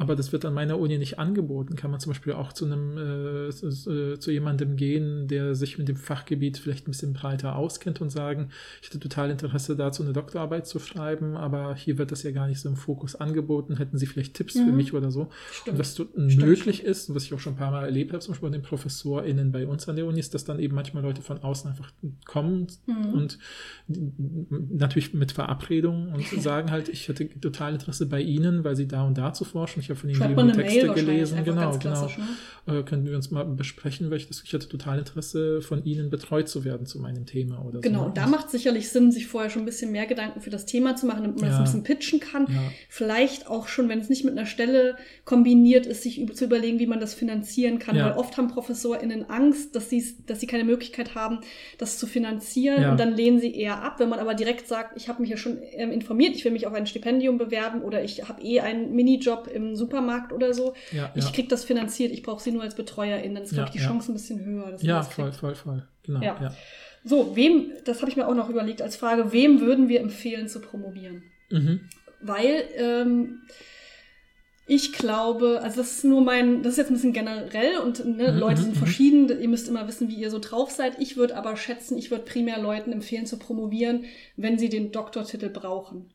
[0.00, 2.96] aber das wird an meiner Uni nicht angeboten, kann man zum Beispiel auch zu einem
[2.98, 7.54] äh, zu, äh, zu jemandem gehen, der sich mit dem Fachgebiet vielleicht ein bisschen breiter
[7.54, 8.48] auskennt und sagen,
[8.80, 12.48] ich hätte total Interesse dazu, eine Doktorarbeit zu schreiben, aber hier wird das ja gar
[12.48, 13.76] nicht so im Fokus angeboten.
[13.76, 14.76] Hätten Sie vielleicht Tipps für Mhm.
[14.76, 15.28] mich oder so?
[15.52, 15.74] Stimmt.
[15.74, 18.20] Und was so Stimmt, möglich ist, was ich auch schon ein paar Mal erlebt habe,
[18.20, 21.02] zum Beispiel bei den ProfessorInnen bei uns an der Uni, ist, dass dann eben manchmal
[21.02, 21.92] Leute von außen einfach
[22.24, 23.12] kommen Mhm.
[23.12, 23.38] und
[24.70, 29.04] natürlich mit Verabredungen und sagen halt, ich hätte total Interesse bei Ihnen, weil Sie da
[29.04, 29.80] und da zu forschen.
[29.80, 31.44] Ich habe von Ihnen die Texte Mail gelesen.
[31.44, 32.06] Genau, genau.
[32.06, 32.78] ne?
[32.80, 36.10] Äh, können wir uns mal besprechen, weil ich, das, ich hätte total Interesse, von Ihnen
[36.10, 38.04] betreut zu werden zu meinem Thema oder Genau, so.
[38.06, 40.94] und da macht sicherlich Sinn, sich vorher schon ein bisschen mehr Gedanken für das Thema
[40.96, 41.50] zu machen, damit man Ja.
[41.50, 42.46] das ein bisschen pitchen kann.
[42.48, 42.60] Ja.
[42.88, 46.86] Vielleicht auch schon, wenn es nicht mit einer Stelle kombiniert ist, sich zu überlegen, wie
[46.86, 47.96] man das finanzieren kann.
[47.96, 48.06] Ja.
[48.10, 51.38] Weil oft haben ProfessorInnen Angst, dass sie, dass sie keine Möglichkeit haben,
[51.78, 52.90] das zu finanzieren Ja.
[52.92, 53.98] und dann lehnen sie eher ab.
[53.98, 56.66] Wenn man aber direkt sagt, ich habe mich ja schon ähm, informiert, ich will mich
[56.66, 61.10] auf ein Stipendium bewerben oder ich habe eh einen Minijob im Supermarkt oder so, Ja,
[61.14, 61.30] ich ja.
[61.30, 63.86] krieg das finanziert, ich brauche sie nur als Betreuerin, dann ist, glaube ich, die.
[63.86, 64.76] Chance ein bisschen höher.
[64.80, 65.86] Ja, voll, voll, voll.
[66.02, 66.20] Genau.
[66.20, 66.36] Ja.
[66.40, 66.54] Ja.
[67.04, 70.48] So, wem, das habe ich mir auch noch überlegt als Frage, wem würden wir empfehlen
[70.48, 71.22] zu promovieren?
[71.50, 71.80] Mhm.
[72.20, 73.40] Weil ähm,
[74.66, 78.32] ich glaube, also das ist nur mein, das ist jetzt ein bisschen generell und ne,
[78.32, 78.78] Mhm, Leute mhm, sind mhm.
[78.78, 81.00] verschieden, ihr müsst immer wissen, wie ihr so drauf seid.
[81.00, 84.04] Ich würde aber schätzen, ich würde primär Leuten empfehlen zu promovieren,
[84.36, 86.10] wenn sie den Doktortitel brauchen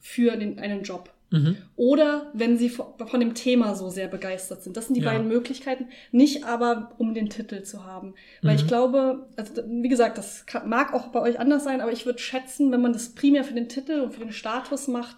[0.00, 1.10] für den, einen Job.
[1.30, 1.56] Mhm.
[1.76, 2.86] Oder wenn sie von,
[3.20, 4.76] dem Thema so sehr begeistert sind.
[4.76, 5.10] Das sind die Ja.
[5.12, 5.86] beiden Möglichkeiten.
[6.12, 8.14] Nicht aber, um den Titel zu haben.
[8.42, 8.68] Weil ich Mhm.
[8.68, 12.72] glaube, also wie gesagt, das mag auch bei euch anders sein, aber ich würde schätzen,
[12.72, 15.16] wenn man das primär für den Titel und für den Status macht,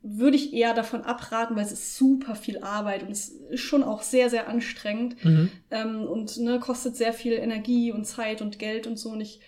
[0.00, 3.82] würde ich eher davon abraten, weil es ist super viel Arbeit und es ist schon
[3.82, 5.50] auch sehr, sehr anstrengend Mhm.
[5.70, 9.10] ähm, und ne, kostet sehr viel Energie und Zeit und Geld und so.
[9.10, 9.40] Und ich,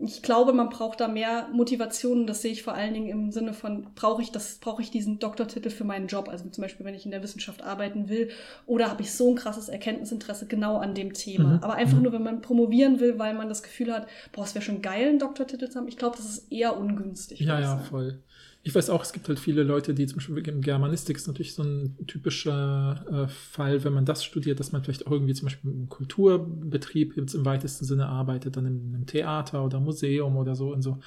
[0.00, 2.26] ich glaube, man braucht da mehr Motivation.
[2.26, 5.20] Das sehe ich vor allen Dingen im Sinne von, brauche ich das, brauche ich diesen
[5.20, 6.28] Doktortitel für meinen Job?
[6.28, 8.30] Also zum Beispiel, wenn ich in der Wissenschaft arbeiten will,
[8.66, 11.54] oder habe ich so ein krasses Erkenntnisinteresse genau an dem Thema.
[11.54, 11.62] Mhm.
[11.62, 12.02] Aber einfach Mhm.
[12.02, 15.08] nur, wenn man promovieren will, weil man das Gefühl hat, boah, es wäre schon geil,
[15.08, 15.88] einen Doktortitel zu haben.
[15.88, 17.38] Ich glaube, das ist eher ungünstig.
[17.40, 18.20] Ja, ja, voll.
[18.66, 21.54] Ich weiß auch, es gibt halt viele Leute, die zum Beispiel im Germanistik ist natürlich
[21.54, 25.46] so ein typischer äh, Fall, wenn man das studiert, dass man vielleicht auch irgendwie zum
[25.46, 30.54] Beispiel im Kulturbetrieb jetzt im weitesten Sinne arbeitet, dann im, im Theater oder Museum oder
[30.54, 30.98] so, in so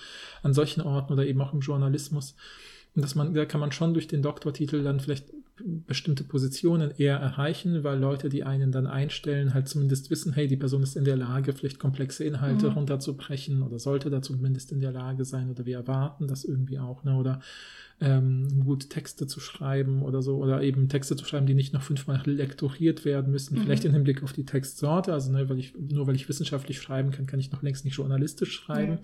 [0.43, 2.35] an solchen Orten oder eben auch im Journalismus.
[2.93, 5.25] Und dass man, da kann man schon durch den Doktortitel dann vielleicht
[5.65, 10.57] bestimmte Positionen eher erreichen, weil Leute, die einen dann einstellen, halt zumindest wissen, hey, die
[10.57, 12.73] Person ist in der Lage, vielleicht komplexe Inhalte Mhm.
[12.73, 17.03] runterzubrechen oder sollte da zumindest in der Lage sein oder wir erwarten das irgendwie auch,
[17.03, 17.15] ne?
[17.15, 17.39] Oder
[17.99, 21.81] ähm, gut Texte zu schreiben oder so, oder eben Texte zu schreiben, die nicht noch
[21.81, 23.61] fünfmal lektoriert werden müssen, Mhm.
[23.61, 27.09] vielleicht im Hinblick auf die Textsorte, also ne, weil ich, nur weil ich wissenschaftlich schreiben
[27.09, 28.91] kann, kann ich noch längst nicht journalistisch schreiben.
[28.93, 29.01] Ja, Äh,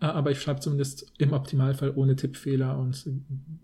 [0.00, 3.08] Aber ich schreibe zumindest im Optimalfall ohne Tippfehler und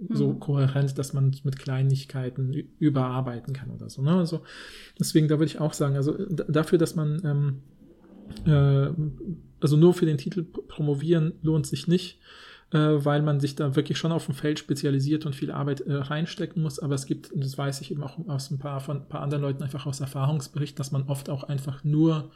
[0.08, 0.40] so Mhm.
[0.40, 4.02] kohärent, dass man mit Kleinigkeiten überarbeiten kann oder so.
[4.02, 4.12] Ne?
[4.12, 4.42] Also
[4.98, 7.62] deswegen, da würde ich auch sagen, also dafür, dass man ähm,
[8.46, 8.92] äh,
[9.60, 12.18] also nur für den Titel promovieren lohnt sich nicht,
[12.72, 15.94] äh, weil man sich da wirklich schon auf ein Feld spezialisiert und viel Arbeit äh,
[15.94, 16.78] reinstecken muss.
[16.78, 19.42] Aber es gibt, das weiß ich eben auch aus ein paar von ein paar anderen
[19.42, 22.30] Leuten einfach aus Erfahrungsbericht, dass man oft auch einfach nur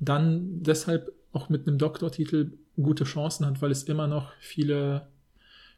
[0.00, 2.52] dann deshalb auch mit einem Doktortitel
[2.82, 5.08] gute Chancen hat, weil es immer noch viele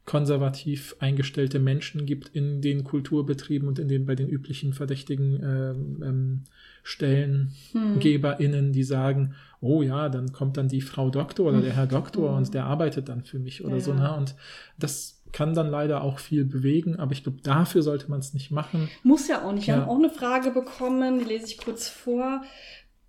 [0.07, 6.03] konservativ eingestellte Menschen gibt in den Kulturbetrieben und in den bei den üblichen verdächtigen ähm,
[6.03, 6.45] ähm,
[6.83, 12.31] StellengeberInnen, die sagen, oh ja, dann kommt dann die Frau Doktor oder der Herr Doktor
[12.33, 12.37] Mhm.
[12.39, 13.93] und der arbeitet dann für mich oder Ja, so.
[13.93, 13.99] ja.
[14.13, 14.17] Ne?
[14.17, 14.35] Und
[14.79, 18.51] das kann dann leider auch viel bewegen, aber ich glaube, dafür sollte man es nicht
[18.51, 18.89] machen.
[19.05, 19.67] Muss ja auch nicht.
[19.69, 19.81] Wir Ja.
[19.83, 22.43] haben auch eine Frage bekommen, die lese ich kurz vor.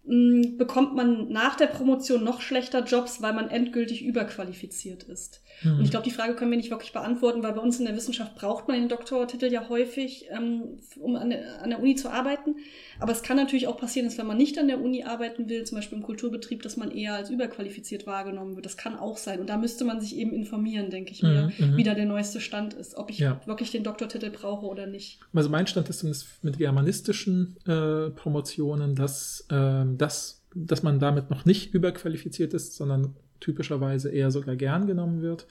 [0.06, 5.42] Hm, Bekommt man nach der Promotion noch schlechter Jobs, weil man endgültig überqualifiziert ist?
[5.62, 5.78] Hm.
[5.78, 7.96] Und ich glaube, die Frage können wir nicht wirklich beantworten, weil bei uns in der
[7.96, 12.10] Wissenschaft braucht man den Doktortitel ja häufig, ähm, um an der, an der Uni zu
[12.10, 12.56] arbeiten.
[13.00, 15.64] Aber es kann natürlich auch passieren, dass wenn man nicht an der Uni arbeiten will,
[15.64, 18.66] zum Beispiel im Kulturbetrieb, dass man eher als überqualifiziert wahrgenommen wird.
[18.66, 19.40] Das kann auch sein.
[19.40, 21.78] Und da müsste man sich eben informieren, denke ich mir, Mhm, mhm.
[21.78, 23.40] wie da der neueste Stand ist, ob ich Ja.
[23.46, 25.20] wirklich den Doktortitel brauche oder nicht.
[25.34, 31.30] Also mein Stand ist zumindest mit germanistischen äh, Promotionen, dass, ähm, dass, dass man damit
[31.30, 35.48] noch nicht überqualifiziert ist, sondern typischerweise eher sogar gern genommen wird.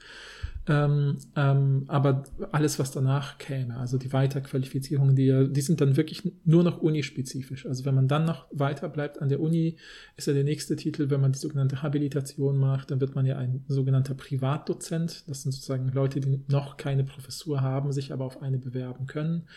[0.67, 6.31] Ähm, ähm, aber alles, was danach käme, also die Weiterqualifizierungen, die, die sind dann wirklich
[6.45, 7.65] nur noch unispezifisch.
[7.65, 9.77] Also wenn man dann noch weiter bleibt an der Uni,
[10.17, 13.37] ist ja der nächste Titel, wenn man die sogenannte Habilitation macht, dann wird man ja
[13.37, 15.23] ein sogenannter Privatdozent.
[15.27, 19.47] Das sind sozusagen Leute, die noch keine Professur haben, sich aber auf eine bewerben können.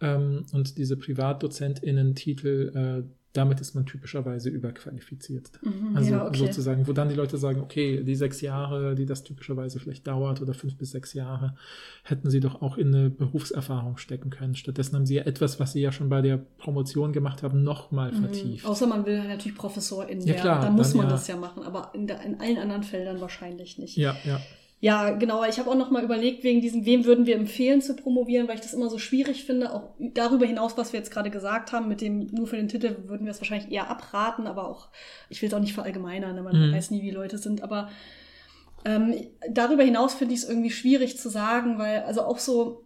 [0.00, 3.02] Ähm, und diese PrivatdozentInnen-Titel, äh,
[3.36, 5.50] damit ist man typischerweise überqualifiziert.
[5.62, 6.38] Mhm, Also ja, okay.
[6.38, 10.40] sozusagen, wo dann die Leute sagen, okay, die sechs Jahre, die das typischerweise vielleicht dauert
[10.40, 11.54] oder fünf bis sechs Jahre,
[12.04, 14.54] hätten sie doch auch in eine Berufserfahrung stecken können.
[14.54, 18.12] Stattdessen haben sie ja etwas, was sie ja schon bei der Promotion gemacht haben, nochmal
[18.12, 18.16] Mhm.
[18.20, 18.66] vertieft.
[18.66, 20.40] Außer man will natürlich Professorin Ja, werden.
[20.40, 21.12] klar, dann muss dann man ja.
[21.12, 23.96] das ja machen, aber in, der, in allen anderen Feldern wahrscheinlich nicht.
[23.96, 24.40] Ja, ja.
[24.80, 25.42] Ja, genau.
[25.44, 28.56] Ich habe auch noch mal überlegt, wegen diesem, wem würden wir empfehlen zu promovieren, weil
[28.56, 29.72] ich das immer so schwierig finde.
[29.72, 32.94] Auch darüber hinaus, was wir jetzt gerade gesagt haben, mit dem nur für den Titel
[33.06, 34.88] würden wir es wahrscheinlich eher abraten, aber auch,
[35.30, 36.42] ich will es auch nicht verallgemeinern, ne?
[36.42, 36.74] man Mhm.
[36.74, 37.88] weiß nie, wie Leute sind, aber
[38.84, 39.14] ähm,
[39.50, 42.84] darüber hinaus finde ich es irgendwie schwierig zu sagen, weil, also auch so,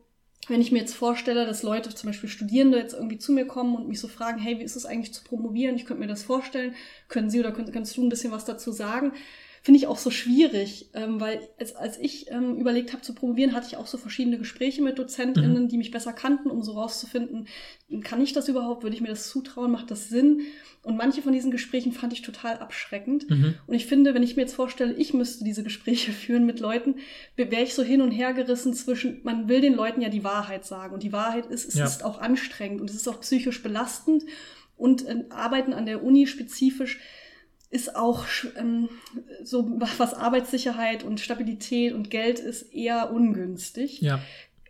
[0.48, 3.74] wenn ich mir jetzt vorstelle, dass Leute, zum Beispiel Studierende, jetzt irgendwie zu mir kommen
[3.76, 5.76] und mich so fragen, hey, wie ist es eigentlich zu promovieren?
[5.76, 6.74] Ich könnte mir das vorstellen.
[7.08, 9.12] Können Sie oder könnt, kannst du ein bisschen was dazu sagen?
[9.62, 13.52] Finde ich auch so schwierig, ähm, weil als, als ich ähm, überlegt habe zu promovieren,
[13.52, 15.68] hatte ich auch so verschiedene Gespräche mit DozentInnen, mhm.
[15.68, 17.46] die mich besser kannten, um so rauszufinden,
[18.02, 20.42] kann ich das überhaupt, würde ich mir das zutrauen, macht das Sinn?
[20.82, 23.28] Und manche von diesen Gesprächen fand ich total abschreckend.
[23.28, 23.54] Mhm.
[23.66, 26.96] Und ich finde, wenn ich mir jetzt vorstelle, ich müsste diese Gespräche führen mit Leuten,
[27.36, 30.64] wäre ich so hin und her gerissen zwischen, man will den Leuten ja die Wahrheit
[30.64, 30.94] sagen.
[30.94, 31.84] Und die Wahrheit ist, es ja.
[31.84, 34.24] ist auch anstrengend und es ist auch psychisch belastend.
[34.78, 36.98] Und äh, Arbeiten an der Uni spezifisch
[37.70, 38.88] ist auch ähm,
[39.44, 44.00] so, was Arbeitssicherheit und Stabilität und Geld ist, eher ungünstig.
[44.00, 44.20] Ja.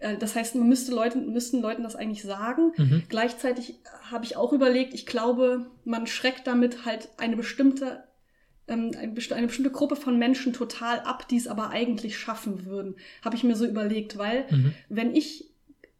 [0.00, 2.72] Äh, das heißt, man müsste Leuten, müssten Leuten das eigentlich sagen.
[2.76, 3.02] Mhm.
[3.08, 3.76] Gleichzeitig
[4.10, 8.04] habe ich auch überlegt, ich glaube, man schreckt damit halt eine bestimmte,
[8.68, 12.96] ähm, eine bestimmte Gruppe von Menschen total ab, die es aber eigentlich schaffen würden.
[13.24, 14.74] Habe ich mir so überlegt, weil mhm.
[14.90, 15.46] wenn ich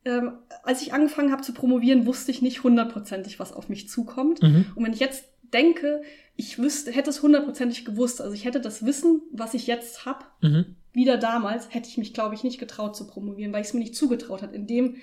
[0.06, 0.32] ähm,
[0.62, 4.42] als ich angefangen habe zu promovieren, wusste ich nicht hundertprozentig, was auf mich zukommt.
[4.42, 4.64] Mhm.
[4.74, 6.02] Und wenn ich jetzt denke,
[6.40, 8.22] ich wüsste, hätte es hundertprozentig gewusst.
[8.22, 10.74] Also ich hätte das Wissen, was ich jetzt habe, mhm.
[10.92, 13.80] wieder damals, hätte ich mich, glaube ich, nicht getraut zu promovieren, weil ich es mir
[13.80, 14.54] nicht zugetraut hat.
[14.54, 14.96] In dem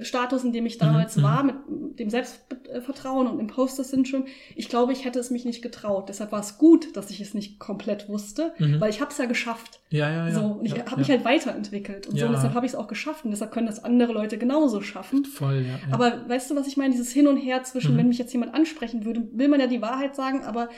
[0.00, 1.22] Status, in dem ich damals mhm.
[1.22, 1.54] war, mit
[1.98, 4.24] dem Selbstvertrauen und Imposter-Syndrom,
[4.56, 6.08] ich glaube, ich hätte es mich nicht getraut.
[6.08, 8.80] Deshalb war es gut, dass ich es nicht komplett wusste, mhm.
[8.80, 9.80] weil ich habe es ja geschafft.
[9.90, 10.34] Ja, ja, ja.
[10.34, 10.96] So, und ich ja, habe ja.
[10.96, 12.26] mich halt weiterentwickelt und ja.
[12.26, 12.32] so.
[12.32, 15.24] deshalb habe ich es auch geschafft und deshalb können das andere Leute genauso schaffen.
[15.24, 15.72] Voll, ja.
[15.72, 15.94] ja.
[15.94, 16.92] Aber weißt du, was ich meine?
[16.92, 17.98] Dieses Hin und Her zwischen, mhm.
[17.98, 20.68] wenn mich jetzt jemand ansprechen würde, will man ja die Wahrheit sagen, aber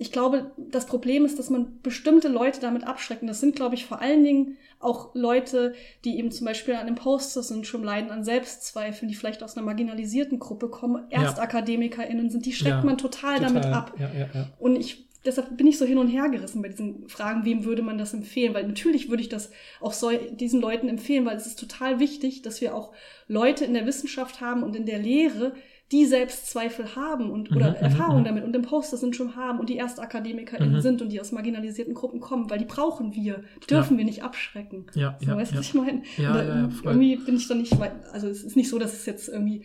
[0.00, 3.26] ich glaube, das Problem ist, dass man bestimmte Leute damit abschrecken.
[3.26, 5.74] Das sind, glaube ich, vor allen Dingen auch Leute,
[6.04, 9.66] die eben zum Beispiel an Imposter sind, schon leiden an Selbstzweifeln, die vielleicht aus einer
[9.66, 13.94] marginalisierten Gruppe kommen, ErstakademikerInnen sind, die schreckt ja, man total, total, damit ab.
[13.98, 17.44] Ja, ja, Und ich, deshalb bin ich so hin und her gerissen bei diesen Fragen,
[17.44, 18.54] wem würde man das empfehlen?
[18.54, 22.42] Weil natürlich würde ich das auch so, diesen Leuten empfehlen, weil es ist total wichtig,
[22.42, 22.92] dass wir auch
[23.26, 25.54] Leute in der Wissenschaft haben und in der Lehre,
[25.90, 28.26] die Selbstzweifel haben und oder mhm, mhm Erfahrungen mhm.
[28.26, 30.80] damit und Imposter sind schon haben und die ErstakademikerInnen mhm.
[30.80, 33.42] sind und die aus marginalisierten Gruppen kommen, weil die brauchen wir.
[33.62, 33.98] Die dürfen ja.
[33.98, 34.86] wir nicht abschrecken.
[34.94, 35.60] Ja, so, ja, weißt du, ja.
[35.60, 36.02] was ich meine?
[36.18, 37.74] Ja, da, ja, irgendwie bin ich da nicht,
[38.12, 39.64] also es ist nicht so, dass es jetzt irgendwie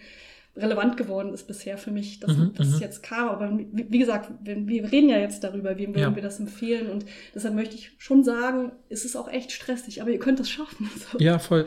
[0.56, 2.82] relevant geworden ist bisher für mich, dass, mhm, dass es mhm.
[2.82, 3.30] jetzt kam.
[3.30, 6.16] Aber wie, wie gesagt, wir, wir, reden ja jetzt darüber, wem würden ja.
[6.16, 6.90] wir das empfehlen.
[6.92, 10.50] Und deshalb möchte ich schon sagen, es ist auch echt stressig, aber ihr könnt es
[10.50, 10.90] schaffen.
[11.12, 11.18] So.
[11.18, 11.66] Ja, voll.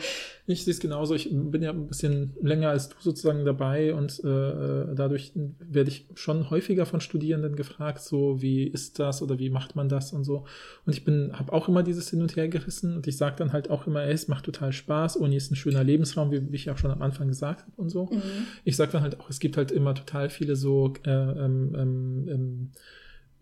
[0.48, 1.14] Ich sehe es genauso.
[1.14, 6.06] Ich bin ja ein bisschen länger als du sozusagen dabei und äh, dadurch werde ich
[6.14, 10.24] schon häufiger von Studierenden gefragt, so wie ist das oder wie macht man das und
[10.24, 10.44] so.
[10.84, 13.52] Und ich bin, habe auch immer dieses Hin und Her gerissen und ich sage dann
[13.52, 15.16] halt auch immer, ey, es macht total Spaß.
[15.16, 17.88] Uni ist ein schöner Lebensraum, wie, wie ich auch schon am Anfang gesagt habe und
[17.88, 18.06] so.
[18.06, 18.22] Mhm.
[18.64, 22.28] Ich sage dann halt auch, es gibt halt immer total viele so äh, ähm, ähm,
[22.28, 22.70] ähm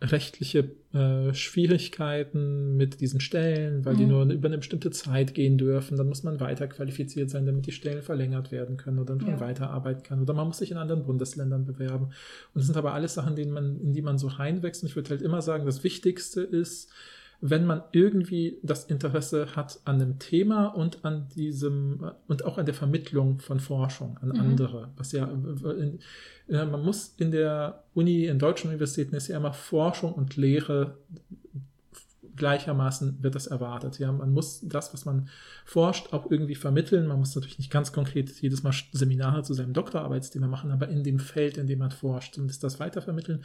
[0.01, 3.99] rechtliche äh, Schwierigkeiten mit diesen Stellen, weil mhm.
[3.99, 5.97] die nur über eine bestimmte Zeit gehen dürfen.
[5.97, 9.41] Dann muss man weiter qualifiziert sein, damit die Stellen verlängert werden können oder man ja.
[9.41, 10.21] weiterarbeiten kann.
[10.21, 12.07] Oder man muss sich in anderen Bundesländern bewerben.
[12.07, 12.13] Und
[12.55, 14.83] das sind aber alles Sachen, in, man, in die man so reinwächst.
[14.83, 16.91] Und ich würde halt immer sagen, das Wichtigste ist,
[17.41, 22.67] wenn man irgendwie das Interesse hat an dem Thema und an diesem und auch an
[22.67, 24.41] der Vermittlung von Forschung an mhm.
[24.41, 25.99] andere, was ja in,
[26.49, 30.97] man muss in der Uni, in deutschen Universitäten ist ja immer Forschung und Lehre
[32.37, 33.99] gleichermaßen wird das erwartet.
[33.99, 35.29] Ja, man muss das, was man
[35.65, 37.07] forscht, auch irgendwie vermitteln.
[37.07, 41.05] Man muss natürlich nicht ganz konkret jedes Mal Seminare zu seinem Doktorarbeitsthema machen, aber in
[41.05, 43.45] dem Feld, in dem man forscht, und das weitervermitteln.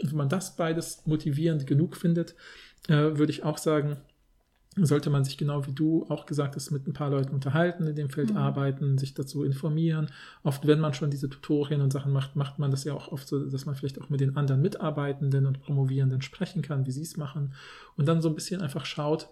[0.00, 2.34] Und wenn man das beides motivierend genug findet,
[2.88, 3.98] äh, würde ich auch sagen,
[4.76, 7.96] sollte man sich genau wie du auch gesagt hast, mit ein paar Leuten unterhalten, in
[7.96, 8.36] dem Feld mhm.
[8.36, 10.10] arbeiten, sich dazu informieren.
[10.42, 13.26] Oft, wenn man schon diese Tutorien und Sachen macht, macht man das ja auch oft
[13.26, 17.02] so, dass man vielleicht auch mit den anderen Mitarbeitenden und Promovierenden sprechen kann, wie sie
[17.02, 17.54] es machen.
[17.96, 19.28] Und dann so ein bisschen einfach schaut,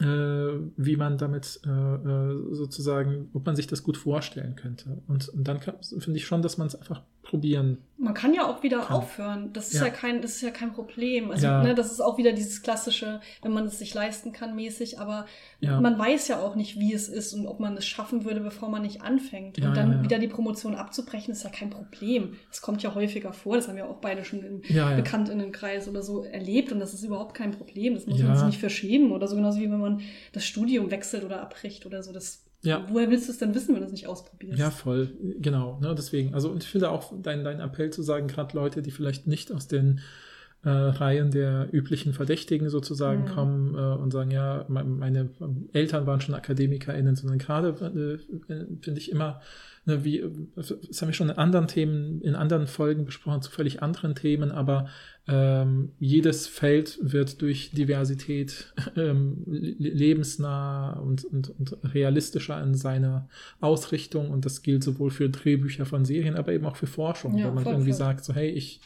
[0.00, 5.02] äh, wie man damit äh, äh sozusagen, ob man sich das gut vorstellen könnte.
[5.06, 7.78] Und, und dann finde ich schon, dass man es einfach probieren.
[7.96, 8.96] Man kann ja auch wieder kann.
[8.96, 9.52] aufhören.
[9.52, 9.86] Das ist ja.
[9.86, 9.90] ja.
[9.90, 11.30] kein, das ist ja kein Problem.
[11.30, 11.62] Also, ja.
[11.62, 15.26] ne, das ist auch wieder dieses klassische, wenn man es sich leisten kann, mäßig, aber
[15.60, 15.80] ja.
[15.80, 18.68] man weiß ja auch nicht, wie es ist und ob man es schaffen würde, bevor
[18.68, 19.58] man nicht anfängt.
[19.58, 22.34] und dann wieder die Promotion abzubrechen, ist ja kein Problem.
[22.50, 23.56] Das kommt ja häufiger vor.
[23.56, 24.60] Das haben wir auch beide schon im
[24.96, 27.94] Bekanntinnenkreis oder so erlebt und das ist überhaupt kein Problem.
[27.94, 30.00] Das muss man sich nicht verschämen oder so genauso wie wenn man
[30.32, 32.12] das Studium wechselt oder abbricht oder so.
[32.12, 32.86] Das ja.
[32.90, 34.58] Woher willst du es denn wissen, wenn du es nicht ausprobierst?
[34.58, 35.12] Ja, voll.
[35.38, 35.78] Genau.
[35.80, 36.34] Ne, deswegen.
[36.34, 39.52] Also, und ich finde auch dein, dein Appell zu sagen, gerade Leute, die vielleicht nicht
[39.52, 40.00] aus den
[40.64, 43.28] äh, Reihen der üblichen Verdächtigen sozusagen mhm.
[43.28, 45.30] kommen äh, und sagen, ja, meine
[45.72, 49.40] Eltern waren schon AkademikerInnen, sondern gerade äh, finde ich immer
[49.84, 50.22] ne, wie,
[50.54, 54.52] das haben wir schon in anderen Themen, in anderen Folgen besprochen, zu völlig anderen Themen,
[54.52, 54.88] aber
[55.28, 63.28] ähm, jedes Feld wird durch Diversität ähm, lebensnah und, und, und realistischer in seiner
[63.60, 67.46] Ausrichtung und das gilt sowohl für Drehbücher von Serien, aber eben auch für Forschung, ja,
[67.46, 68.80] wenn man irgendwie sagt, so hey, ich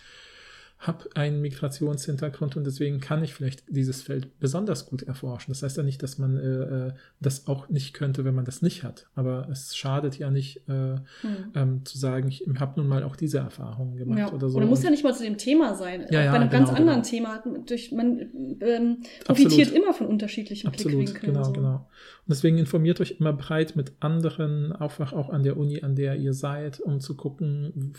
[0.78, 5.50] habe einen Migrationshintergrund und deswegen kann ich vielleicht dieses Feld besonders gut erforschen.
[5.50, 8.60] Das heißt ja nicht, dass man äh, äh das auch nicht könnte, wenn man das
[8.60, 9.06] nicht hat.
[9.14, 11.52] Aber es schadet ja nicht, äh, hm.
[11.54, 14.32] ähm, zu sagen, ich habe nun mal auch diese Erfahrungen gemacht ja.
[14.32, 14.58] oder so.
[14.58, 16.06] Oder muss ja nicht mal zu dem Thema sein.
[16.10, 17.40] Ja, ja, bei einem genau, ganz anderen genau.
[17.42, 17.42] Thema.
[17.66, 21.32] Durch, man ähm, profitiert immer von unterschiedlichen Absolut, Blickwinkeln.
[21.32, 21.52] genau, so.
[21.52, 21.74] genau.
[21.74, 26.16] Und deswegen informiert euch immer breit mit anderen, einfach auch an der Uni, an der
[26.16, 27.94] ihr seid, um zu gucken,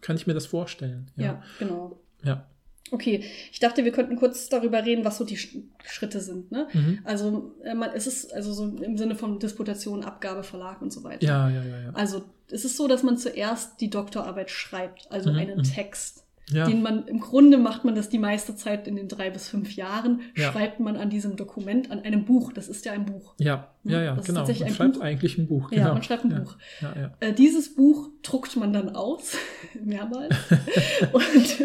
[0.00, 1.10] kann ich mir das vorstellen.
[1.16, 2.00] Ja, genau.
[2.22, 2.46] Ja.
[2.90, 6.52] Okay, ich dachte, wir könnten kurz darüber reden, was so die Sch Schritte sind.
[6.52, 6.68] Ne?
[6.72, 6.98] Mhm.
[7.04, 11.02] Also äh, man, es ist also so im Sinne von Disputation, Abgabe, Verlag und so
[11.02, 11.24] weiter.
[11.26, 11.90] Ja, ja, ja, ja.
[11.94, 15.62] Also es ist so, dass man zuerst die Doktorarbeit schreibt, also Mhm, einen mhm.
[15.62, 16.23] Text.
[16.50, 16.66] Ja.
[16.66, 19.74] Den man im Grunde macht man das die meiste Zeit in den drei bis fünf
[19.76, 20.52] Jahren, Ja.
[20.52, 22.52] schreibt man an diesem Dokument, an einem Buch.
[22.52, 23.34] Das ist ja ein Buch.
[23.38, 24.46] ja, ja, ja, Das ist genau.
[24.46, 25.00] Man schreibt Buch.
[25.02, 25.72] eigentlich ein Buch.
[25.72, 25.92] Ja, Genau.
[25.94, 26.38] man schreibt ein ja.
[26.40, 26.56] Buch.
[26.82, 27.10] Ja, ja.
[27.20, 29.36] Äh, dieses Buch druckt man dann aus,
[29.84, 30.34] mehrmals.
[31.12, 31.58] und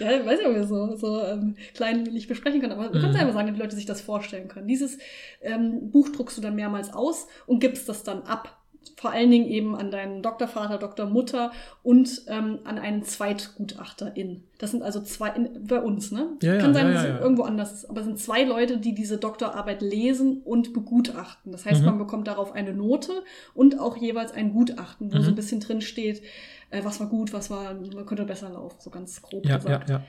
[0.00, 3.14] ja, ich weiß nicht, ob wir so, so ähm, kleinlich besprechen können, aber kannst Mhm.
[3.16, 4.66] einfach sagen, damit die Leute sich das vorstellen können.
[4.68, 4.98] Dieses
[5.40, 8.56] ähm, Buch druckst du dann mehrmals aus und gibst das dann ab.
[8.96, 11.52] Vor allen Dingen eben an deinen Doktorvater, Doktormutter
[11.82, 14.44] und ähm, an einen Zweitgutachterin.
[14.58, 16.36] Das sind also zwei, in, bei uns, ne?
[16.42, 17.22] Ja, ja, Kann sein, ja, dass ja, es ja.
[17.22, 21.52] irgendwo anders ist, aber es sind zwei Leute, die diese Doktorarbeit lesen und begutachten.
[21.52, 21.86] Das heißt, Mhm.
[21.86, 23.22] man bekommt darauf eine Note
[23.54, 25.22] und auch jeweils ein Gutachten, wo Mhm.
[25.22, 26.22] so ein bisschen drin steht,
[26.70, 29.56] äh, was war gut, was war, man könnte besser laufen, so ganz grob Ja, ja,
[29.58, 29.90] gesagt.
[29.90, 30.02] ja.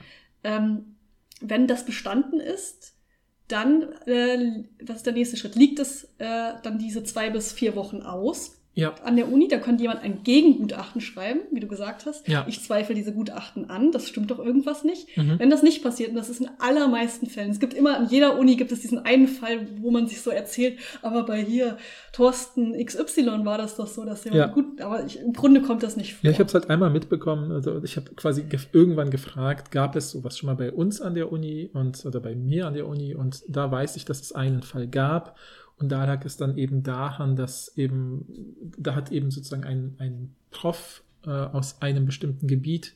[0.43, 0.95] Ähm,
[1.39, 2.95] wenn das bestanden ist,
[3.47, 5.55] dann, äh, was ist der nächste Schritt?
[5.55, 9.49] Liegt es äh, dann diese zwei bis vier Wochen aus Ja, an der Uni?
[9.49, 12.25] Da könnte jemand ein Gegengutachten schreiben, wie du gesagt hast.
[12.29, 12.45] Ja.
[12.47, 15.17] Ich zweifle diese Gutachten an, das stimmt doch irgendwas nicht.
[15.17, 15.39] Mhm.
[15.39, 18.39] Wenn das nicht passiert, und das ist in allermeisten Fällen, es gibt immer, an jeder
[18.39, 21.77] Uni gibt es diesen einen Fall, wo man sich so erzählt, aber bei hier
[22.13, 24.47] Thorsten XY war das doch so, dass der Ja.
[24.47, 26.25] gut, aber ich, im Grunde kommt das nicht vor.
[26.25, 27.51] Ja, ich habe es halt einmal mitbekommen.
[27.51, 31.13] Also ich habe quasi gef irgendwann gefragt, gab es sowas schon mal bei uns an
[31.15, 34.31] der Uni und oder bei mir an der Uni und da weiß ich, dass es
[34.31, 35.35] einen Fall gab
[35.81, 38.25] und da lag es dann eben daran, dass eben
[38.77, 42.93] da hat eben sozusagen ein, ein Prof äh, aus einem bestimmten Gebiet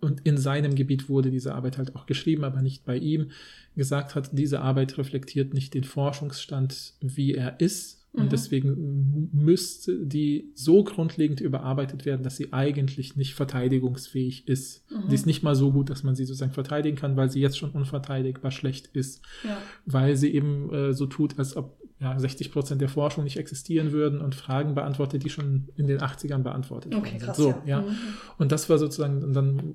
[0.00, 3.30] und in seinem Gebiet wurde diese Arbeit halt auch geschrieben, aber nicht bei ihm,
[3.76, 8.02] gesagt hat, diese Arbeit reflektiert nicht den Forschungsstand, wie er ist.
[8.12, 8.28] Und Mhm.
[8.30, 14.90] deswegen müsste die so grundlegend überarbeitet werden, dass sie eigentlich nicht verteidigungsfähig ist.
[14.90, 15.08] Mhm.
[15.08, 17.58] Die ist nicht mal so gut, dass man sie sozusagen verteidigen kann, weil sie jetzt
[17.58, 19.22] schon unverteidigbar schlecht ist.
[19.44, 19.58] ja.
[19.84, 23.90] Weil sie eben äh, so tut, als ob ja, 60 Prozent der Forschung nicht existieren
[23.92, 27.26] würden und Fragen beantwortet, die schon in den 80ern beantwortet Okay, worden sind.
[27.26, 27.36] krass.
[27.38, 27.66] So, ja.
[27.66, 27.80] ja.
[27.80, 27.96] Mhm.
[28.36, 29.74] Und das war sozusagen, und dann,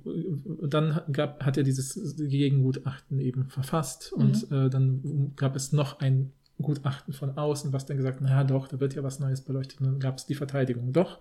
[0.61, 4.55] dann gab, hat er dieses Gegengutachten eben verfasst und Mhm.
[4.67, 6.31] äh, dann gab es noch ein
[6.61, 9.79] Gutachten von außen, was dann gesagt, hat, naja doch, da wird ja was Neues beleuchtet.
[9.81, 11.17] Und dann gab es die Verteidigung doch.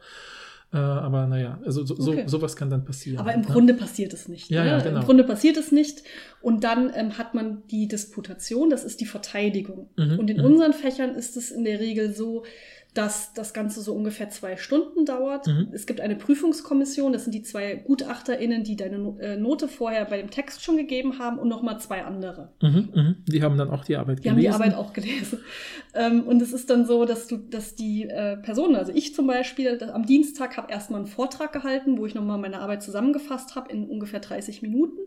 [0.72, 2.22] Äh, aber naja, also so, Okay.
[2.26, 3.18] so, sowas kann dann passieren.
[3.18, 3.46] Aber im ne?
[3.46, 4.50] Grunde passiert es nicht.
[4.50, 4.70] Ja, ne?
[4.70, 5.00] ja, genau.
[5.00, 6.04] Im Grunde passiert es nicht.
[6.40, 9.90] Und dann ähm, hat man die Disputation, das ist die Verteidigung.
[9.96, 10.44] Mhm, Und in mhm.
[10.44, 12.44] unseren Fächern ist es in der Regel so,
[12.94, 15.46] dass das Ganze so ungefähr zwei Stunden dauert.
[15.46, 15.68] Mhm.
[15.72, 20.18] Es gibt eine Prüfungskommission, das sind die zwei GutachterInnen, die deine äh, Note vorher bei
[20.18, 22.52] dem Text schon gegeben haben und nochmal zwei andere.
[22.60, 23.16] Mhm, mhm.
[23.26, 24.62] Die haben dann auch die Arbeit Die haben die gelesen.
[24.62, 25.38] Arbeit auch gelesen.
[25.94, 29.26] Ähm, und es ist dann so, dass du, dass die äh, Personen, also ich zum
[29.26, 33.72] Beispiel, am Dienstag habe erstmal einen Vortrag gehalten, wo ich nochmal meine Arbeit zusammengefasst habe
[33.72, 34.98] in ungefähr 30 Minuten.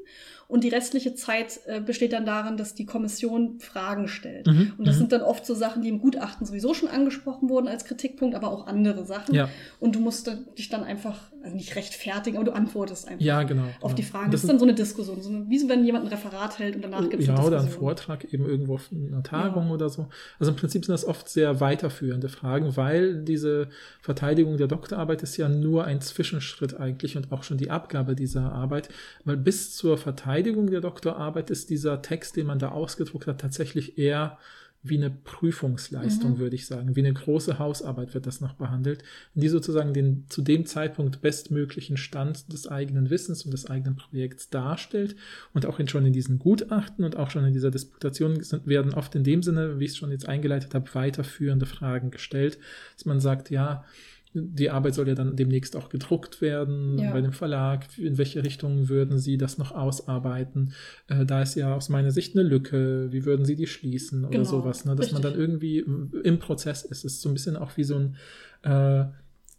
[0.54, 4.46] Und die restliche Zeit äh, besteht dann darin, dass die Kommission Fragen stellt.
[4.46, 5.00] Mhm, Und das mhm.
[5.00, 8.52] sind dann oft so Sachen, die im Gutachten sowieso schon angesprochen wurden als Kritikpunkt, aber
[8.52, 9.34] auch andere Sachen.
[9.34, 9.50] Ja.
[9.80, 13.64] Und du musst dich dann einfach, also nicht rechtfertigen, aber du antwortest einfach Ja, genau.
[13.64, 13.94] auf genau.
[13.96, 14.26] die Fragen.
[14.26, 16.76] Das Das ist dann so eine Diskussion, so eine, wie wenn jemand ein Referat hält
[16.76, 17.68] und danach gibt es ja, eine oder ein.
[17.70, 19.74] Vortrag eben irgendwo auf einer Tagung Ja.
[19.74, 20.08] oder so.
[20.38, 23.70] Also im Prinzip sind das oft sehr weiterführende Fragen, weil diese
[24.02, 28.52] Verteidigung der Doktorarbeit ist ja nur ein Zwischenschritt eigentlich und auch schon die Abgabe dieser
[28.52, 28.90] Arbeit,
[29.26, 33.98] weil bis zur Verteidigung der Doktorarbeit ist dieser Text, den man da ausgedruckt hat, tatsächlich
[33.98, 34.38] eher
[34.86, 36.38] wie eine Prüfungsleistung, Mhm.
[36.40, 36.96] würde ich sagen.
[36.96, 39.02] Wie eine große Hausarbeit wird das noch behandelt,
[39.34, 44.50] die sozusagen den zu dem Zeitpunkt bestmöglichen Stand des eigenen Wissens und des eigenen Projekts
[44.50, 45.16] darstellt.
[45.54, 48.94] Und auch in, schon in diesen Gutachten und auch schon in dieser Disputation sind, werden
[48.94, 52.58] oft in dem Sinne, wie ich es schon jetzt eingeleitet habe, weiterführende Fragen gestellt,
[52.98, 53.86] dass man sagt, ja,
[54.34, 57.12] die Arbeit soll ja dann demnächst auch gedruckt werden Ja.
[57.12, 57.86] bei dem Verlag.
[57.98, 60.74] In welche Richtung würden Sie das noch ausarbeiten?
[61.08, 63.08] Äh, da ist ja aus meiner Sicht eine Lücke.
[63.12, 64.86] Wie würden Sie die schließen oder Genau, sowas?
[64.86, 64.96] Ne?
[64.96, 65.32] Dass man richtig.
[65.34, 67.06] dann irgendwie im Prozess ist.
[67.06, 68.16] Es ist so ein bisschen auch wie so ein
[68.64, 69.06] äh,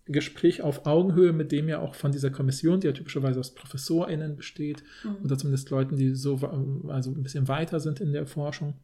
[0.06, 4.36] Gespräch auf Augenhöhe, mit dem ja auch von dieser Kommission, die ja typischerweise aus ProfessorInnen
[4.36, 5.24] besteht, Mhm.
[5.24, 6.34] oder zumindest Leuten, die so
[6.88, 8.74] also ein bisschen weiter sind in der Forschung.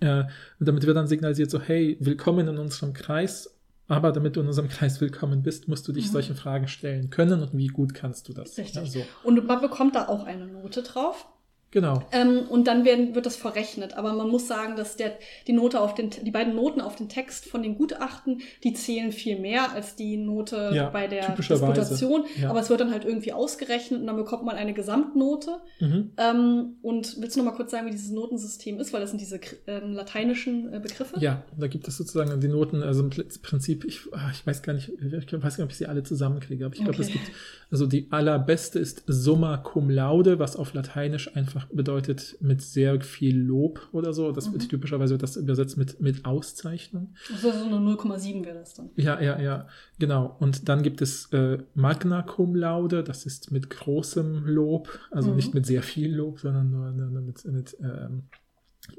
[0.00, 0.24] Äh,
[0.60, 3.57] damit wird dann signalisiert, so, hey, willkommen in unserem Kreis,
[3.88, 6.12] Aber damit du in unserem Kreis willkommen bist, musst du dich Mhm.
[6.12, 8.56] solchen Fragen stellen können und wie gut kannst du das?
[8.58, 8.74] Richtig.
[8.74, 9.04] Ja, so.
[9.24, 11.26] Und man bekommt da auch eine Note drauf.
[11.70, 12.02] Genau.
[12.12, 13.96] Ähm, und dann werden, wird das verrechnet.
[13.96, 15.12] Aber man muss sagen, dass der,
[15.46, 19.12] die Note auf den, die beiden Noten auf den Text von den Gutachten, die zählen
[19.12, 21.34] viel mehr als die Note Ja, bei der.
[21.36, 22.24] Disputation.
[22.40, 22.50] Ja.
[22.50, 25.58] Aber es wird dann halt irgendwie ausgerechnet und dann bekommt man eine Gesamtnote.
[25.80, 26.10] Mhm.
[26.16, 28.92] Ähm, und willst du noch mal kurz sagen, wie dieses Notensystem ist?
[28.92, 31.16] Weil das sind diese ähm, lateinischen äh, Begriffe.
[31.20, 34.72] Ja, da gibt es sozusagen die Noten, also im Prinzip, ich, ah, ich weiß gar
[34.72, 37.18] nicht, ich weiß gar nicht, ob ich sie alle zusammenkriege, aber ich glaube, es Okay.
[37.24, 37.30] gibt,
[37.70, 43.36] also die allerbeste ist Summa cum laude, was auf Lateinisch einfach bedeutet mit sehr viel
[43.38, 44.32] Lob oder so.
[44.32, 44.68] Das wird Mhm.
[44.68, 47.14] typischerweise wird das übersetzt mit, mit Auszeichnung.
[47.32, 48.90] Also so eine 0,7 wäre das dann.
[48.96, 49.68] Ja, ja, ja,
[49.98, 50.36] genau.
[50.40, 55.36] Und dann gibt es äh, Magna cum laude, das ist mit großem Lob, also Mhm.
[55.36, 58.24] nicht mit sehr viel Lob, sondern nur, nur nur mit, mit, ähm,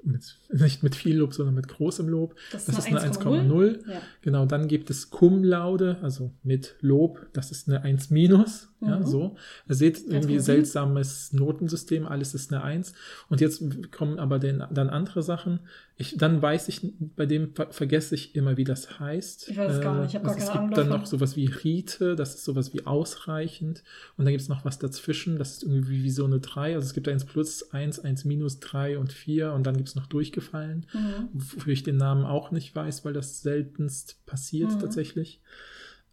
[0.03, 2.35] mit, nicht mit viel Lob, sondern mit großem Lob.
[2.51, 3.79] Das Das ist eine eine 1,0.
[3.89, 4.01] Ja.
[4.21, 8.69] Genau, dann gibt es Cum laude, also mit Lob, das ist eine 1 minus.
[8.81, 9.05] Ja, Mhm.
[9.05, 9.35] so.
[9.67, 10.39] Ihr seht irgendwie 1,7.
[10.39, 12.93] seltsames Notensystem, alles ist eine 1.
[13.29, 13.61] Und jetzt
[13.91, 15.59] kommen aber den, dann andere Sachen.
[16.01, 19.49] Ich, dann weiß ich, bei dem ver vergesse ich immer, wie das heißt.
[19.49, 21.05] Ich weiß es gar nicht, ich hab gar also es keine gibt Ahnung dann noch
[21.05, 23.83] sowas wie Rite, das ist sowas wie ausreichend.
[24.15, 26.75] Und dann gibt es noch was dazwischen, das ist irgendwie wie so eine 3.
[26.75, 29.95] Also es gibt 1 plus, 1, 1 minus, 3 und 4 und dann gibt es
[29.95, 31.27] noch durchgefallen Mhm.
[31.33, 34.79] wofür ich den Namen auch nicht weiß, weil das seltenst passiert Mhm.
[34.79, 35.41] tatsächlich.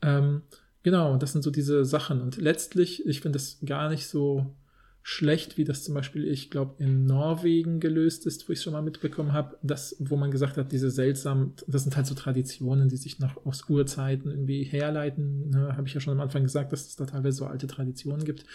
[0.03, 0.43] Ähm,
[0.83, 2.21] genau, das sind so diese Sachen.
[2.23, 4.47] Und letztlich, ich finde das gar nicht so
[5.09, 8.83] schlecht, wie das zum Beispiel, ich glaube, in Norwegen gelöst ist, wo ich schon mal
[8.83, 12.97] mitbekommen habe, das, wo man gesagt hat, diese seltsamen, das sind halt so Traditionen, die
[12.97, 15.51] sich noch aus Urzeiten irgendwie herleiten.
[15.51, 18.25] Ne, habe ich ja schon am Anfang gesagt, dass es da teilweise so alte Traditionen
[18.25, 18.47] gibt.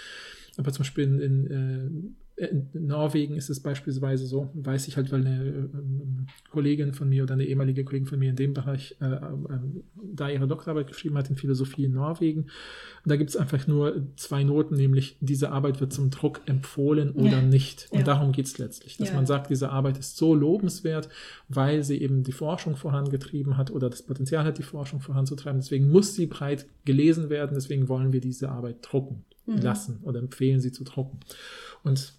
[0.58, 5.12] Aber zum Beispiel in, in, äh, in Norwegen ist es beispielsweise so, weiß ich halt,
[5.12, 8.96] weil eine ähm, Kollegin von mir oder eine ehemalige Kollegin von mir in dem Bereich
[9.00, 12.42] äh, ähm, da ihre Doktorarbeit geschrieben hat in Philosophie in Norwegen.
[12.42, 12.50] Und
[13.06, 17.40] da gibt es einfach nur zwei Noten, nämlich diese Arbeit wird zum Druck empfohlen oder
[17.40, 17.42] Ja.
[17.42, 17.88] nicht.
[17.92, 18.06] Und Ja.
[18.06, 19.16] darum geht es letztlich, dass Ja.
[19.16, 21.10] man sagt, diese Arbeit ist so lobenswert,
[21.48, 25.60] weil sie eben die Forschung vorangetrieben hat oder das Potenzial hat, die Forschung voranzutreiben.
[25.62, 29.58] Deswegen muss sie breit gelesen werden, deswegen wollen wir diese Arbeit drucken Mhm.
[29.58, 31.20] lassen oder empfehlen sie zu drucken.
[31.84, 32.14] Und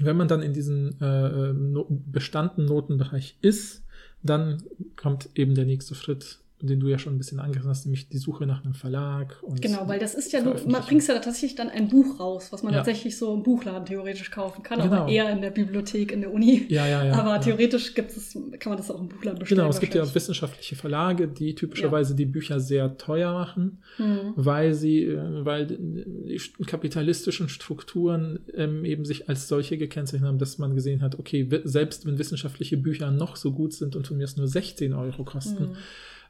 [0.00, 3.84] wenn man dann in diesem äh, no bestandenen Notenbereich ist,
[4.22, 4.62] dann
[4.96, 8.16] kommt eben der nächste Schritt, den du ja schon ein bisschen angerissen hast, nämlich die
[8.18, 9.36] Suche nach einem Verlag.
[9.42, 12.62] Und Genau, weil das ist ja, du bringst ja tatsächlich dann ein Buch raus, was
[12.62, 12.78] man Ja.
[12.78, 15.02] tatsächlich so im Buchladen theoretisch kaufen kann, Genau.
[15.02, 16.64] aber eher in der Bibliothek, in der Uni.
[16.68, 17.12] Ja, ja, ja.
[17.14, 17.38] aber ja.
[17.38, 19.58] theoretisch gibt es, kann man das auch im Buchladen bestellen.
[19.58, 20.14] Genau, es gibt ja wahrscheinlich.
[20.14, 24.32] wissenschaftliche Verlage, die typischerweise die Bücher sehr teuer machen, Mhm.
[24.36, 30.58] weil sie, äh, weil die kapitalistischen Strukturen ähm, eben sich als solche gekennzeichnet haben, dass
[30.58, 34.24] man gesehen hat, okay, selbst wenn wissenschaftliche Bücher noch so gut sind und von mir
[34.24, 35.76] es nur 16 Euro kosten, Mhm.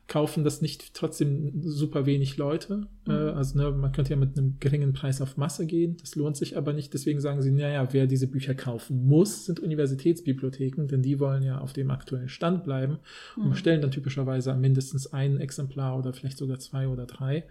[0.08, 2.86] Kaufen das nicht trotzdem super wenig Leute.
[3.06, 3.10] Mhm.
[3.12, 6.36] Äh, also ne, man könnte ja mit einem geringen Preis auf Masse gehen, das lohnt
[6.36, 6.94] sich aber nicht.
[6.94, 11.58] Deswegen sagen sie, naja, wer diese Bücher kaufen muss, sind Universitätsbibliotheken, denn die wollen ja
[11.58, 12.98] auf dem aktuellen Stand bleiben
[13.36, 13.50] und Mhm.
[13.50, 17.44] bestellen dann typischerweise mindestens ein Exemplar oder vielleicht sogar zwei oder drei.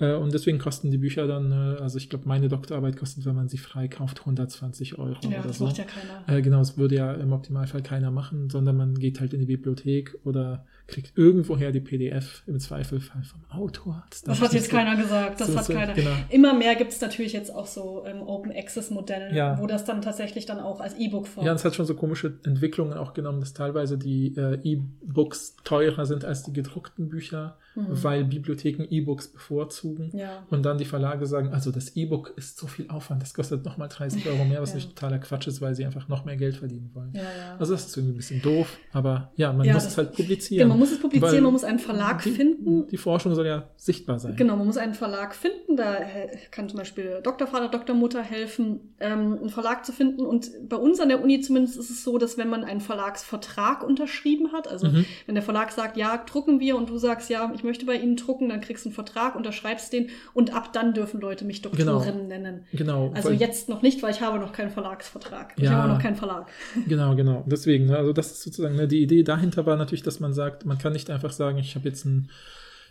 [0.00, 3.34] Äh, Und deswegen kosten die Bücher dann, äh, also ich glaube, meine Doktorarbeit kostet, wenn
[3.34, 5.64] man sie frei kauft, 120 Euro Ja, oder das so.
[5.64, 6.40] macht ja keiner.
[6.40, 10.16] Genau, das würde ja im Optimalfall keiner machen, sondern man geht halt in die Bibliothek
[10.22, 14.04] oder kriegt irgendwoher die PDF, im Zweifelfall vom Autor.
[14.10, 15.92] Das darf hat jetzt nicht keiner gesagt, das so- hat so- keiner.
[15.92, 16.10] genau.
[16.30, 19.58] Immer mehr gibt es natürlich jetzt auch so ähm, Open Access Modelle, Ja.
[19.60, 21.32] wo das dann tatsächlich dann auch als E-Book so.
[21.32, 21.46] vorkommt.
[21.46, 26.06] Ja, es hat schon so komische Entwicklungen auch genommen, dass teilweise die äh, E-Books teurer
[26.06, 28.02] sind als die gedruckten Bücher, Mhm.
[28.02, 30.10] weil Bibliotheken E-Books bevorzugen.
[30.16, 30.44] Ja.
[30.50, 33.88] Und dann die Verlage sagen, also das E-Book ist so viel Aufwand, das kostet nochmal
[33.88, 34.76] 30 Euro mehr, was Ja.
[34.76, 37.10] natürlich totaler Quatsch ist, weil sie einfach noch mehr Geld verdienen wollen.
[37.12, 37.56] Ja, ja.
[37.58, 40.68] Also das ist irgendwie ein bisschen doof, aber ja, man muss das- es halt publizieren.
[40.68, 42.86] Genau, man muss es publizieren, man muss einen Verlag die, finden.
[42.86, 44.36] Die Forschung soll ja sichtbar sein.
[44.36, 45.76] Genau, man muss einen Verlag finden.
[45.76, 50.24] Da äh, kann zum Beispiel Doktorvater, Doktormutter helfen, ähm, einen Verlag zu finden.
[50.24, 53.82] Und bei uns an der Uni zumindest ist es so, dass wenn man einen Verlagsvertrag
[53.82, 55.04] unterschrieben hat, also Mhm.
[55.26, 58.16] wenn der Verlag sagt, ja, drucken wir und du sagst, ja, ich möchte bei Ihnen
[58.16, 62.28] drucken, dann kriegst du einen Vertrag, unterschreibst den und ab dann dürfen Leute mich Doktorinnen
[62.28, 62.64] nennen.
[62.72, 63.10] Genau.
[63.14, 65.54] Also jetzt noch nicht, weil ich habe noch keinen Verlagsvertrag.
[65.56, 65.72] Ich Ja.
[65.72, 66.46] habe auch noch keinen Verlag.
[66.88, 67.44] Genau, genau.
[67.46, 70.64] Deswegen, ne, also das ist sozusagen, ne, die Idee dahinter war natürlich, dass man sagt,
[70.68, 72.28] man kann nicht einfach sagen, ich habe jetzt ein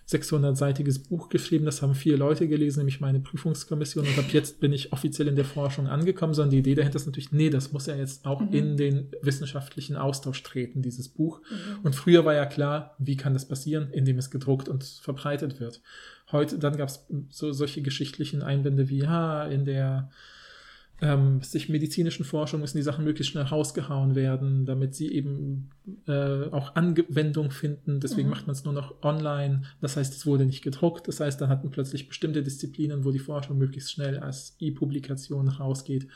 [0.09, 4.71] 600-seitiges Buch geschrieben, das haben vier Leute gelesen, nämlich meine Prüfungskommission und ab jetzt bin
[4.71, 7.87] ich offiziell in der Forschung angekommen, sondern die Idee dahinter ist natürlich, nee, das muss
[7.87, 8.53] ja jetzt auch Mhm.
[8.53, 11.41] in den wissenschaftlichen Austausch treten, dieses Buch.
[11.41, 11.79] Mhm.
[11.83, 15.81] Und früher war ja klar, wie kann das passieren, indem es gedruckt und verbreitet wird.
[16.31, 20.09] Heute, dann gab es so solche geschichtlichen Einwände wie, ja, in der
[20.99, 25.69] ähm, sich medizinischen Forschung müssen die Sachen möglichst schnell rausgehauen werden, damit sie eben
[26.07, 27.99] äh, auch Anwendung finden.
[27.99, 28.31] Deswegen Mhm.
[28.33, 29.61] macht man es nur noch online.
[29.79, 31.07] Das heißt, es wurde nicht gedruckt.
[31.07, 36.07] Das heißt, dann hatten plötzlich bestimmte Disziplinen, wo die Forschung möglichst schnell als E-Publikation rausgeht,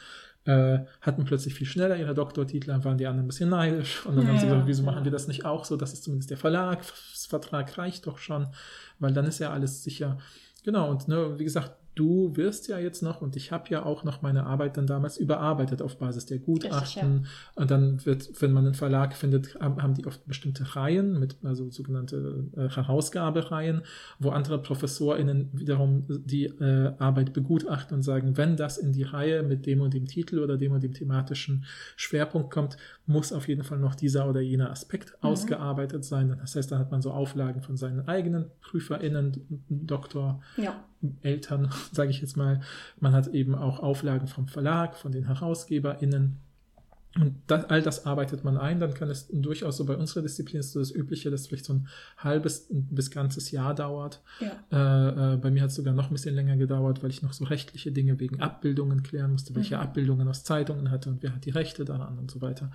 [0.46, 4.04] äh, hatten plötzlich viel schneller ihre Doktortitel, dann waren die anderen ein bisschen neidisch.
[4.08, 4.92] Und dann haben sie Ja, gesagt, wieso ja.
[4.92, 5.78] machen wir das nicht auch so?
[5.78, 8.48] Das ist zumindest der Verlagsvertrag reicht doch schon,
[8.98, 10.18] weil dann ist ja alles sicher.
[10.64, 14.04] Genau, und ne, wie gesagt, du wirst ja jetzt noch, und ich habe ja auch
[14.04, 17.28] noch meine Arbeit dann damals überarbeitet auf Basis der Gutachten.
[17.56, 21.70] Und dann wird, wenn man einen Verlag findet, haben die oft bestimmte Reihen, mit, also
[21.70, 23.82] sogenannte äh, Herausgabereihen,
[24.20, 29.44] wo andere ProfessorInnen wiederum die äh, Arbeit begutachten und sagen, wenn das in die Reihe
[29.44, 31.66] mit dem und dem Titel oder dem und dem thematischen
[31.96, 35.30] Schwerpunkt kommt, muss auf jeden Fall noch dieser oder jener Aspekt Mhm.
[35.30, 36.38] ausgearbeitet sein.
[36.40, 40.84] Das heißt, da hat man so Auflagen von seinen eigenen PrüferInnen, Doktor, Ja.
[41.22, 42.62] Eltern, sage ich jetzt mal.
[43.00, 46.38] Man hat eben auch Auflagen vom Verlag, von den HerausgeberInnen.
[47.20, 50.62] Und das, all das arbeitet man ein, dann kann es durchaus so bei unserer Disziplin
[50.62, 51.88] ist so das Übliche, dass vielleicht so ein
[52.18, 54.22] halbes bis ganzes Jahr dauert.
[54.40, 54.54] Ja.
[54.72, 57.34] Äh, äh, bei mir hat es sogar noch ein bisschen länger gedauert, weil ich noch
[57.34, 59.82] so rechtliche Dinge wegen Abbildungen klären musste, welche Mhm.
[59.82, 62.72] Abbildungen aus Zeitungen hatte und wer hat die Rechte daran und so weiter.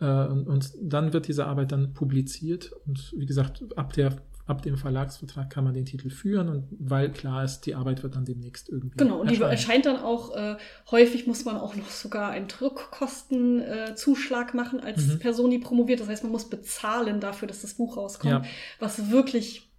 [0.00, 4.16] Äh, und, und dann wird diese Arbeit dann publiziert und wie gesagt, ab der
[4.46, 8.14] ab dem Verlagsvertrag kann man den Titel führen und weil klar ist, die Arbeit wird
[8.14, 8.96] dann demnächst irgendwie.
[8.96, 10.56] Genau, und die erscheint dann auch, äh,
[10.90, 15.18] häufig muss man auch noch sogar einen Druckkostenzuschlag äh, machen als Mhm.
[15.18, 16.00] Person, die promoviert.
[16.00, 18.42] Das heißt, man muss bezahlen dafür, dass das Buch rauskommt, Ja.
[18.78, 19.70] was wirklich,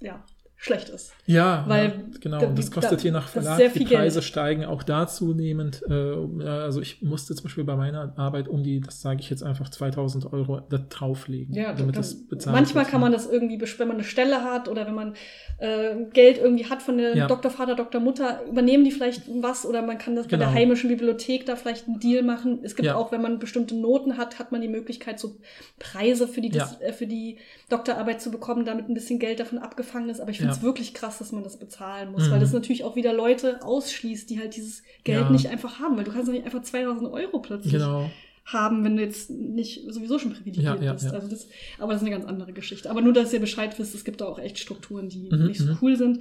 [0.00, 0.22] ja,
[0.64, 1.12] schlecht ist.
[1.26, 2.38] Ja, Weil ja, genau.
[2.40, 3.58] da- Und das da- kostet je nach Verlag.
[3.74, 4.24] Die Preise Geld.
[4.24, 5.82] steigen auch da zunehmend.
[5.88, 9.42] Äh, also ich musste zum Beispiel bei meiner Arbeit um die, das sage ich jetzt
[9.42, 12.92] einfach, 2000 Euro da drauflegen, Ja, damit dann- das bezahlt manchmal wird.
[12.92, 15.14] kann man das irgendwie, wenn man eine Stelle hat oder wenn man
[15.58, 17.26] äh, Geld irgendwie hat von der Ja.
[17.28, 20.46] Doktorvater, Doktormutter, übernehmen die vielleicht was oder man kann das bei Genau.
[20.46, 22.58] der heimischen Bibliothek da vielleicht einen Deal machen.
[22.64, 22.96] Es gibt Ja.
[22.96, 25.36] auch, wenn man bestimmte Noten hat, hat man die Möglichkeit, so
[25.78, 26.48] Preise für die.
[26.50, 27.38] Dis- äh, für die
[27.68, 30.20] Doktorarbeit zu bekommen, damit ein bisschen Geld davon abgefangen ist.
[30.20, 30.62] Aber ich finde es Ja.
[30.64, 32.32] wirklich krass, dass man das bezahlen muss, Mhm.
[32.32, 35.30] weil das natürlich auch wieder Leute ausschließt, die halt dieses Geld Ja.
[35.30, 38.10] nicht einfach haben, weil du kannst doch nicht einfach 2000 Euro plötzlich Genau.
[38.46, 41.06] haben, wenn du jetzt nicht sowieso schon privilegiert Ja, ja, bist.
[41.06, 41.12] ja.
[41.12, 41.46] Also das,
[41.78, 42.90] aber das ist eine ganz andere Geschichte.
[42.90, 45.60] Aber nur, dass ihr Bescheid wisst, es gibt da auch echt Strukturen, die Mhm, nicht
[45.60, 45.78] so mhm.
[45.82, 46.20] cool sind.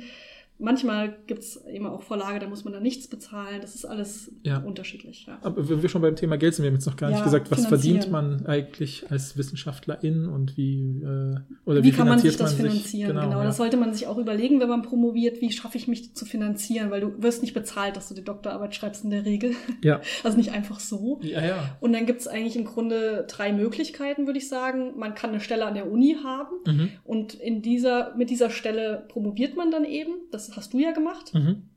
[0.59, 3.59] Manchmal gibt es eben auch Vorlage, da muss man dann nichts bezahlen.
[3.61, 4.59] Das ist alles Ja.
[4.59, 5.25] unterschiedlich.
[5.27, 5.39] Ja.
[5.41, 7.23] Aber wenn wir schon beim Thema Geld sind, wir haben jetzt noch gar nicht Ja,
[7.25, 11.35] gesagt, was verdient man eigentlich als Wissenschaftlerin und wie äh,
[11.65, 13.15] oder wie, kann man sich das finanzieren?
[13.17, 13.43] Genau, ja.
[13.43, 16.91] das sollte man sich auch überlegen, wenn man promoviert, wie schaffe ich mich zu finanzieren,
[16.91, 19.55] weil du wirst nicht bezahlt, dass du die Doktorarbeit schreibst in der Regel.
[19.84, 20.01] ja.
[20.23, 21.19] Also nicht einfach so.
[21.23, 21.77] Ja, ja.
[21.81, 24.93] Und dann gibt es eigentlich im Grunde drei Möglichkeiten, würde ich sagen.
[24.97, 26.89] Man kann eine Stelle an der Uni haben Mhm.
[27.03, 30.13] und in dieser, mit dieser Stelle promoviert man dann eben.
[30.31, 31.34] Das hast du ja gemacht.
[31.34, 31.70] Mhm.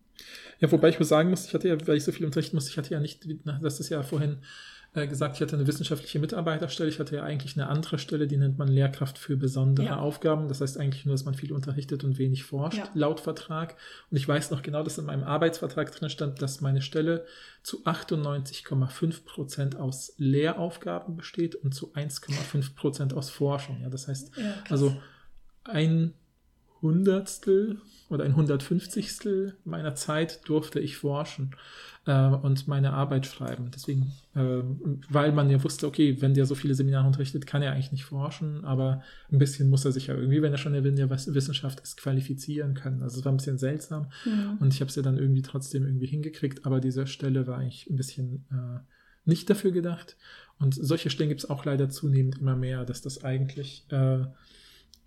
[0.60, 2.70] Ja, wobei ich muss sagen muss, ich hatte ja, weil ich so viel unterrichten musste,
[2.70, 3.26] ich hatte ja nicht,
[3.62, 4.38] das ist ja vorhin
[4.94, 8.38] äh, gesagt, ich hatte eine wissenschaftliche Mitarbeiterstelle, ich hatte ja eigentlich eine andere Stelle, die
[8.38, 9.97] nennt man Lehrkraft für besondere Ja.
[9.98, 10.48] Aufgaben.
[10.48, 12.88] Das heißt eigentlich nur, dass man viel unterrichtet und wenig forscht, Ja.
[12.94, 13.76] laut Vertrag.
[14.10, 17.26] Und ich weiß noch genau, dass in meinem Arbeitsvertrag drin stand, dass meine Stelle
[17.62, 23.82] zu 98,5 Prozent aus Lehraufgaben besteht und zu 1,5 Prozent aus Forschung.
[23.82, 24.97] Ja, das heißt, Ja, also
[25.64, 26.14] ein
[26.86, 31.50] Hundertstel oder ein Hundertfünfzigstel meiner Zeit durfte ich forschen
[32.06, 33.70] äh, und meine Arbeit schreiben.
[33.74, 34.62] Deswegen, äh,
[35.10, 38.04] weil man ja wusste, okay, wenn der so viele Seminare unterrichtet, kann er eigentlich nicht
[38.04, 39.02] forschen, aber
[39.32, 42.74] ein bisschen muss er sich ja irgendwie, wenn er schon in der Wissenschaft ist, qualifizieren
[42.74, 43.02] können.
[43.02, 44.58] Also es war ein bisschen seltsam Mhm.
[44.60, 47.90] und ich habe es ja dann irgendwie trotzdem irgendwie hingekriegt, aber diese Stelle war eigentlich
[47.90, 48.78] ein bisschen äh,
[49.24, 50.16] nicht dafür gedacht.
[50.60, 54.24] Und solche Stellen gibt es auch leider zunehmend immer mehr, dass das eigentlich, äh,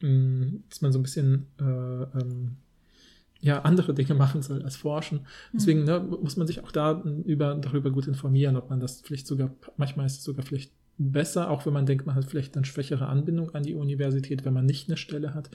[0.02, 2.58] mh, dass man so ein bisschen äh, ähm,
[3.42, 5.22] ja, andere Dinge machen soll als forschen.
[5.54, 9.28] Deswegen ne, muss man sich auch da über, darüber gut informieren, ob man das vielleicht
[9.28, 12.66] sogar, manchmal ist es sogar vielleicht besser, auch wenn man denkt, man hat vielleicht eine
[12.66, 15.50] schwächere Anbindung an die Universität, wenn man nicht eine Stelle hat.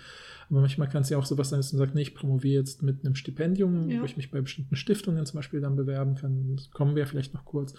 [0.48, 2.82] Aber manchmal kann es ja auch sowas sein, dass man sagt, nee, ich promoviere jetzt
[2.82, 4.00] mit einem Stipendium, Ja.
[4.00, 6.56] wo ich mich bei bestimmten Stiftungen zum Beispiel dann bewerben kann.
[6.56, 7.74] Das kommen wir vielleicht noch kurz.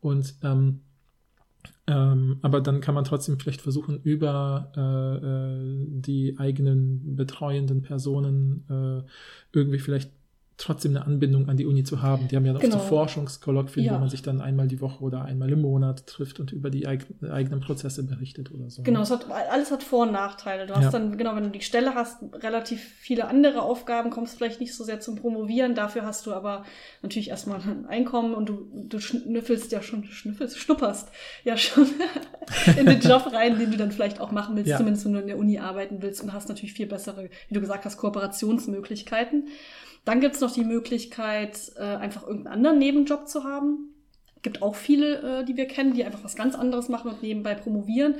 [0.00, 0.82] Und ähm,
[1.90, 8.64] ähm, aber dann kann man trotzdem vielleicht versuchen, über äh, äh, die eigenen betreuenden Personen
[8.70, 9.02] äh,
[9.52, 10.12] irgendwie vielleicht
[10.60, 12.28] trotzdem eine Anbindung an die Uni zu haben.
[12.28, 12.76] Die haben ja auch Genau.
[12.78, 13.94] so Forschungskolloquien, Ja.
[13.94, 16.86] wo man sich dann einmal die Woche oder einmal im Monat trifft und über die
[16.86, 18.82] eig eigenen Prozesse berichtet oder so.
[18.82, 20.66] Genau, es hat, alles hat Vor- und Nachteile.
[20.66, 20.90] Du hast Ja.
[20.90, 24.84] dann, genau, wenn du die Stelle hast, relativ viele andere Aufgaben, kommst vielleicht nicht so
[24.84, 25.74] sehr zum Promovieren.
[25.74, 26.64] Dafür hast du aber
[27.02, 31.08] natürlich erstmal ein Einkommen und du, du schnüffelst ja schon, schnüffelst, schnupperst
[31.44, 31.86] ja schon
[32.76, 34.76] in den Job rein, den du dann vielleicht auch machen willst, Ja.
[34.76, 37.60] zumindest wenn du in der Uni arbeiten willst und hast natürlich viel bessere, wie du
[37.60, 39.48] gesagt hast, Kooperationsmöglichkeiten.
[40.04, 43.94] Dann gibt's noch die Möglichkeit, äh, einfach irgendeinen anderen Nebenjob zu haben.
[44.42, 47.54] Gibt auch viele, äh, die wir kennen, die einfach was ganz anderes machen und nebenbei
[47.54, 48.16] promovieren.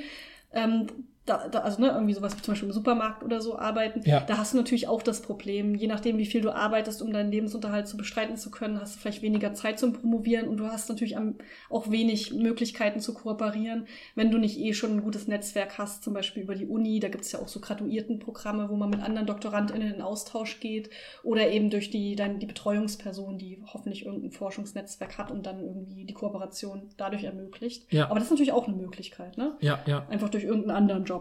[0.53, 0.87] Ähm,
[1.31, 4.21] da, da, also ne, irgendwie sowas wie zum Beispiel im Supermarkt oder so arbeiten, Ja.
[4.21, 7.31] da hast du natürlich auch das Problem, je nachdem, wie viel du arbeitest, um deinen
[7.31, 10.89] Lebensunterhalt zu bestreiten zu können, hast du vielleicht weniger Zeit zum Promovieren und du hast
[10.89, 11.37] natürlich am,
[11.69, 13.87] auch wenig Möglichkeiten zu kooperieren,
[14.17, 17.09] wenn du nicht eh schon ein gutes Netzwerk hast, zum Beispiel über die Uni, da
[17.09, 20.91] gibt es ja auch so Graduiertenprogramme, wo man mit anderen DoktorandInnen in Austausch geht
[21.23, 26.05] oder eben durch die, dann die Betreuungsperson, die hoffentlich irgendein Forschungsnetzwerk hat und dann irgendwie
[26.05, 27.93] die Kooperation dadurch ermöglicht.
[27.93, 28.07] Ja.
[28.07, 29.53] Aber das ist natürlich auch eine Möglichkeit, ne?
[29.61, 30.07] Ja, ja.
[30.09, 31.20] einfach durch irgendeinen anderen Job.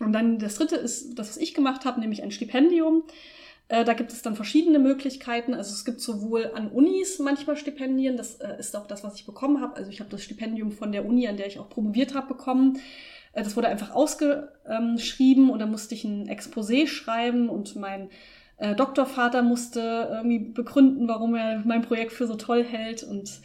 [0.00, 3.04] Und dann das dritte ist das, was ich gemacht habe, nämlich ein Stipendium.
[3.72, 5.54] Äh, da gibt es dann verschiedene Möglichkeiten.
[5.54, 9.24] Also es gibt sowohl an Unis manchmal Stipendien, das äh, ist auch das, was ich
[9.24, 9.76] bekommen habe.
[9.76, 12.78] Also ich habe das Stipendium von der Uni, an der ich auch promoviert habe, bekommen.
[13.32, 18.10] Äh, das wurde einfach ausgeschrieben und da musste ich ein Exposé schreiben und mein
[18.76, 23.40] Doktorvater musste irgendwie begründen, warum er mein Projekt für so toll hält und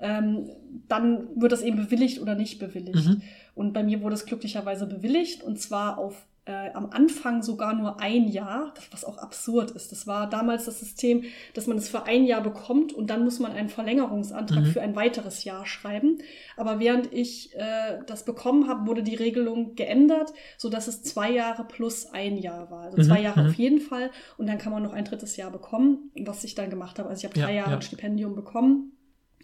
[0.00, 0.50] ähm,
[0.88, 3.06] dann wird das eben bewilligt oder nicht bewilligt.
[3.08, 3.22] Mhm.
[3.54, 8.00] Und bei mir wurde es glücklicherweise bewilligt und zwar auf äh, am Anfang sogar nur
[8.00, 9.92] ein Jahr, was auch absurd ist.
[9.92, 13.40] Das war damals das System, dass man es für ein Jahr bekommt und dann muss
[13.40, 14.66] man einen Verlängerungsantrag Mhm.
[14.66, 16.16] für ein weiteres Jahr schreiben.
[16.56, 21.64] Aber während ich äh, das bekommen habe, wurde die Regelung geändert, sodass es zwei Jahre
[21.64, 22.84] plus ein Jahr war.
[22.84, 23.48] Also Mhm, zwei Jahre mhm.
[23.50, 26.70] auf jeden Fall und dann kann man noch ein drittes Jahr bekommen, was ich dann
[26.70, 27.10] gemacht habe.
[27.10, 27.80] Also ich habe drei Ja, Jahre ja.
[27.82, 28.92] Stipendium bekommen.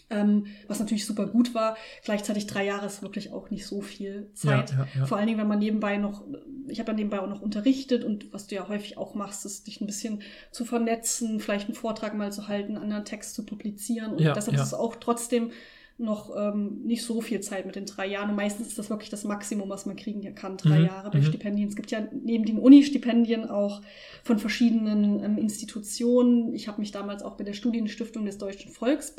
[0.08, 1.76] Ähm, was natürlich super gut war.
[2.04, 4.70] Gleichzeitig drei Jahre ist wirklich auch nicht so viel Zeit.
[4.70, 5.06] Ja, ja, ja.
[5.06, 6.24] Vor allen Dingen, wenn man nebenbei noch,
[6.68, 9.66] ich habe ja nebenbei auch noch unterrichtet und was du ja häufig auch machst, ist
[9.66, 13.44] dich ein bisschen zu vernetzen, vielleicht einen Vortrag mal zu halten, einen anderen Text zu
[13.44, 14.12] publizieren.
[14.12, 15.50] Und deshalb ist es auch trotzdem
[15.98, 18.28] noch ähm, nicht so viel Zeit mit den drei Jahren.
[18.28, 21.18] Und meistens ist das wirklich das Maximum, was man kriegen kann, drei Mhm, Jahre bei
[21.18, 21.24] mhm.
[21.24, 21.68] Stipendien.
[21.68, 23.80] Es gibt ja neben den Uni-Stipendien auch
[24.22, 26.54] von verschiedenen ähm, Institutionen.
[26.54, 29.12] Ich habe mich damals auch bei der Studienstiftung des Deutschen Volks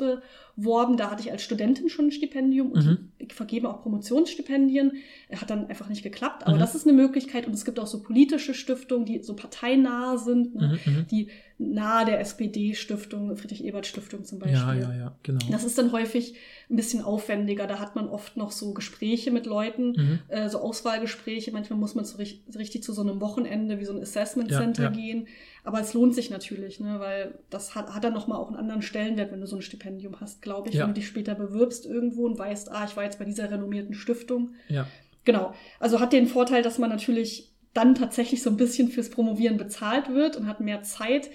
[0.58, 0.96] beworben.
[0.96, 3.28] Da hatte ich als Studentin schon ein Stipendium und Mhm.
[3.30, 4.92] vergeben auch Promotionsstipendien.
[5.34, 6.60] Hat dann einfach nicht geklappt, aber Mhm.
[6.60, 7.46] das ist eine Möglichkeit.
[7.46, 10.78] Und es gibt auch so politische Stiftungen, die so parteinah sind, ne?
[10.86, 11.06] Mhm, mhm.
[11.10, 11.28] die
[11.60, 14.58] nahe der SPD-Stiftung, Friedrich-Ebert-Stiftung zum Beispiel.
[14.58, 15.40] Ja, ja, ja, genau.
[15.50, 16.34] Das ist dann häufig
[16.70, 17.66] ein bisschen aufwendiger.
[17.66, 20.18] Da hat man oft noch so Gespräche mit Leuten, Mhm.
[20.28, 21.50] äh, so Auswahlgespräche.
[21.52, 24.60] Manchmal muss man so richtig, richtig zu so einem Wochenende wie so ein Assessment Ja,
[24.60, 24.90] Center ja.
[24.90, 25.26] gehen.
[25.68, 26.98] Aber es lohnt sich natürlich, ne?
[26.98, 30.18] weil das hat, hat dann nochmal auch einen anderen Stellenwert, wenn du so ein Stipendium
[30.18, 30.76] hast, glaube ich.
[30.76, 30.84] Ja.
[30.84, 33.92] Wenn du dich später bewirbst irgendwo und weißt, ah, ich war jetzt bei dieser renommierten
[33.92, 34.54] Stiftung.
[34.68, 34.86] Ja.
[35.26, 35.52] Genau.
[35.78, 40.08] Also hat den Vorteil, dass man natürlich dann tatsächlich so ein bisschen fürs Promovieren bezahlt
[40.08, 41.28] wird und hat mehr Zeit.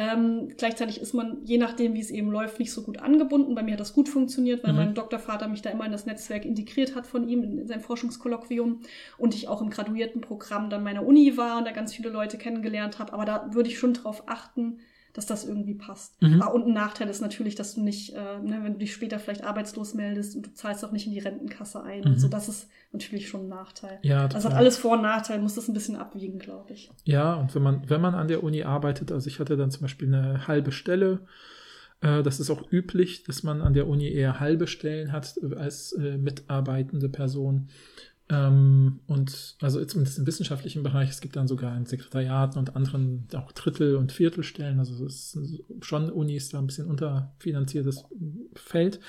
[0.00, 3.56] Ähm, gleichzeitig ist man, je nachdem, wie es eben läuft, nicht so gut angebunden.
[3.56, 4.76] Bei mir hat das gut funktioniert, weil Mhm.
[4.78, 8.80] mein Doktorvater mich da immer in das Netzwerk integriert hat von ihm, in sein Forschungskolloquium
[9.18, 12.38] und ich auch im graduierten Programm dann meiner Uni war und da ganz viele Leute
[12.38, 13.12] kennengelernt habe.
[13.12, 14.78] Aber da würde ich schon drauf achten,
[15.18, 16.22] dass das irgendwie passt.
[16.22, 16.40] Mhm.
[16.40, 19.18] Ah, und ein Nachteil ist natürlich, dass du nicht, äh, ne, wenn du dich später
[19.18, 22.02] vielleicht arbeitslos meldest und du zahlst auch nicht in die Rentenkasse ein.
[22.02, 22.12] Mhm.
[22.12, 23.98] Also das ist natürlich schon ein Nachteil.
[24.02, 26.92] Ja, Also hat alles Vor- und Nachteile, muss das ein bisschen abwiegen, glaube ich.
[27.02, 29.82] Ja, und wenn man, wenn man an der Uni arbeitet, also ich hatte dann zum
[29.82, 31.26] Beispiel eine halbe Stelle,
[32.00, 35.56] äh, das ist auch üblich, dass man an der Uni eher halbe Stellen hat äh,
[35.56, 37.70] als äh, mitarbeitende Person.
[38.30, 43.26] Ähm, und also zumindest im wissenschaftlichen Bereich, es gibt dann sogar in Sekretariaten und anderen
[43.34, 48.04] auch Drittel- und Viertelstellen, also es ist schon Uni ist da ein bisschen unterfinanziertes
[48.54, 49.00] Feld.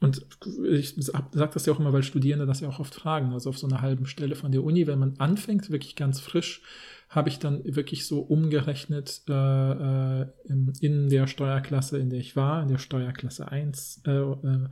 [0.00, 0.26] Und
[0.68, 3.32] ich sage das ja auch immer, weil Studierende das ja auch oft fragen.
[3.32, 6.60] Also auf so einer halben Stelle von der Uni, wenn man anfängt, wirklich ganz frisch,
[7.08, 12.34] habe ich dann wirklich so umgerechnet äh, äh, in, in der Steuerklasse, in der ich
[12.34, 14.68] war, in der Steuerklasse 1, äh, äh,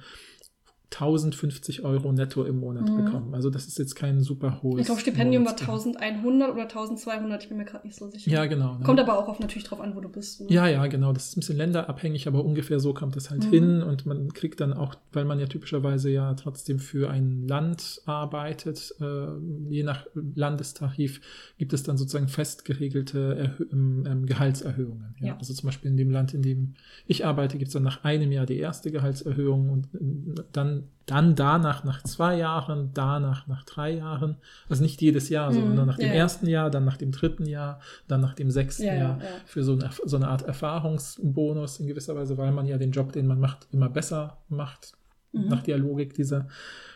[0.93, 3.05] 1050 Euro netto im Monat Mhm.
[3.05, 3.35] bekommen.
[3.35, 4.81] Also das ist jetzt kein super hohes.
[4.81, 5.97] Ich glaube, Stipendium war Monatsgehalt.
[5.99, 8.31] 1100 oder 1200, ich bin mir gerade nicht so sicher.
[8.31, 8.75] Ja, genau.
[8.79, 8.85] ne?
[8.85, 10.41] Kommt aber auch auf, natürlich drauf an, wo du bist.
[10.41, 10.47] Ne?
[10.51, 11.13] Ja, ja, genau.
[11.13, 13.51] Das ist ein bisschen länderabhängig, aber ungefähr so kommt es halt Mhm.
[13.51, 13.83] hin.
[13.83, 18.95] Und man kriegt dann auch, weil man ja typischerweise ja trotzdem für ein Land arbeitet,
[19.01, 19.27] äh,
[19.69, 21.21] je nach Landestarif
[21.59, 25.15] gibt es dann sozusagen fest geregelte Erhö ähm, ähm, Gehaltserhöhungen.
[25.21, 25.29] Ja?
[25.29, 25.37] Ja.
[25.39, 26.75] Also zum Beispiel in dem Land, in dem
[27.07, 31.35] ich arbeite, gibt es dann nach einem Jahr die erste Gehaltserhöhung und äh, dann, dann
[31.35, 34.37] danach nach zwei Jahren, danach nach drei Jahren.
[34.69, 35.55] Also nicht jedes Jahr, Mhm.
[35.55, 38.85] sondern nach dem Ja, ersten Jahr, dann nach dem dritten Jahr, dann nach dem sechsten
[38.85, 39.27] Ja, ja, Jahr ja.
[39.47, 43.13] für so eine, so eine Art Erfahrungsbonus in gewisser Weise, weil man ja den Job,
[43.13, 44.93] den man macht, immer besser macht,
[45.33, 45.49] Mhm.
[45.49, 46.49] nach der Logik dieser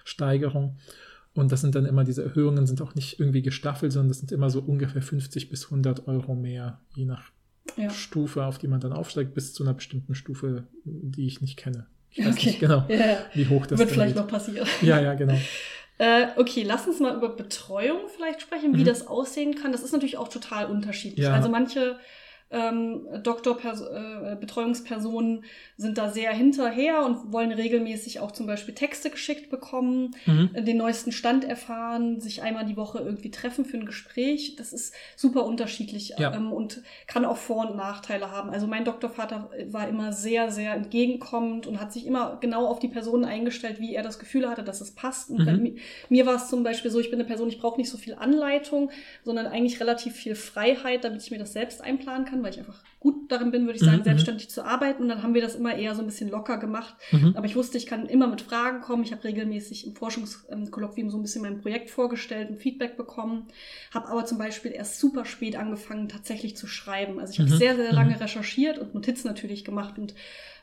[0.05, 0.77] Steigerung.
[1.35, 4.31] Und das sind dann immer, diese Erhöhungen sind auch nicht irgendwie gestaffelt, sondern das sind
[4.33, 7.31] immer so ungefähr 50 bis 100 Euro mehr, je nach.
[7.91, 11.87] Stufe, auf die man dann aufsteigt, bis zu einer bestimmten Stufe, die ich nicht kenne.
[12.15, 12.47] Ich weiß Okay.
[12.49, 14.23] nicht genau, Ja, wie hoch das Wird vielleicht geht.
[14.23, 14.67] noch passieren.
[14.83, 15.35] Ja, ja, genau.
[15.97, 18.85] Äh, okay, lass uns mal über Betreuung vielleicht sprechen, wie Mhm.
[18.85, 19.71] das aussehen kann.
[19.71, 21.25] Das ist natürlich auch total unterschiedlich.
[21.25, 21.33] Ja.
[21.35, 22.01] Also manche
[22.51, 25.43] ähm, Doktorbetreuungspersonen äh,
[25.77, 30.51] sind da sehr hinterher und wollen regelmäßig auch zum Beispiel Texte geschickt bekommen, mhm.
[30.65, 34.55] den neuesten Stand erfahren, sich einmal die Woche irgendwie treffen für ein Gespräch.
[34.57, 36.33] Das ist super unterschiedlich ja.
[36.33, 38.51] ähm, und kann auch Vor- und Nachteile haben.
[38.51, 42.87] Also mein Doktorvater war immer sehr, sehr entgegenkommend und hat sich immer genau auf die
[42.89, 45.31] Personen eingestellt, wie er das Gefühl hatte, dass es passt.
[45.31, 45.63] Und mhm.
[45.63, 45.75] mir,
[46.09, 48.15] mir war es zum Beispiel so, ich bin eine Person, ich brauche nicht so viel
[48.15, 48.93] Anleitung,
[49.25, 52.83] sondern eigentlich relativ viel Freiheit, damit ich mir das selbst einplanen kann weil ich einfach
[53.01, 55.03] gut darin bin, würde ich sagen, mhm, mhm, selbstständig zu arbeiten.
[55.03, 56.95] Und dann haben wir das immer eher so ein bisschen locker gemacht.
[57.13, 57.35] Mhm.
[57.37, 59.03] Aber ich wusste, ich kann immer mit Fragen kommen.
[59.03, 63.47] Ich habe regelmäßig im Forschungskolloquium so ein bisschen mein Projekt vorgestellt und Feedback bekommen.
[63.93, 67.21] Habe aber zum Beispiel erst super spät angefangen, tatsächlich zu schreiben.
[67.21, 67.57] Also ich habe mhm.
[67.57, 68.23] sehr, sehr lange mhm.
[68.23, 70.15] recherchiert und Notizen natürlich gemacht und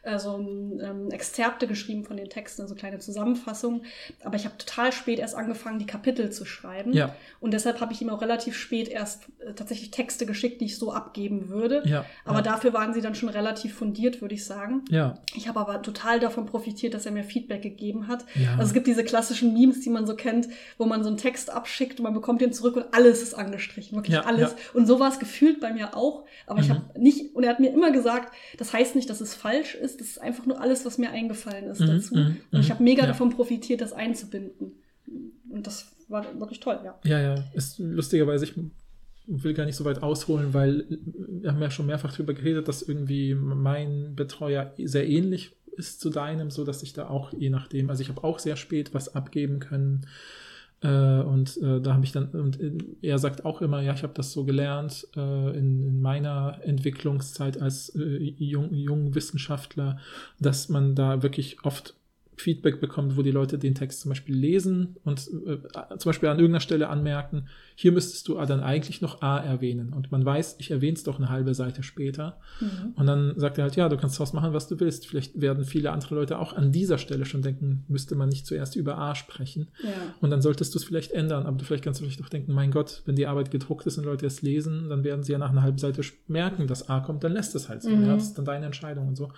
[0.03, 3.83] äh, so ähm, Exzerpte geschrieben von den Texten, also kleine Zusammenfassungen.
[4.23, 6.93] Aber ich habe total spät erst angefangen, die Kapitel zu schreiben.
[6.93, 7.15] Ja.
[7.39, 10.77] Und deshalb habe ich ihm auch relativ spät erst äh, tatsächlich Texte geschickt, die ich
[10.77, 11.83] so abgeben würde.
[11.85, 12.05] Ja.
[12.25, 12.43] Aber ja.
[12.43, 14.85] dafür waren sie dann schon relativ fundiert, würde ich sagen.
[14.89, 15.19] Ja.
[15.35, 18.25] Ich habe aber total davon profitiert, dass er mir Feedback gegeben hat.
[18.35, 18.53] Ja.
[18.53, 20.47] Also es gibt diese klassischen Memes, die man so kennt,
[20.77, 23.95] wo man so einen Text abschickt und man bekommt den zurück und alles ist angestrichen,
[23.95, 24.51] wirklich ja, alles.
[24.51, 24.57] Ja.
[24.73, 26.25] Und so war es gefühlt bei mir auch.
[26.47, 26.63] Aber mhm.
[26.63, 29.75] ich habe nicht, und er hat mir immer gesagt, das heißt nicht, dass es falsch
[29.75, 31.87] ist, das ist einfach nur alles, was mir eingefallen ist mhm.
[31.87, 32.15] dazu.
[32.15, 32.37] Mhm.
[32.51, 32.73] Und ich mhm.
[32.73, 34.73] habe mega davon profitiert, das einzubinden.
[35.49, 36.97] Und das war wirklich toll, ja.
[37.03, 37.43] Ja, ja.
[37.53, 38.53] Ist lustigerweise, ich
[39.27, 42.81] will gar nicht so weit ausholen, weil wir haben ja schon mehrfach darüber geredet, dass
[42.81, 47.89] irgendwie mein Betreuer sehr ähnlich ist zu deinem, so dass ich da auch je nachdem,
[47.89, 50.05] also ich habe auch sehr spät was abgeben können.
[50.83, 52.57] Äh, und äh, da habe ich dann, und
[53.01, 57.61] er sagt auch immer, ja, ich habe das so gelernt äh, in, in, meiner Entwicklungszeit
[57.61, 59.99] als äh, jung, jung Wissenschaftler,
[60.39, 61.95] dass man da wirklich oft
[62.41, 66.37] Feedback bekommt, wo die Leute den Text zum Beispiel lesen und äh, zum Beispiel an
[66.37, 69.93] irgendeiner Stelle anmerken, hier müsstest du dann eigentlich noch A erwähnen.
[69.93, 72.39] Und man weiß, ich erwähne es doch eine halbe Seite später.
[72.59, 72.93] Mhm.
[72.95, 75.07] Und dann sagt er halt, ja, du kannst daraus machen, was du willst.
[75.07, 78.75] Vielleicht werden viele andere Leute auch an dieser Stelle schon denken, müsste man nicht zuerst
[78.75, 79.69] über A sprechen.
[79.83, 79.89] Ja.
[80.19, 81.45] Und dann solltest du es vielleicht ändern.
[81.45, 83.97] Aber du vielleicht kannst du vielleicht auch denken, mein Gott, wenn die Arbeit gedruckt ist
[83.97, 86.99] und Leute es lesen, dann werden sie ja nach einer halben Seite merken, dass A
[86.99, 87.89] kommt, dann lässt es halt so.
[87.89, 88.05] Mhm.
[88.05, 89.31] Ja, das ist dann deine Entscheidung und so.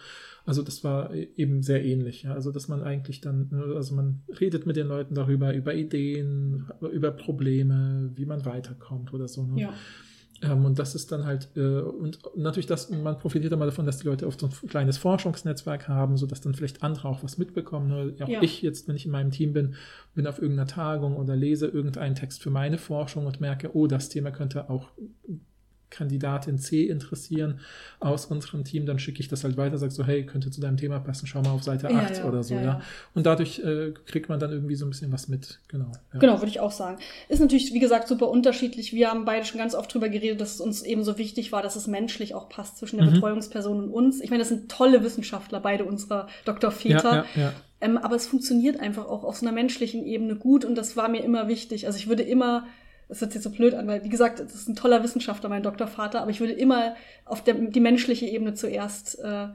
[0.45, 2.23] Also das war eben sehr ähnlich.
[2.23, 2.33] Ja.
[2.33, 7.11] Also dass man eigentlich dann, also man redet mit den Leuten darüber, über Ideen, über
[7.11, 9.45] Probleme, wie man weiterkommt oder so.
[9.45, 9.61] Ne?
[9.61, 9.73] Ja.
[10.43, 13.99] Ähm, und das ist dann halt, äh, und natürlich, dass man profitiert immer davon, dass
[13.99, 17.87] die Leute oft so ein kleines Forschungsnetzwerk haben, sodass dann vielleicht andere auch was mitbekommen.
[17.87, 18.15] Ne?
[18.21, 18.41] Auch ja.
[18.41, 19.75] ich jetzt, wenn ich in meinem Team bin,
[20.13, 24.09] bin auf irgendeiner Tagung oder lese irgendeinen Text für meine Forschung und merke, oh, das
[24.09, 24.89] Thema könnte auch
[25.93, 27.59] Kandidatin C interessieren
[27.99, 30.77] aus unserem Team, dann schicke ich das halt weiter, sag so, hey, könnte zu deinem
[30.77, 32.81] Thema passen, schau mal auf Seite ja, 8 ja, oder so, ja, ja.
[33.13, 35.91] Und dadurch äh, kriegt man dann irgendwie so ein bisschen was mit, genau.
[36.19, 36.97] Genau, würde ich auch sagen.
[37.29, 38.93] Ist natürlich, wie gesagt, super unterschiedlich.
[38.93, 41.61] Wir haben beide schon ganz oft drüber geredet, dass es uns eben so wichtig war,
[41.61, 43.13] dass es menschlich auch passt zwischen der mhm.
[43.13, 44.19] Betreuungsperson und uns.
[44.19, 46.71] Ich meine, das sind tolle Wissenschaftler, beide unserer Dr.
[46.71, 47.25] Väter.
[47.35, 47.53] Ja, ja,
[47.83, 51.09] ähm, aber es funktioniert einfach auch auf so einer menschlichen Ebene gut und das war
[51.09, 51.85] mir immer wichtig.
[51.85, 52.65] Also ich würde immer
[53.09, 55.63] das hört sich so blöd an, weil, wie gesagt, das ist ein toller Wissenschaftler, mein
[55.63, 59.47] Doktorvater, aber ich würde immer auf der, die menschliche Ebene zuerst äh, äh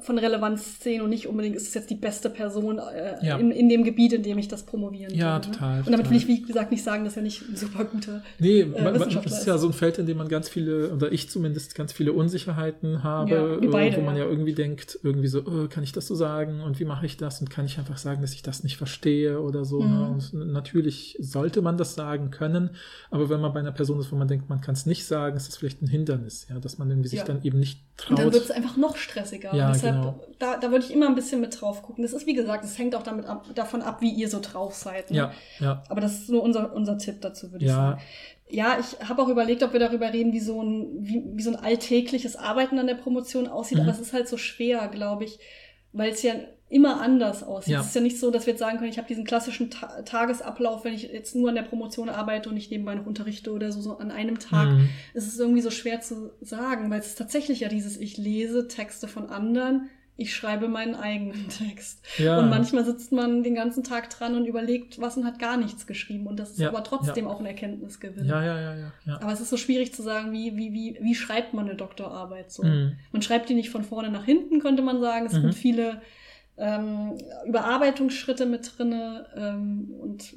[0.00, 3.36] von Relevanz sehen und nicht unbedingt ist es jetzt die beste Person äh, ja.
[3.36, 5.78] in, in dem Gebiet, in dem ich das promovieren Ja, will, total.
[5.78, 5.84] Ne?
[5.86, 8.60] Und damit will ich, wie gesagt, nicht sagen, dass er nicht ein super guter nee,
[8.60, 9.46] äh, Wissenschaftler das ist.
[9.46, 13.02] ja so ein Feld, in dem man ganz viele, oder ich zumindest ganz viele Unsicherheiten
[13.02, 14.24] habe, ja, beide, wo man ja.
[14.24, 14.30] ja.
[14.30, 17.40] irgendwie denkt, irgendwie so, oh, kann ich das so sagen und wie mache ich das
[17.40, 19.82] und kann ich einfach sagen, dass ich das nicht verstehe oder so.
[19.82, 19.86] Ne?
[19.86, 19.92] Mhm.
[19.92, 20.42] Ne?
[20.42, 22.70] Und natürlich sollte man das sagen können,
[23.10, 25.36] aber wenn man bei einer Person ist, wo man denkt, man kann es nicht sagen,
[25.36, 27.24] ist das vielleicht ein Hindernis, ja, dass man irgendwie sich ja.
[27.24, 28.10] dann eben nicht traut.
[28.10, 29.54] Und dann wird es einfach noch stressiger.
[29.54, 30.20] Ja, deshalb, genau.
[30.38, 32.02] da, da würde ich immer ein bisschen mit drauf gucken.
[32.02, 34.74] Das ist, wie gesagt, es hängt auch damit ab, davon ab, wie ihr so drauf
[34.74, 35.10] seid.
[35.10, 35.16] Ne?
[35.18, 35.82] Ja, ja.
[35.88, 38.00] Aber das ist nur unser, unser Tipp dazu, würde ich sagen.
[38.48, 41.50] Ja, ich habe auch überlegt, ob wir darüber reden, wie so ein, wie, wie so
[41.50, 43.78] ein alltägliches Arbeiten an der Promotion aussieht.
[43.78, 43.84] Mhm.
[43.84, 45.38] Aber es ist halt so schwer, glaube ich,
[45.92, 46.34] weil es ja
[46.72, 47.74] immer anders aussieht.
[47.74, 47.80] Ja.
[47.80, 50.02] Es ist ja nicht so, dass wir jetzt sagen können, ich habe diesen klassischen Ta
[50.02, 53.70] Tagesablauf, wenn ich jetzt nur an der Promotion arbeite und nicht nebenbei noch unterrichte oder
[53.70, 54.70] so, so an einem Tag.
[54.70, 54.88] Mhm.
[55.12, 58.68] Es ist irgendwie so schwer zu sagen, weil es ist tatsächlich ja dieses, ich lese
[58.68, 62.02] Texte von anderen, ich schreibe meinen eigenen Text.
[62.16, 62.38] Ja.
[62.38, 65.86] Und manchmal sitzt man den ganzen Tag dran und überlegt was und hat gar nichts
[65.86, 66.26] geschrieben.
[66.26, 66.68] Und das ist ja.
[66.68, 67.30] aber trotzdem ja.
[67.30, 68.24] auch ein Erkenntnisgewinn.
[68.24, 69.20] Ja, ja, ja, ja, ja.
[69.20, 72.50] Aber es ist so schwierig zu sagen, wie, wie, wie, wie schreibt man eine Doktorarbeit
[72.50, 72.62] so?
[72.62, 72.96] Mhm.
[73.12, 75.26] Man schreibt die nicht von vorne nach hinten, könnte man sagen.
[75.26, 75.42] Es mhm.
[75.42, 76.00] gibt viele
[76.62, 80.32] ähm, Überarbeitungsschritte mit drinne ähm, und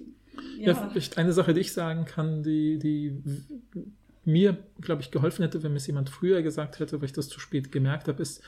[0.58, 0.74] ja.
[0.74, 0.92] ja.
[1.16, 3.22] eine Sache, die ich sagen kann, die, die
[4.26, 7.30] mir, glaube ich, geholfen hätte, wenn mir es jemand früher gesagt hätte, weil ich das
[7.30, 8.42] zu spät gemerkt habe, ist,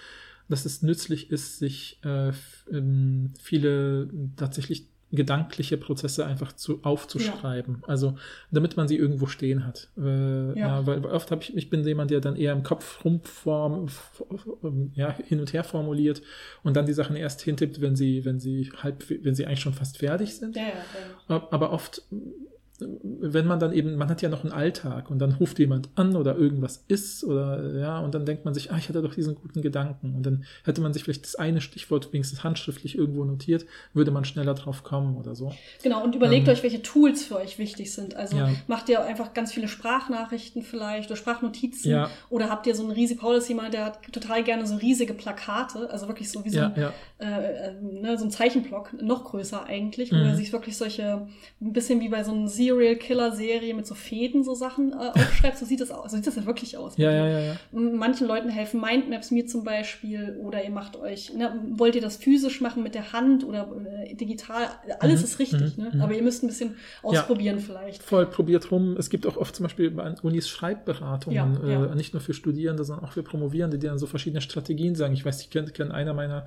[0.49, 2.31] dass es nützlich ist, sich äh,
[2.71, 7.77] ähm, viele tatsächlich gedankliche Prozesse einfach zu aufzuschreiben.
[7.81, 7.87] Ja.
[7.87, 8.17] Also
[8.51, 9.89] damit man sie irgendwo stehen hat.
[9.97, 10.85] Äh, ja.
[10.85, 13.87] weil oft habe ich, ich bin jemand, der dann eher im Kopf rumform,
[14.95, 16.21] ja, hin und her formuliert
[16.63, 19.73] und dann die Sachen erst hintippt, wenn sie, wenn sie halb, wenn sie eigentlich schon
[19.73, 20.57] fast fertig sind.
[20.57, 20.73] Ja,
[21.27, 22.01] Aber oft
[22.79, 26.15] wenn man dann eben, man hat ja noch einen Alltag und dann ruft jemand an
[26.15, 29.35] oder irgendwas ist oder ja, und dann denkt man sich, ah, ich hatte doch diesen
[29.35, 30.15] guten Gedanken.
[30.15, 34.25] Und dann hätte man sich vielleicht das eine Stichwort wenigstens handschriftlich irgendwo notiert, würde man
[34.25, 35.53] schneller drauf kommen oder so.
[35.81, 38.15] Genau, und überlegt ähm, euch, welche Tools für euch wichtig sind.
[38.15, 38.49] Also ja.
[38.67, 42.09] macht ihr einfach ganz viele Sprachnachrichten vielleicht oder Sprachnotizen ja.
[42.29, 45.13] oder habt ihr so einen riesigen, Paul ist jemand, der hat total gerne so riesige
[45.13, 49.25] Plakate, also wirklich so wie so, ja, ein, äh, äh, ne, so ein Zeichenblock, noch
[49.25, 50.17] größer eigentlich, mhm.
[50.17, 51.27] wo er sich wirklich solche,
[51.61, 54.95] ein bisschen wie bei so einem Serial Killer Serie mit so Fäden so Sachen äh,
[55.19, 56.11] aufschreibt, so sieht das aus.
[56.11, 56.97] So sieht das ja wirklich aus.
[56.97, 57.55] Ja, ja, ja, ja.
[57.71, 62.17] Manchen Leuten helfen Mindmaps mir zum Beispiel oder ihr macht euch, ne, wollt ihr das
[62.17, 63.69] physisch machen mit der Hand oder
[64.03, 64.67] äh, digital?
[64.99, 65.91] Alles mhm, ist richtig, mhm, ne?
[65.93, 66.01] Mhm.
[66.01, 68.03] aber ihr müsst ein bisschen ausprobieren ja, vielleicht.
[68.03, 68.95] Voll, probiert rum.
[68.97, 72.83] Es gibt auch oft zum Beispiel bei Unis Schreibberatungen, ja, äh, nicht nur für Studierende,
[72.83, 75.13] sondern auch für Promovierende, die dann so verschiedene Strategien sagen.
[75.13, 76.45] Ich weiß, ich kenne kenn einer meiner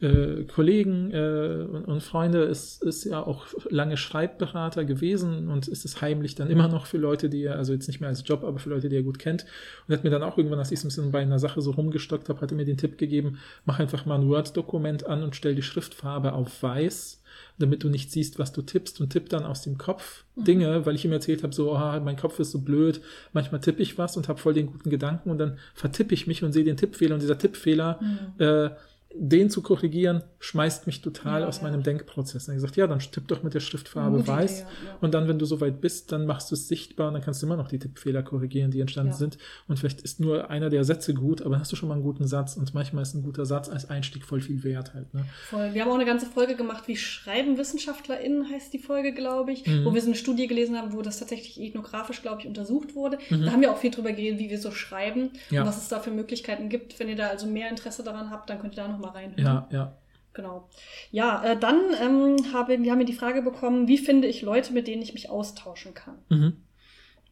[0.00, 5.84] äh, Kollegen äh, und, und, Freunde ist, ist ja auch lange Schreibberater gewesen und ist
[5.84, 8.44] es heimlich dann immer noch für Leute, die er, also jetzt nicht mehr als Job,
[8.44, 9.44] aber für Leute, die er gut kennt.
[9.86, 11.72] Und hat mir dann auch irgendwann, als ich es ein bisschen bei einer Sache so
[11.72, 15.36] rumgestockt habe, hat er mir den Tipp gegeben, mach einfach mal ein Word-Dokument an und
[15.36, 17.20] stell die Schriftfarbe auf weiß
[17.58, 20.44] damit du nicht siehst, was du tippst und tipp dann aus dem Kopf mhm.
[20.44, 23.00] Dinge, weil ich ihm erzählt habe, so, oh, mein Kopf ist so blöd,
[23.32, 26.42] manchmal tippe ich was und habe voll den guten Gedanken und dann vertippe ich mich
[26.42, 28.44] und sehe den Tippfehler und dieser Tippfehler mhm.
[28.44, 28.70] äh,
[29.12, 31.64] den zu korrigieren, schmeißt mich total ja, aus ja.
[31.64, 32.46] meinem Denkprozess.
[32.46, 34.60] Und er gesagt, ja, dann tipp doch mit der Schriftfarbe Gute weiß.
[34.60, 37.22] Idee, ja, und dann, wenn du soweit bist, dann machst du es sichtbar und dann
[37.22, 39.36] kannst du immer noch die Tippfehler korrigieren, die entstanden sind.
[39.66, 42.04] Und vielleicht ist nur einer der Sätze gut, aber dann hast du schon mal einen
[42.04, 42.56] guten Satz.
[42.56, 45.12] Und manchmal ist ein guter Satz als Einstieg voll viel wert halt.
[45.12, 45.24] Ne?
[45.48, 45.74] Voll.
[45.74, 49.66] Wir haben auch eine ganze Folge gemacht, wie schreiben WissenschaftlerInnen heißt die Folge, glaube ich,
[49.66, 49.84] mhm.
[49.84, 53.18] wo wir so eine Studie gelesen haben, wo das tatsächlich ethnografisch, glaube ich, untersucht wurde.
[53.28, 53.44] Mhm.
[53.44, 55.98] Da haben wir auch viel drüber geredet, wie wir so schreiben und was es da
[55.98, 57.00] für Möglichkeiten gibt.
[57.00, 59.44] Wenn ihr da also mehr Interesse daran habt, dann könnt ihr da noch mal reinhören.
[59.44, 59.96] Ja, ja.
[60.32, 60.68] Genau.
[61.10, 64.72] Ja, äh, dann ähm, habe, wir haben wir die Frage bekommen, wie finde ich Leute,
[64.72, 66.14] mit denen ich mich austauschen kann?
[66.28, 66.56] Mhm.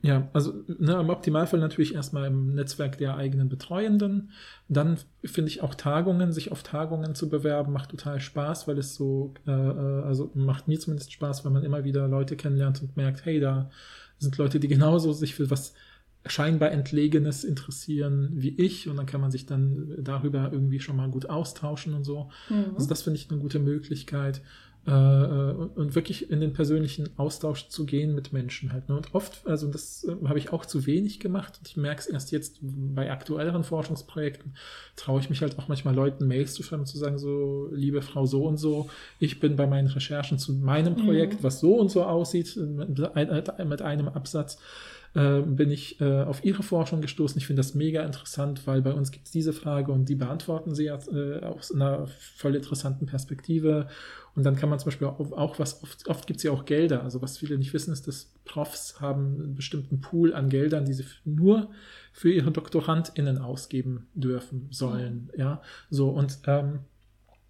[0.01, 4.31] Ja, also ne, im Optimalfall natürlich erstmal im Netzwerk der eigenen Betreuenden.
[4.69, 8.95] Dann finde ich auch Tagungen, sich auf Tagungen zu bewerben, macht total Spaß, weil es
[8.95, 12.97] so, äh, äh also macht mir zumindest Spaß, wenn man immer wieder Leute kennenlernt und
[12.97, 13.71] merkt, hey, da
[14.19, 15.75] sind Leute, die genauso sich für was
[16.27, 21.09] scheinbar Entlegenes interessieren wie ich und dann kann man sich dann darüber irgendwie schon mal
[21.09, 22.31] gut austauschen und so.
[22.49, 22.75] Mhm.
[22.75, 24.43] Also das finde ich eine gute Möglichkeit.
[24.89, 28.89] Äh, äh, und wirklich in den persönlichen Austausch zu gehen mit Menschen halt.
[28.89, 28.97] Ne?
[28.97, 32.07] Und oft, also das äh, habe ich auch zu wenig gemacht und ich merke es
[32.07, 34.55] erst jetzt bei aktuelleren Forschungsprojekten,
[34.97, 38.01] traue ich mich halt auch manchmal Leuten Mails zu schreiben und zu sagen, so, liebe
[38.01, 38.89] Frau so und so,
[39.19, 41.45] ich bin bei meinen Recherchen zu meinem Projekt, mhm.
[41.45, 44.59] was so und so aussieht, mit, mit einem Absatz
[45.15, 47.39] äh, bin ich äh, auf Ihre Forschung gestoßen.
[47.39, 50.75] Ich finde das mega interessant, weil bei uns gibt es diese Frage und die beantworten
[50.75, 53.89] Sie ja äh, aus einer voll interessanten Perspektive.
[54.35, 56.65] Und dann kann man zum Beispiel auch, auch was, oft, oft gibt es ja auch
[56.65, 57.03] Gelder.
[57.03, 60.93] Also was viele nicht wissen, ist, dass Profs haben einen bestimmten Pool an Geldern, die
[60.93, 61.71] sie nur
[62.13, 65.31] für ihre DoktorandInnen ausgeben dürfen sollen.
[65.37, 66.81] Ja, so und ähm,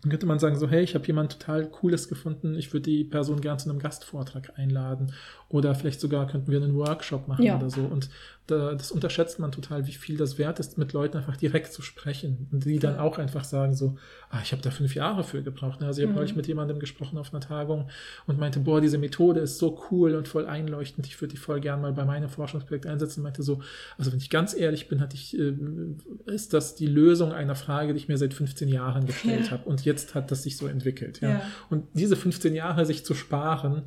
[0.03, 3.03] dann könnte man sagen, so, hey, ich habe jemand total Cooles gefunden, ich würde die
[3.03, 5.13] Person gern zu einem Gastvortrag einladen.
[5.49, 7.57] Oder vielleicht sogar könnten wir einen Workshop machen ja.
[7.57, 7.81] oder so.
[7.81, 8.09] Und
[8.49, 11.83] da, das unterschätzt man total, wie viel das wert ist, mit Leuten einfach direkt zu
[11.83, 12.49] sprechen.
[12.51, 13.99] Und die dann auch einfach sagen so,
[14.31, 15.83] ah, ich habe da fünf Jahre für gebraucht.
[15.83, 16.17] Also ich habe mhm.
[16.17, 17.91] neulich mit jemandem gesprochen auf einer Tagung
[18.27, 21.61] und meinte, boah, diese Methode ist so cool und voll einleuchtend, ich würde die voll
[21.61, 23.21] gern mal bei meinem Forschungsprojekt einsetzen.
[23.21, 23.61] Und meinte so,
[23.99, 25.55] also wenn ich ganz ehrlich bin, hatte ich, äh,
[26.25, 29.51] ist das die Lösung einer Frage, die ich mir seit 15 Jahren gestellt ja.
[29.51, 29.69] habe.
[29.69, 31.21] Und jetzt hat das sich so entwickelt.
[31.21, 31.29] Ja.
[31.29, 31.43] ja.
[31.69, 33.83] Und diese 15 Jahre sich zu sparen,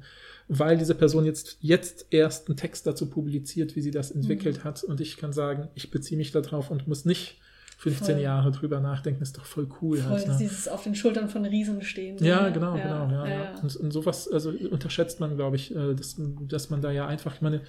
[0.53, 4.63] weil diese Person jetzt, jetzt erst einen Text dazu publiziert, wie sie das entwickelt mhm.
[4.65, 4.83] hat.
[4.83, 7.39] Und ich kann sagen, ich beziehe mich darauf und muss nicht
[7.77, 8.21] 15 voll.
[8.21, 9.99] Jahre drüber nachdenken, ist doch voll cool.
[9.99, 10.37] Voll, halt, ne?
[10.37, 12.17] dieses auf den Schultern von Riesen stehen.
[12.21, 13.11] Ja, genau, ja, genau.
[13.11, 13.59] Ja, ja.
[13.63, 16.17] Und, und, sowas, also unterschätzt man, glaube ich, äh, dass,
[16.49, 17.61] dass man da ja einfach, ich meine,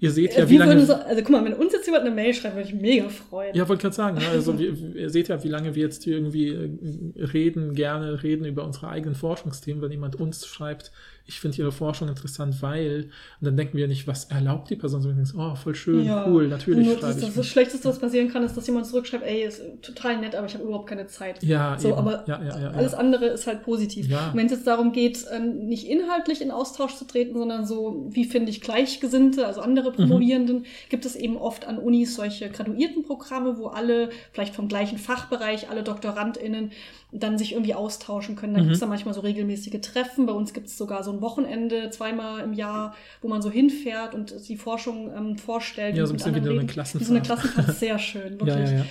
[0.00, 0.80] Ihr seht ja, wie, wie lange.
[0.86, 3.54] So, also guck mal, wenn uns jetzt jemand eine Mail schreibt, würde ich mega freuen.
[3.56, 4.18] Ja, wollte gerade sagen.
[4.18, 4.28] Ne?
[4.28, 8.44] Also wir, ihr seht ja, wie lange wir jetzt hier irgendwie äh, reden, gerne reden
[8.44, 10.92] über unsere eigenen Forschungsthemen, wenn jemand uns schreibt,
[11.28, 13.10] ich finde ihre Forschung interessant, weil,
[13.40, 16.26] und dann denken wir nicht, was erlaubt die Person, sondern denken, oh, voll schön, ja.
[16.28, 17.34] cool, natürlich Nur schreibe das, ich.
[17.34, 20.54] Das, Schlechteste, was passieren kann, ist, dass jemand zurückschreibt, ey, ist total nett, aber ich
[20.54, 21.42] habe überhaupt keine Zeit.
[21.42, 21.98] Ja, so, eben.
[21.98, 24.08] aber ja, ja, alles andere ist halt positiv.
[24.32, 28.24] Wenn es jetzt darum geht, ähm, nicht inhaltlich in Austausch zu treten, sondern so, wie
[28.24, 33.04] finde ich Gleichgesinnte, also andere andere Promovierenden, gibt es eben oft an Unis solche graduierten
[33.04, 36.72] Programme, wo alle, vielleicht vom gleichen Fachbereich, alle DoktorandInnen
[37.10, 38.52] dann sich irgendwie austauschen können.
[38.54, 38.64] Da Mhm.
[38.64, 40.26] gibt es dann manchmal so regelmäßige Treffen.
[40.26, 44.14] Bei uns gibt es sogar so ein Wochenende, zweimal im Jahr, wo man so hinfährt
[44.14, 45.96] und die Forschung ähm, vorstellt.
[45.96, 46.62] Ja, so ein bisschen wie so eine.
[46.62, 47.24] Wie so eine Klassenfahrt.
[47.24, 48.48] Klassenfahrt, sehr schön, wirklich.
[48.56, 48.84] Ja, ja, ja.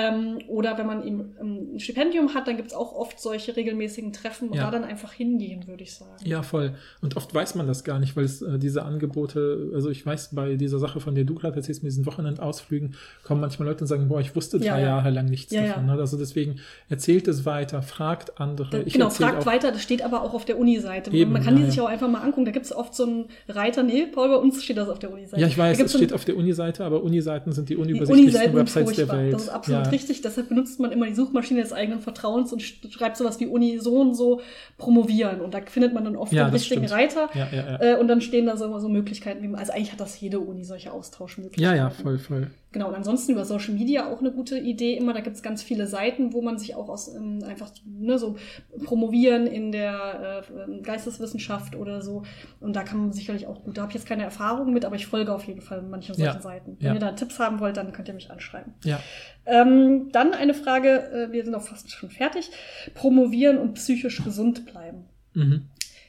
[0.00, 3.54] Ähm, oder wenn man eben ähm, ein Stipendium hat, dann gibt es auch oft solche
[3.56, 4.64] regelmäßigen Treffen und Ja.
[4.64, 6.10] da dann einfach hingehen, würde ich sagen.
[6.24, 6.74] Ja, voll.
[7.02, 10.30] Und oft weiß man das gar nicht, weil es äh, diese Angebote, also ich weiß,
[10.34, 12.94] bei dieser Sache, von der du gerade erzählst, mit diesen Wochenendausflügen,
[13.24, 14.86] kommen manchmal Leute und sagen, boah, ich wusste Ja, drei ja.
[14.88, 15.86] Jahre lang nichts davon.
[15.86, 15.92] Ne?
[15.92, 16.56] Also deswegen
[16.88, 18.70] erzählt es weiter, fragt andere.
[18.70, 21.10] Da, genau, fragt auch- weiter, das steht aber auch auf der Uni-Seite.
[21.10, 21.82] Eben, man kann die sich ja.
[21.84, 22.44] auch einfach mal angucken.
[22.46, 25.12] Da gibt es oft so einen Reiter, nee, Paul, bei uns steht das auf der
[25.12, 25.40] Uni-Seite.
[25.40, 28.96] Ja, ich weiß, es steht auf der Uni-Seite, aber Uni-Seiten sind die unübersichtlichsten sind Websites
[28.96, 29.08] der.
[29.08, 29.34] Welt.
[29.34, 30.22] Das ist absolut richtig.
[30.22, 33.78] Deshalb benutzt man immer die Suchmaschine des eigenen Vertrauens und sch- schreibt sowas wie Uni
[33.78, 34.40] so und so
[34.78, 35.40] promovieren.
[35.40, 37.00] Und da findet man dann oft Ja, den richtigen stimmt.
[37.00, 37.30] Reiter.
[37.34, 37.80] Ja, ja, ja.
[37.82, 40.40] Äh, und dann stehen da so, so Möglichkeiten, wie man, also eigentlich hat das jede
[40.40, 41.76] Uni solche Austauschmöglichkeiten.
[41.76, 42.50] ja, ja, voll, voll.
[42.72, 44.96] Genau, und ansonsten über Social Media auch eine gute Idee.
[44.96, 48.16] Immer, da gibt es ganz viele Seiten, wo man sich auch aus ähm, einfach ne,
[48.16, 48.36] so
[48.84, 52.22] promovieren in der äh, Geisteswissenschaft oder so.
[52.60, 53.76] Und da kann man sicherlich auch gut.
[53.76, 56.34] Da habe ich jetzt keine Erfahrung mit, aber ich folge auf jeden Fall manchen solchen
[56.36, 56.76] Ja, Seiten.
[56.78, 56.94] Wenn ja.
[56.94, 58.72] ihr da Tipps haben wollt, dann könnt ihr mich anschreiben.
[58.84, 59.00] Ja.
[59.46, 62.50] Ähm, dann eine Frage, äh, wir sind auch fast schon fertig.
[62.94, 65.06] Promovieren und psychisch gesund bleiben.
[65.34, 65.64] Mhm.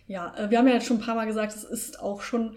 [0.06, 2.56] Ja, äh, wir haben ja jetzt schon ein paar Mal gesagt, es ist auch schon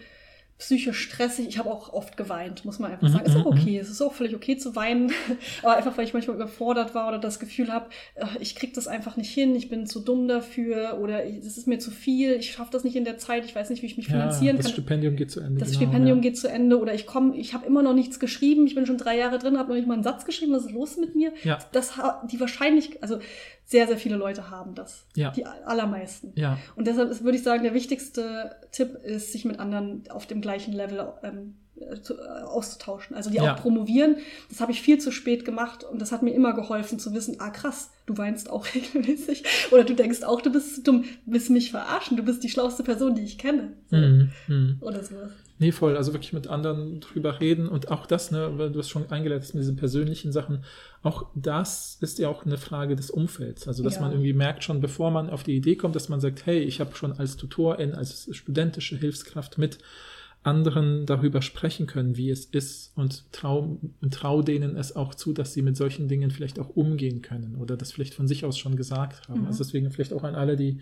[0.59, 1.49] psychisch stressig.
[1.49, 3.27] Ich habe auch oft geweint, muss man einfach Mhm, sagen.
[3.27, 5.13] Ist auch mhm, okay, es ist auch völlig okay zu weinen.
[5.63, 8.87] Aber einfach, weil ich manchmal überfordert war oder das Gefühl habe, äh, ich krieg das
[8.87, 12.53] einfach nicht hin, ich bin zu dumm dafür oder es ist mir zu viel, ich
[12.53, 14.67] schaffe das nicht in der Zeit, ich weiß nicht, wie ich mich Ja, finanzieren das
[14.67, 14.73] kann.
[14.75, 15.59] Stipendium geht zu Ende.
[15.61, 16.23] Das genau, Stipendium ja.
[16.23, 18.99] geht zu Ende oder ich komme, ich habe immer noch nichts geschrieben, ich bin schon
[18.99, 21.33] drei Jahre drin, habe noch nicht mal einen Satz geschrieben, was ist los mit mir?
[21.43, 21.59] Ja.
[21.73, 21.95] Das
[22.31, 23.19] die wahrscheinlich, also
[23.65, 25.07] sehr, sehr viele Leute haben das.
[25.17, 25.31] Ja.
[25.31, 26.33] Die allermeisten.
[26.37, 30.27] Ja, Und deshalb ist, würde ich sagen, der wichtigste Tipp ist, sich mit anderen auf
[30.27, 31.64] dem gleichen Level ähm, äh,
[32.03, 33.17] zu, äh, auszutauschen.
[33.17, 33.55] Also die Ja.
[33.55, 34.17] auch promovieren.
[34.49, 37.37] Das habe ich viel zu spät gemacht und das hat mir immer geholfen zu wissen,
[37.41, 39.45] ah krass, du weinst auch regelmäßig.
[39.73, 42.49] Oder du denkst auch, du bist zu dumm, du willst mich verarschen, du bist die
[42.49, 43.73] schlauste Person, die ich kenne.
[43.91, 44.31] Mhm.
[44.49, 44.77] Mhm.
[44.81, 45.31] Oder sowas.
[45.61, 45.97] Nee, voll.
[45.97, 49.55] Also wirklich mit anderen drüber reden und auch das, ne, weil du hast schon eingeleitet
[49.55, 50.65] mit diesen persönlichen Sachen.
[51.05, 53.69] Auch das ist ja auch eine Frage des Umfelds.
[53.69, 54.01] Also, dass Ja.
[54.01, 56.81] man irgendwie merkt schon, bevor man auf die Idee kommt, dass man sagt, hey, ich
[56.81, 59.79] habe schon als Tutorin, als studentische Hilfskraft mit
[60.45, 63.81] anderen darüber sprechen können, wie es ist und trau,
[64.11, 67.77] trau denen es auch zu, dass sie mit solchen Dingen vielleicht auch umgehen können oder
[67.77, 69.41] das vielleicht von sich aus schon gesagt haben.
[69.41, 69.47] Mhm.
[69.47, 70.81] Also deswegen vielleicht auch an alle, die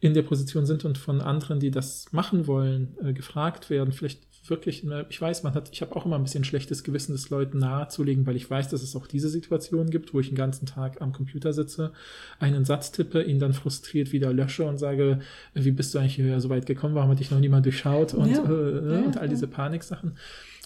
[0.00, 4.20] in der Position sind und von anderen, die das machen wollen, äh, gefragt werden, vielleicht
[4.50, 7.30] wirklich, ne, ich weiß, man hat, ich habe auch immer ein bisschen schlechtes Gewissen, das
[7.30, 10.66] Leuten nahezulegen, weil ich weiß, dass es auch diese Situation gibt, wo ich den ganzen
[10.66, 11.92] Tag am Computer sitze,
[12.38, 15.20] einen Satz tippe, ihn dann frustriert wieder lösche und sage,
[15.54, 18.30] wie bist du eigentlich hier so weit gekommen, warum hat dich noch niemand durchschaut und,
[18.30, 18.44] Ja.
[18.44, 20.12] äh, Ja, und all diese Paniksachen.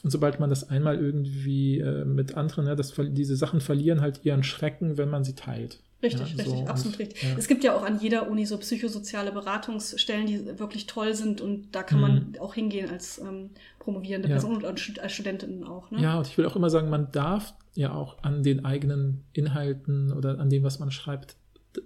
[0.05, 4.25] Und sobald man das einmal irgendwie äh, mit anderen, ne, das, diese Sachen verlieren halt
[4.25, 5.79] ihren Schrecken, wenn man sie teilt.
[6.03, 7.23] Richtig, Ja, richtig, so, absolut und, richtig.
[7.23, 7.37] ja.
[7.39, 11.73] Es gibt ja auch an jeder Uni so psychosoziale Beratungsstellen, die wirklich toll sind und
[11.74, 14.33] da kann man auch hingehen als ähm, promovierende Mhm.
[14.35, 14.37] Ja.
[14.41, 15.91] Person und als Stud- als Studentin auch.
[15.91, 16.01] Ne?
[16.03, 20.12] Ja, und ich will auch immer sagen, man darf ja auch an den eigenen Inhalten
[20.12, 21.37] oder an dem, was man schreibt,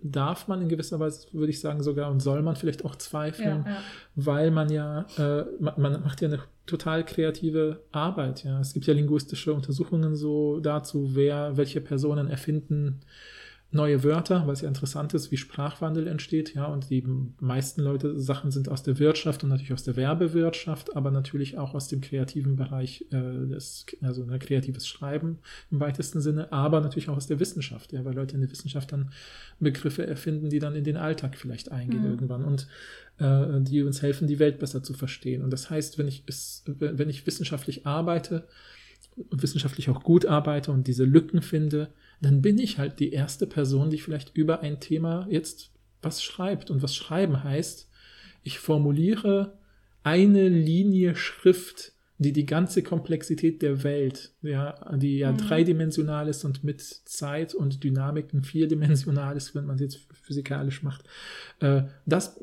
[0.03, 3.65] darf man in gewisser Weise, würde ich sagen, sogar und soll man vielleicht auch zweifeln,
[3.67, 3.77] Ja, ja.
[4.17, 8.43] weil man ja, äh, man, man macht ja eine total kreative Arbeit.
[8.43, 13.01] Ja, es gibt ja linguistische Untersuchungen so dazu, wer, welche Personen erfinden
[13.73, 17.05] neue Wörter, weil es ja interessant ist, wie Sprachwandel entsteht, ja, und die
[17.41, 21.75] meisten Leute Sachen sind aus der Wirtschaft und natürlich aus der Werbewirtschaft, aber natürlich auch
[21.75, 25.39] aus dem kreativen Bereich, äh, des, also ein kreatives Schreiben
[25.71, 28.93] im weitesten Sinne, aber natürlich auch aus der Wissenschaft, ja, weil Leute in der Wissenschaft
[28.93, 29.11] dann
[29.59, 32.11] Begriffe erfinden, die dann in den Alltag vielleicht eingehen Mhm.
[32.11, 32.69] irgendwann und
[33.19, 35.43] äh, die uns helfen, die Welt besser zu verstehen.
[35.43, 36.25] Und das heißt, wenn ich
[36.67, 38.47] wenn ich wissenschaftlich arbeite,
[39.31, 43.91] wissenschaftlich auch gut arbeite und diese Lücken finde, dann bin ich halt die erste Person,
[43.91, 45.71] die vielleicht über ein Thema jetzt
[46.03, 46.71] was schreibt.
[46.71, 47.89] Und was schreiben heißt,
[48.43, 49.59] ich formuliere
[50.03, 55.39] eine Linie Schrift, die die ganze Komplexität der Welt, ja, die ja Mhm.
[55.39, 61.05] dreidimensional ist und mit Zeit und Dynamiken vierdimensional ist, wenn man es jetzt physikalisch macht,
[61.61, 62.41] äh, das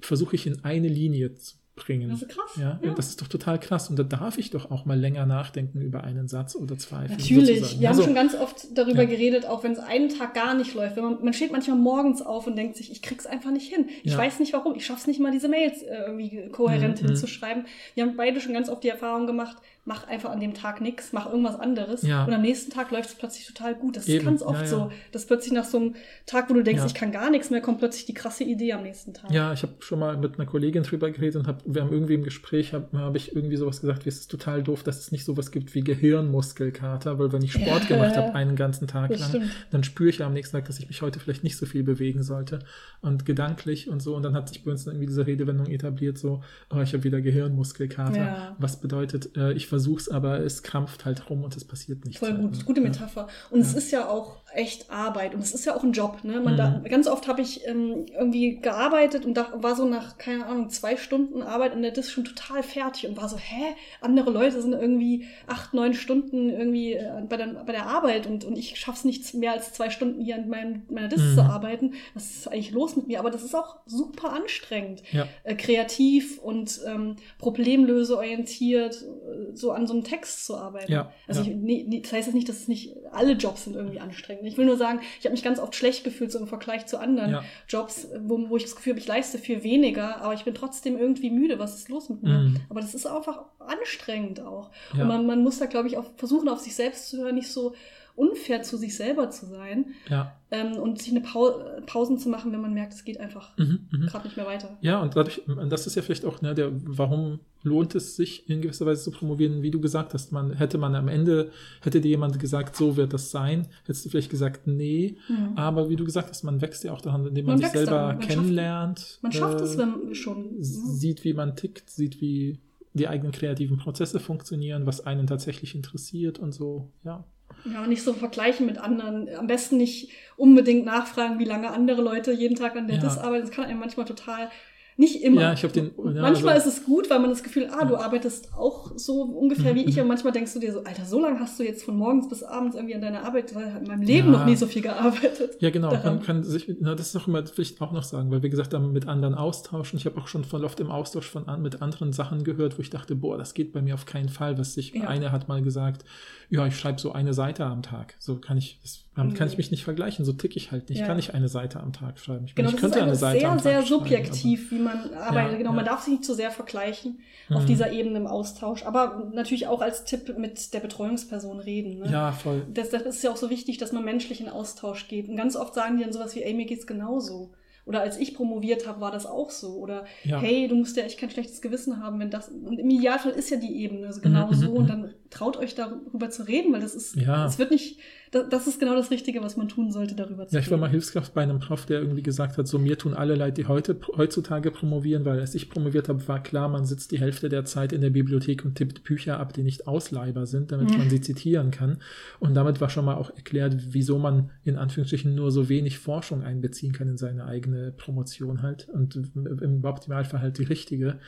[0.00, 2.08] versuche ich in eine Linie zu bringen.
[2.10, 2.56] Das ist krass.
[2.56, 2.94] Ja, Ja.
[2.94, 3.88] das ist doch total krass.
[3.90, 7.06] Und da darf ich doch auch mal länger nachdenken über einen Satz oder zwei.
[7.06, 7.58] Natürlich.
[7.60, 7.80] sozusagen.
[7.80, 9.08] Wir haben Also, schon ganz oft darüber Ja.
[9.08, 10.96] geredet, auch wenn es einen Tag gar nicht läuft.
[10.96, 13.86] Wenn man, man steht manchmal morgens auf und denkt sich, ich krieg's einfach nicht hin.
[14.02, 14.18] Ich Ja.
[14.18, 14.74] weiß nicht warum.
[14.74, 17.66] Ich schaff's nicht mal, diese Mails äh, irgendwie kohärent Mhm, hinzuschreiben.
[17.94, 21.12] Wir haben beide schon ganz oft die Erfahrung gemacht, mach einfach an dem Tag nichts,
[21.12, 22.02] mach irgendwas anderes.
[22.02, 22.24] Ja.
[22.24, 23.96] Und am nächsten Tag läuft es plötzlich total gut.
[23.96, 24.66] Das ist ganz oft Ja, ja.
[24.66, 25.94] so, dass plötzlich nach so einem
[26.26, 28.82] Tag, wo du denkst, ich kann gar nichts mehr, kommt plötzlich die krasse Idee am
[28.82, 29.30] nächsten Tag.
[29.30, 32.14] Ja, ich habe schon mal mit einer Kollegin drüber geredet und habe wir haben irgendwie
[32.14, 35.12] im Gespräch, habe hab ich irgendwie sowas gesagt, wie es ist total doof, dass es
[35.12, 39.20] nicht sowas gibt wie Gehirnmuskelkater, weil wenn ich Sport gemacht habe einen ganzen Tag Das
[39.20, 39.50] lang, stimmt.
[39.70, 41.82] dann spüre ich ja am nächsten Tag, dass ich mich heute vielleicht nicht so viel
[41.84, 42.58] bewegen sollte
[43.00, 44.16] und gedanklich und so.
[44.16, 47.20] Und dann hat sich bei uns irgendwie diese Redewendung etabliert, so, oh, ich habe wieder
[47.20, 48.56] Gehirnmuskelkater.
[48.58, 52.18] Was bedeutet, äh, ich versuch's, aber es krampft halt rum und es passiert nichts.
[52.18, 52.64] Voll halt, gut, ne?
[52.64, 52.80] gute.
[52.80, 53.28] Metapher.
[53.50, 53.78] Und es Ja.
[53.78, 56.24] ist ja auch echt Arbeit und es ist ja auch ein Job.
[56.24, 56.40] Ne?
[56.40, 56.56] Man Mhm.
[56.56, 60.70] da, ganz oft habe ich ähm, irgendwie gearbeitet und da war so nach, keine Ahnung,
[60.70, 63.74] zwei Stunden Arbeit in der Dis schon total fertig und war so, hä?
[64.00, 68.44] Andere Leute sind irgendwie acht, neun Stunden irgendwie äh, bei, der, bei der Arbeit und,
[68.44, 71.34] und ich schaff's nicht mehr als zwei Stunden hier an meinem, meiner Dis Mhm.
[71.34, 71.94] zu arbeiten.
[72.14, 73.18] Was ist eigentlich los mit mir?
[73.20, 75.26] Aber das ist auch super anstrengend Ja.
[75.44, 80.92] äh, kreativ und ähm, problemlöseorientiert äh, so an so einem Text zu arbeiten.
[80.92, 81.48] Ja, Also ja.
[81.48, 84.45] Ich, nee, nee, das heißt jetzt nicht, dass es nicht alle Jobs sind irgendwie anstrengend.
[84.46, 86.98] Ich will nur sagen, ich habe mich ganz oft schlecht gefühlt so im Vergleich zu
[86.98, 87.44] anderen Ja.
[87.68, 90.98] Jobs, wo, wo ich das Gefühl habe, ich leiste viel weniger, aber ich bin trotzdem
[90.98, 91.58] irgendwie müde.
[91.58, 92.38] Was ist los mit mir?
[92.38, 92.60] Mhm.
[92.68, 94.70] Aber das ist einfach anstrengend auch.
[94.94, 95.02] Ja.
[95.02, 97.50] Und man, man muss da, glaube ich, auch versuchen, auf sich selbst zu hören, nicht
[97.50, 97.74] so
[98.16, 100.34] unfair zu sich selber zu sein Ja.
[100.50, 103.86] ähm, und sich eine Pau Pausen zu machen, wenn man merkt, es geht einfach Mhm,
[103.92, 104.06] mhm.
[104.06, 104.76] gerade nicht mehr weiter.
[104.80, 108.62] Ja, und dadurch, das ist ja vielleicht auch, ne, der, warum lohnt es sich in
[108.62, 111.50] gewisser Weise zu promovieren, wie du gesagt hast, man, hätte man am Ende,
[111.82, 115.52] hätte dir jemand gesagt, so wird das sein, hättest du vielleicht gesagt, nee, Mhm.
[115.58, 118.06] aber wie du gesagt hast, man wächst ja auch daran, indem man, Man sich selber
[118.06, 119.18] man schafft- kennenlernt.
[119.22, 120.54] Man schafft es, äh, wenn schon.
[120.62, 122.60] sieht, wie man tickt, sieht, wie
[122.94, 127.24] die eigenen kreativen Prozesse funktionieren, was einen tatsächlich interessiert und so, ja.
[127.64, 129.28] Ja, nicht so vergleichen mit anderen.
[129.36, 133.02] Am besten nicht unbedingt nachfragen, wie lange andere Leute jeden Tag an der Ja.
[133.02, 133.46] DIS arbeiten.
[133.46, 134.50] Das kann einem manchmal total,
[134.98, 135.42] nicht immer.
[135.42, 137.84] Ja, ich hab den- ja, manchmal also- ist es gut, weil man das Gefühl, ah,
[137.84, 139.96] du arbeitest auch so ungefähr Mhm, wie ich.
[139.96, 140.02] mhm.
[140.02, 142.42] Und manchmal denkst du dir so, Alter, so lange hast du jetzt von morgens bis
[142.42, 144.38] abends irgendwie an deiner Arbeit, weil in meinem Leben Ja.
[144.38, 145.58] noch nie so viel gearbeitet.
[145.60, 145.90] Ja, genau.
[145.90, 146.16] daran.
[146.16, 148.72] Man kann sich, na, das ist auch immer vielleicht auch noch sagen, weil wir gesagt
[148.72, 149.98] haben, mit anderen austauschen.
[149.98, 152.88] Ich habe auch schon voll oft im Austausch von mit anderen Sachen gehört, wo ich
[152.88, 154.56] dachte, boah, das geht bei mir auf keinen Fall.
[154.56, 155.08] Was sich, Ja.
[155.08, 156.06] eine hat mal gesagt,
[156.50, 158.14] ja, ich schreibe so eine Seite am Tag.
[158.18, 159.58] So kann ich, das damit kann ich Mhm.
[159.58, 160.24] mich nicht vergleichen.
[160.24, 160.96] So tick ich halt nicht.
[160.96, 161.06] Ich Ja.
[161.06, 162.44] kann nicht eine Seite am Tag schreiben.
[162.44, 165.14] Ich, Genau, ich das könnte eine Seite sehr, am Tag sehr schreiben, subjektiv, wie man
[165.14, 165.52] arbeitet.
[165.52, 165.92] Ja, genau, man ja.
[165.92, 167.18] darf sich nicht zu sehr vergleichen
[167.48, 167.66] aber- auf Mhm.
[167.66, 168.84] dieser Ebene im Austausch.
[168.84, 171.98] Aber natürlich auch als Tipp mit der Betreuungsperson reden.
[172.00, 172.10] Ne?
[172.12, 172.66] Ja, voll.
[172.72, 175.28] Das, das ist ja auch so wichtig, dass man menschlich in Austausch geht.
[175.28, 177.52] Und ganz oft sagen die dann sowas wie, ey, mir geht's genauso.
[177.86, 179.76] Oder als ich promoviert habe, war das auch so.
[179.78, 180.40] Oder Ja.
[180.40, 182.48] hey, du musst ja echt kein schlechtes Gewissen haben, wenn das.
[182.48, 184.70] Und im Idealfall ist ja die Ebene also genau Mhm, so.
[184.70, 187.46] mhm, Und dann traut euch darüber zu reden, weil das ist, Ja.
[187.46, 188.00] es wird nicht,
[188.44, 190.90] das, ist genau das Richtige, was man tun sollte, darüber zu Ja, ich war mal
[190.90, 193.96] Hilfskraft bei einem Prof, der irgendwie gesagt hat, so mir tun alle leid, die heute
[194.16, 197.92] heutzutage promovieren, weil als ich promoviert habe, war klar, man sitzt die Hälfte der Zeit
[197.92, 200.98] in der Bibliothek und tippt Bücher ab, die nicht ausleihbar sind, damit Mhm.
[200.98, 201.98] man sie zitieren kann.
[202.40, 206.42] Und damit war schon mal auch erklärt, wieso man in Anführungsstrichen nur so wenig Forschung
[206.42, 211.18] einbeziehen kann in seine eigene Promotion halt und im Optimalfall halt die richtige.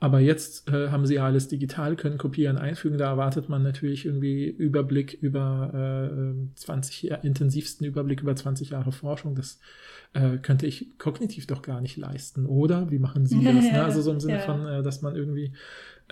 [0.00, 2.98] Aber jetzt äh, haben sie ja alles digital, können kopieren, einfügen.
[2.98, 8.92] Da erwartet man natürlich irgendwie Überblick über äh, 20 Jahr, intensivsten Überblick über 20 Jahre
[8.92, 9.34] Forschung.
[9.34, 9.60] Das
[10.12, 12.44] äh, könnte ich kognitiv doch gar nicht leisten.
[12.46, 13.54] Oder wie machen Sie das?
[13.54, 13.82] ne?
[13.84, 14.40] Also so im Sinne Ja.
[14.40, 15.52] von, äh, dass man irgendwie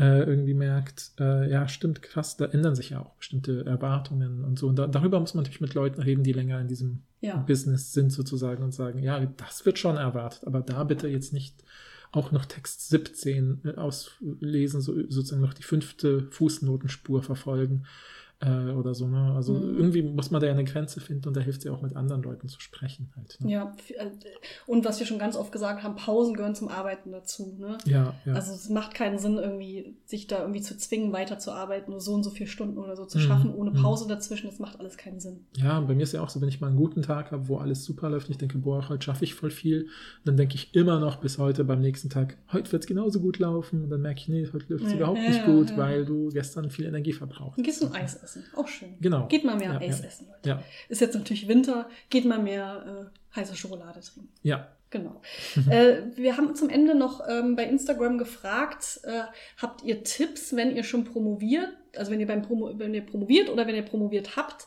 [0.00, 4.58] äh, irgendwie merkt, äh, ja, stimmt, krass, da ändern sich ja auch bestimmte Erwartungen und
[4.58, 4.68] so.
[4.68, 7.36] Und da, darüber muss man natürlich mit Leuten reden, die länger in diesem Ja.
[7.36, 11.62] Business sind sozusagen und sagen, ja, das wird schon erwartet, aber da bitte jetzt nicht
[12.12, 17.86] auch noch Text 17 äh, auslesen, so, sozusagen noch die fünfte Fußnotenspur verfolgen
[18.44, 19.06] äh, oder so.
[19.06, 19.32] Ne?
[19.34, 19.76] Also Mhm.
[19.78, 21.94] irgendwie muss man da ja eine Grenze finden und da hilft es ja auch mit
[21.96, 23.38] anderen Leuten zu sprechen halt.
[23.40, 23.50] Ne?
[23.52, 24.06] Ja, äh,
[24.66, 27.54] und was wir schon ganz oft gesagt haben, Pausen gehören zum Arbeiten dazu.
[27.58, 27.78] Ne?
[27.86, 28.32] Ja, ja.
[28.34, 32.22] Also es macht keinen Sinn, irgendwie sich da irgendwie zu zwingen, weiterzuarbeiten, nur so und
[32.24, 33.22] so viele Stunden oder so zu Mhm.
[33.22, 33.74] schaffen, ohne Mhm.
[33.82, 34.48] Pause dazwischen.
[34.48, 35.46] Das macht alles keinen Sinn.
[35.56, 37.58] Ja, bei mir ist ja auch so, wenn ich mal einen guten Tag habe, wo
[37.58, 39.88] alles super läuft, und ich denke, boah, heute schaffe ich voll viel,
[40.24, 43.38] dann denke ich immer noch bis heute beim nächsten Tag, heute wird es genauso gut
[43.38, 43.84] laufen.
[43.84, 46.70] Und dann merke ich, nee, heute läuft es Ja, überhaupt nicht gut, weil du gestern
[46.70, 48.31] viel Energie verbraucht Dann gehst du ein Eis essen.
[48.56, 48.96] Auch schön.
[49.00, 49.26] Genau.
[49.28, 50.06] Geht mal mehr Ja, Eis ja.
[50.06, 50.48] essen, Leute.
[50.48, 54.32] Ja, Ist jetzt natürlich Winter, geht mal mehr äh, heiße Schokolade trinken.
[54.42, 54.68] ja.
[54.90, 55.22] Genau.
[55.70, 59.22] äh, wir haben zum Ende noch ähm, bei Instagram gefragt, äh,
[59.56, 63.48] habt ihr Tipps, wenn ihr schon promoviert, also wenn ihr beim Promo wenn ihr promoviert
[63.48, 64.66] oder wenn ihr promoviert habt?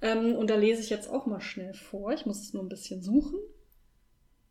[0.00, 2.12] Ähm, und da lese ich jetzt auch mal schnell vor.
[2.12, 3.36] Ich muss es nur ein bisschen suchen.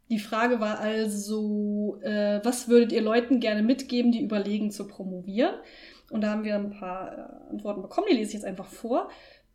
[0.09, 5.55] Die Frage war also, äh, was würdet ihr Leuten gerne mitgeben, die überlegen zu promovieren?
[6.13, 9.09] Und da haben wir ein paar äh, Antworten bekommen, die lese ich jetzt einfach vor.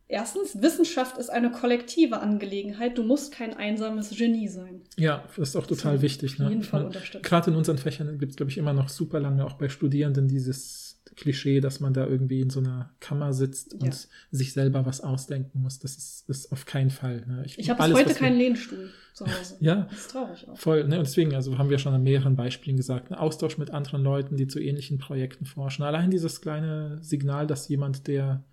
[0.07, 2.97] Erstens, Wissenschaft ist eine kollektive Angelegenheit.
[2.97, 4.81] Du musst kein einsames Genie sein.
[4.97, 6.33] Ja, das ist auch total So, wichtig.
[6.33, 6.49] auf Ne?
[6.49, 7.21] jeden Fall Und unterstützen.
[7.23, 10.27] Gerade in unseren Fächern gibt es, glaube ich, immer noch super lange, auch bei Studierenden,
[10.27, 10.88] dieses
[11.19, 13.99] Klischee, dass man da irgendwie in so einer Kammer sitzt und Ja.
[14.31, 15.79] sich selber was ausdenken muss.
[15.79, 17.23] Das ist, ist auf keinen Fall.
[17.27, 17.43] Ne?
[17.45, 19.57] Ich habe bis alles, heute was wir- keinen Lehnstuhl zu Hause.
[19.59, 19.87] Ja.
[19.89, 20.57] Das ist traurig auch.
[20.57, 20.97] Voll, ne?
[20.99, 24.37] Und deswegen, also haben wir schon an mehreren Beispielen gesagt, ein Austausch mit anderen Leuten,
[24.37, 25.83] die zu ähnlichen Projekten forschen.
[25.83, 28.43] Allein dieses kleine Signal, dass jemand, der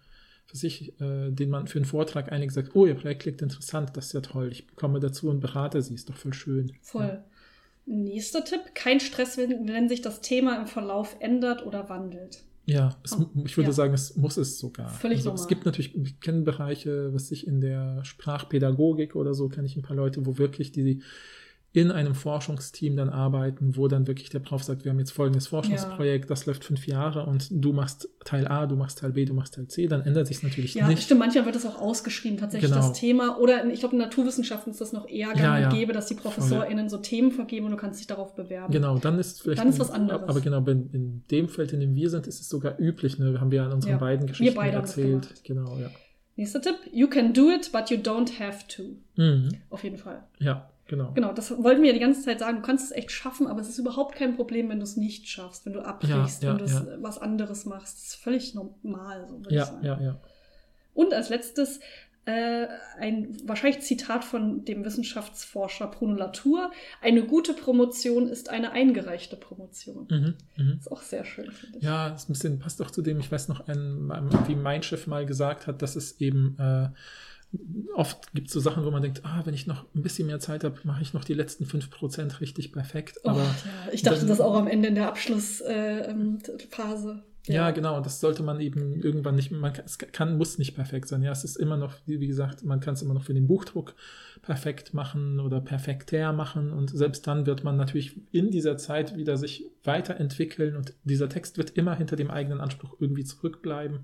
[0.46, 3.96] für sich, äh, den man für einen Vortrag einigt, sagt, oh, ihr Projekt klingt interessant,
[3.96, 6.72] das ist ja toll, ich komme dazu und berate sie, ist doch voll schön.
[6.82, 7.22] Voll.
[7.88, 12.42] Nächster Tipp: Kein Stress, wenn, wenn sich das Thema im Verlauf ändert oder wandelt.
[12.66, 13.72] Ja, es, Oh, ich würde ja.
[13.72, 14.88] sagen, es muss es sogar.
[14.90, 15.48] Völlig also, es normal.
[15.48, 19.82] gibt natürlich, ich kenne Bereiche, was ich in der Sprachpädagogik oder so, kenne ich ein
[19.82, 21.00] paar Leute, wo wirklich die
[21.72, 25.48] in einem Forschungsteam dann arbeiten, wo dann wirklich der Prof sagt, wir haben jetzt folgendes
[25.48, 29.34] Forschungsprojekt, das läuft fünf Jahre und du machst Teil A, du machst Teil B, du
[29.34, 31.02] machst Teil C, dann ändert sich natürlich Ja, nicht.
[31.02, 31.20] stimmt.
[31.20, 32.88] Manchmal wird das auch ausgeschrieben, tatsächlich Genau.
[32.88, 33.38] das Thema.
[33.38, 35.68] Oder ich glaube, in Naturwissenschaften ist das noch eher gang Ja, und ja.
[35.70, 38.72] gäbe, dass die ProfessorInnen so Themen vergeben und du kannst dich darauf bewerben.
[38.72, 39.60] Genau, dann ist vielleicht.
[39.60, 40.26] Dann ist was anderes.
[40.28, 43.18] Aber genau, in, in dem Feld, in dem wir sind, ist es sogar üblich.
[43.18, 43.38] Ne?
[43.38, 43.98] haben wir ja in unseren Ja.
[43.98, 45.28] beiden Geschichten erzählt.
[45.44, 45.90] Genau, ja.
[46.36, 48.82] Nächster Tipp: You can do it, but you don't have to.
[49.16, 49.50] Mhm.
[49.70, 50.24] Auf jeden Fall.
[50.38, 51.12] Ja, genau.
[51.14, 52.56] Genau, das wollten wir ja die ganze Zeit sagen.
[52.58, 55.28] Du kannst es echt schaffen, aber es ist überhaupt kein Problem, wenn du es nicht
[55.28, 57.02] schaffst, wenn du abbrichst, Ja, ja, wenn du ja.
[57.02, 57.96] was anderes machst.
[57.98, 59.84] Das ist völlig normal, so würde ich Ja, sagen.
[59.84, 60.20] ja, ja.
[60.94, 61.80] Und als letztes
[62.26, 62.66] äh,
[62.98, 66.72] ein wahrscheinlich Zitat von dem Wissenschaftsforscher Bruno Latour.
[67.00, 70.08] Eine gute Promotion ist eine eingereichte Promotion.
[70.10, 70.34] Mhm.
[70.56, 70.78] Mhm.
[70.80, 71.84] Ist auch sehr schön, finde ich.
[71.84, 74.10] Ja, das ein bisschen, passt doch zu dem, ich weiß noch, ein,
[74.48, 76.88] wie mein Chef mal gesagt hat, dass es eben äh,
[77.94, 80.40] oft gibt es so Sachen, wo man denkt, ah, wenn ich noch ein bisschen mehr
[80.40, 83.18] Zeit habe, mache ich noch die letzten 5% richtig perfekt.
[83.24, 83.54] Oh, Aber ja,
[83.92, 85.64] ich dachte dann- das auch am Ende in der Abschlussphase.
[85.72, 86.38] Äh, ähm,
[86.70, 87.22] Phase.
[87.48, 87.96] Ja, genau.
[87.96, 91.22] Und das sollte man eben irgendwann nicht, man kann, es kann, muss nicht perfekt sein.
[91.22, 93.46] Ja, es ist immer noch, wie wie gesagt, man kann es immer noch für den
[93.46, 93.94] Buchdruck
[94.42, 96.72] perfekt machen oder perfekter machen.
[96.72, 101.56] Und selbst dann wird man natürlich in dieser Zeit wieder sich weiterentwickeln und dieser Text
[101.56, 104.00] wird immer hinter dem eigenen Anspruch irgendwie zurückbleiben.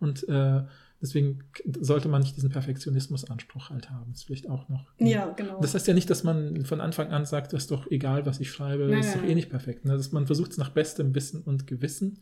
[0.00, 0.62] Und äh,
[1.02, 1.44] deswegen
[1.80, 4.10] sollte man nicht diesen Perfektionismusanspruch halt haben.
[4.10, 4.86] Das ist vielleicht auch noch.
[4.98, 5.60] Ja, genau.
[5.60, 8.40] Das heißt ja nicht, dass man von Anfang an sagt, das ist doch egal, was
[8.40, 9.84] ich schreibe, das ist doch eh nicht perfekt.
[9.84, 9.92] Ne?
[9.96, 12.18] Das, man versucht es nach bestem Wissen und Gewissen.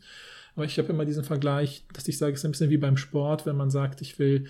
[0.55, 2.97] Aber ich habe immer diesen Vergleich, dass ich sage, es ist ein bisschen wie beim
[2.97, 4.45] Sport, wenn man sagt, ich will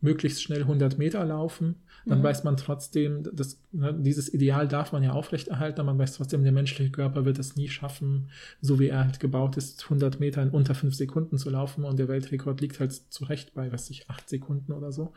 [0.00, 1.76] möglichst schnell 100 Meter laufen,
[2.06, 2.22] dann Mhm.
[2.24, 6.42] weiß man trotzdem, dass ne, dieses Ideal darf man ja aufrechterhalten, aber man weiß trotzdem,
[6.42, 8.28] der menschliche Körper wird es nie schaffen,
[8.60, 11.98] so wie er halt gebaut ist, 100 Meter in unter 5 Sekunden zu laufen und
[11.98, 15.12] der Weltrekord liegt halt zu Recht bei, was ich, 8 Sekunden oder so.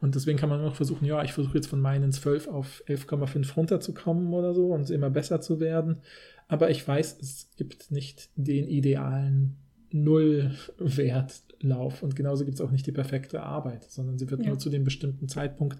[0.00, 2.84] Und deswegen kann man nur noch versuchen, ja, ich versuche jetzt von meinen 12 auf
[2.86, 5.98] 11,5 runterzukommen oder so und immer besser zu werden.
[6.46, 9.56] Aber ich weiß, es gibt nicht den idealen
[9.90, 12.02] Nullwertlauf.
[12.02, 14.48] Und genauso gibt es auch nicht die perfekte Arbeit, sondern sie wird Ja.
[14.48, 15.78] nur zu dem bestimmten Zeitpunkt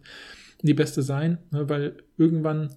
[0.62, 2.70] die beste sein, ne, weil irgendwann,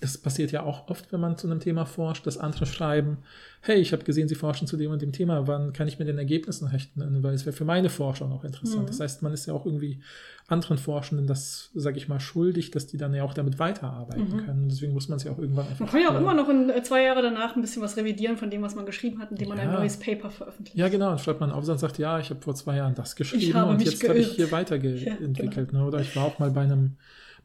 [0.00, 3.18] das passiert ja auch oft, wenn man zu einem Thema forscht, dass andere schreiben,
[3.62, 6.08] hey, ich habe gesehen, Sie forschen zu dem und dem Thema, wann kann ich mit
[6.08, 8.82] den Ergebnissen rechnen, weil es wäre für meine Forschung auch interessant.
[8.82, 8.86] Mhm.
[8.86, 10.00] Das heißt, man ist ja auch irgendwie
[10.46, 14.44] anderen Forschenden das, sage ich mal, schuldig, dass die dann ja auch damit weiterarbeiten Mhm.
[14.44, 14.68] können.
[14.68, 15.80] Deswegen muss man es ja auch irgendwann einfach.
[15.80, 17.96] Man kann ja auch äh, immer noch in äh, zwei Jahre danach ein bisschen was
[17.96, 20.76] revidieren von dem, was man geschrieben hat, indem man ein neues Paper veröffentlicht.
[20.76, 21.08] Ja, genau.
[21.08, 23.82] Dann schreibt man auf und sagt, ja, ich habe vor zwei Jahren das geschrieben und
[23.82, 25.38] jetzt habe ich hier weiterentwickelt.
[25.56, 25.78] Ja, genau.
[25.78, 25.86] ne?
[25.86, 26.96] Oder ich war auch mal bei einem,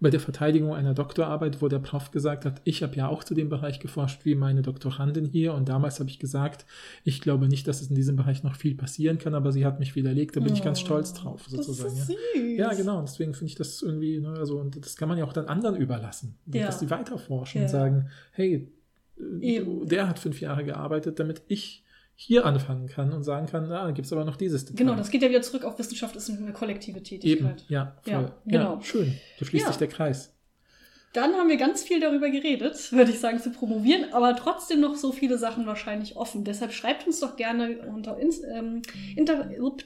[0.02, 3.34] bei der Verteidigung einer Doktorarbeit, wo der Prof gesagt hat, ich habe ja auch zu
[3.34, 6.66] dem Bereich geforscht wie meine Doktorandin hier und damals habe ich gesagt,
[7.04, 9.80] ich glaube nicht, dass es in diesem Bereich noch viel passieren kann, aber sie hat
[9.80, 11.90] mich widerlegt, da bin ich ganz Oh, stolz drauf, Das sozusagen.
[11.94, 12.16] ist ja.
[12.16, 12.58] süß.
[12.58, 13.00] Ja, genau.
[13.00, 15.48] Und deswegen finde ich das irgendwie, ne, also, und das kann man ja auch dann
[15.48, 16.68] anderen überlassen, Ja.
[16.68, 17.66] dass die weiterforschen Ja.
[17.68, 18.72] und sagen, hey,
[19.42, 19.86] Eben.
[19.88, 21.84] der hat fünf Jahre gearbeitet, damit ich
[22.22, 24.84] hier anfangen kann und sagen kann, na, gibt es aber noch dieses Detail.
[24.84, 27.64] Genau, das geht ja wieder zurück auf Wissenschaft, ist eine kollektive Eben, Tätigkeit.
[27.70, 28.12] ja, voll.
[28.14, 28.82] Ja, Ja, genau.
[28.82, 29.14] schön.
[29.40, 29.72] Da schließt Ja.
[29.72, 30.36] sich der Kreis.
[31.14, 34.96] Dann haben wir ganz viel darüber geredet, würde ich sagen, zu promovieren, aber trotzdem noch
[34.96, 36.44] so viele Sachen wahrscheinlich offen.
[36.44, 38.82] Deshalb schreibt uns doch gerne unter Ins ähm,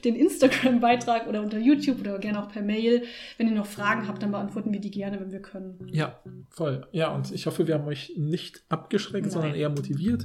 [0.04, 3.04] den Instagram-Beitrag oder unter YouTube oder gerne auch per Mail.
[3.38, 5.88] Wenn ihr noch Fragen habt, dann beantworten wir die gerne, wenn wir können.
[5.92, 6.20] Ja,
[6.50, 6.86] voll.
[6.92, 9.30] Ja, und ich hoffe, wir haben euch nicht abgeschreckt, Nein.
[9.32, 10.24] sondern eher motiviert.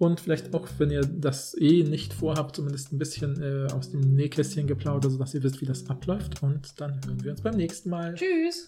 [0.00, 4.00] Und vielleicht auch, wenn ihr das eh nicht vorhabt, zumindest ein bisschen äh, aus dem
[4.00, 6.42] Nähkästchen geplaudert, sodass ihr wisst, wie das abläuft.
[6.42, 8.14] Und dann hören wir uns beim nächsten Mal.
[8.14, 8.66] Tschüss!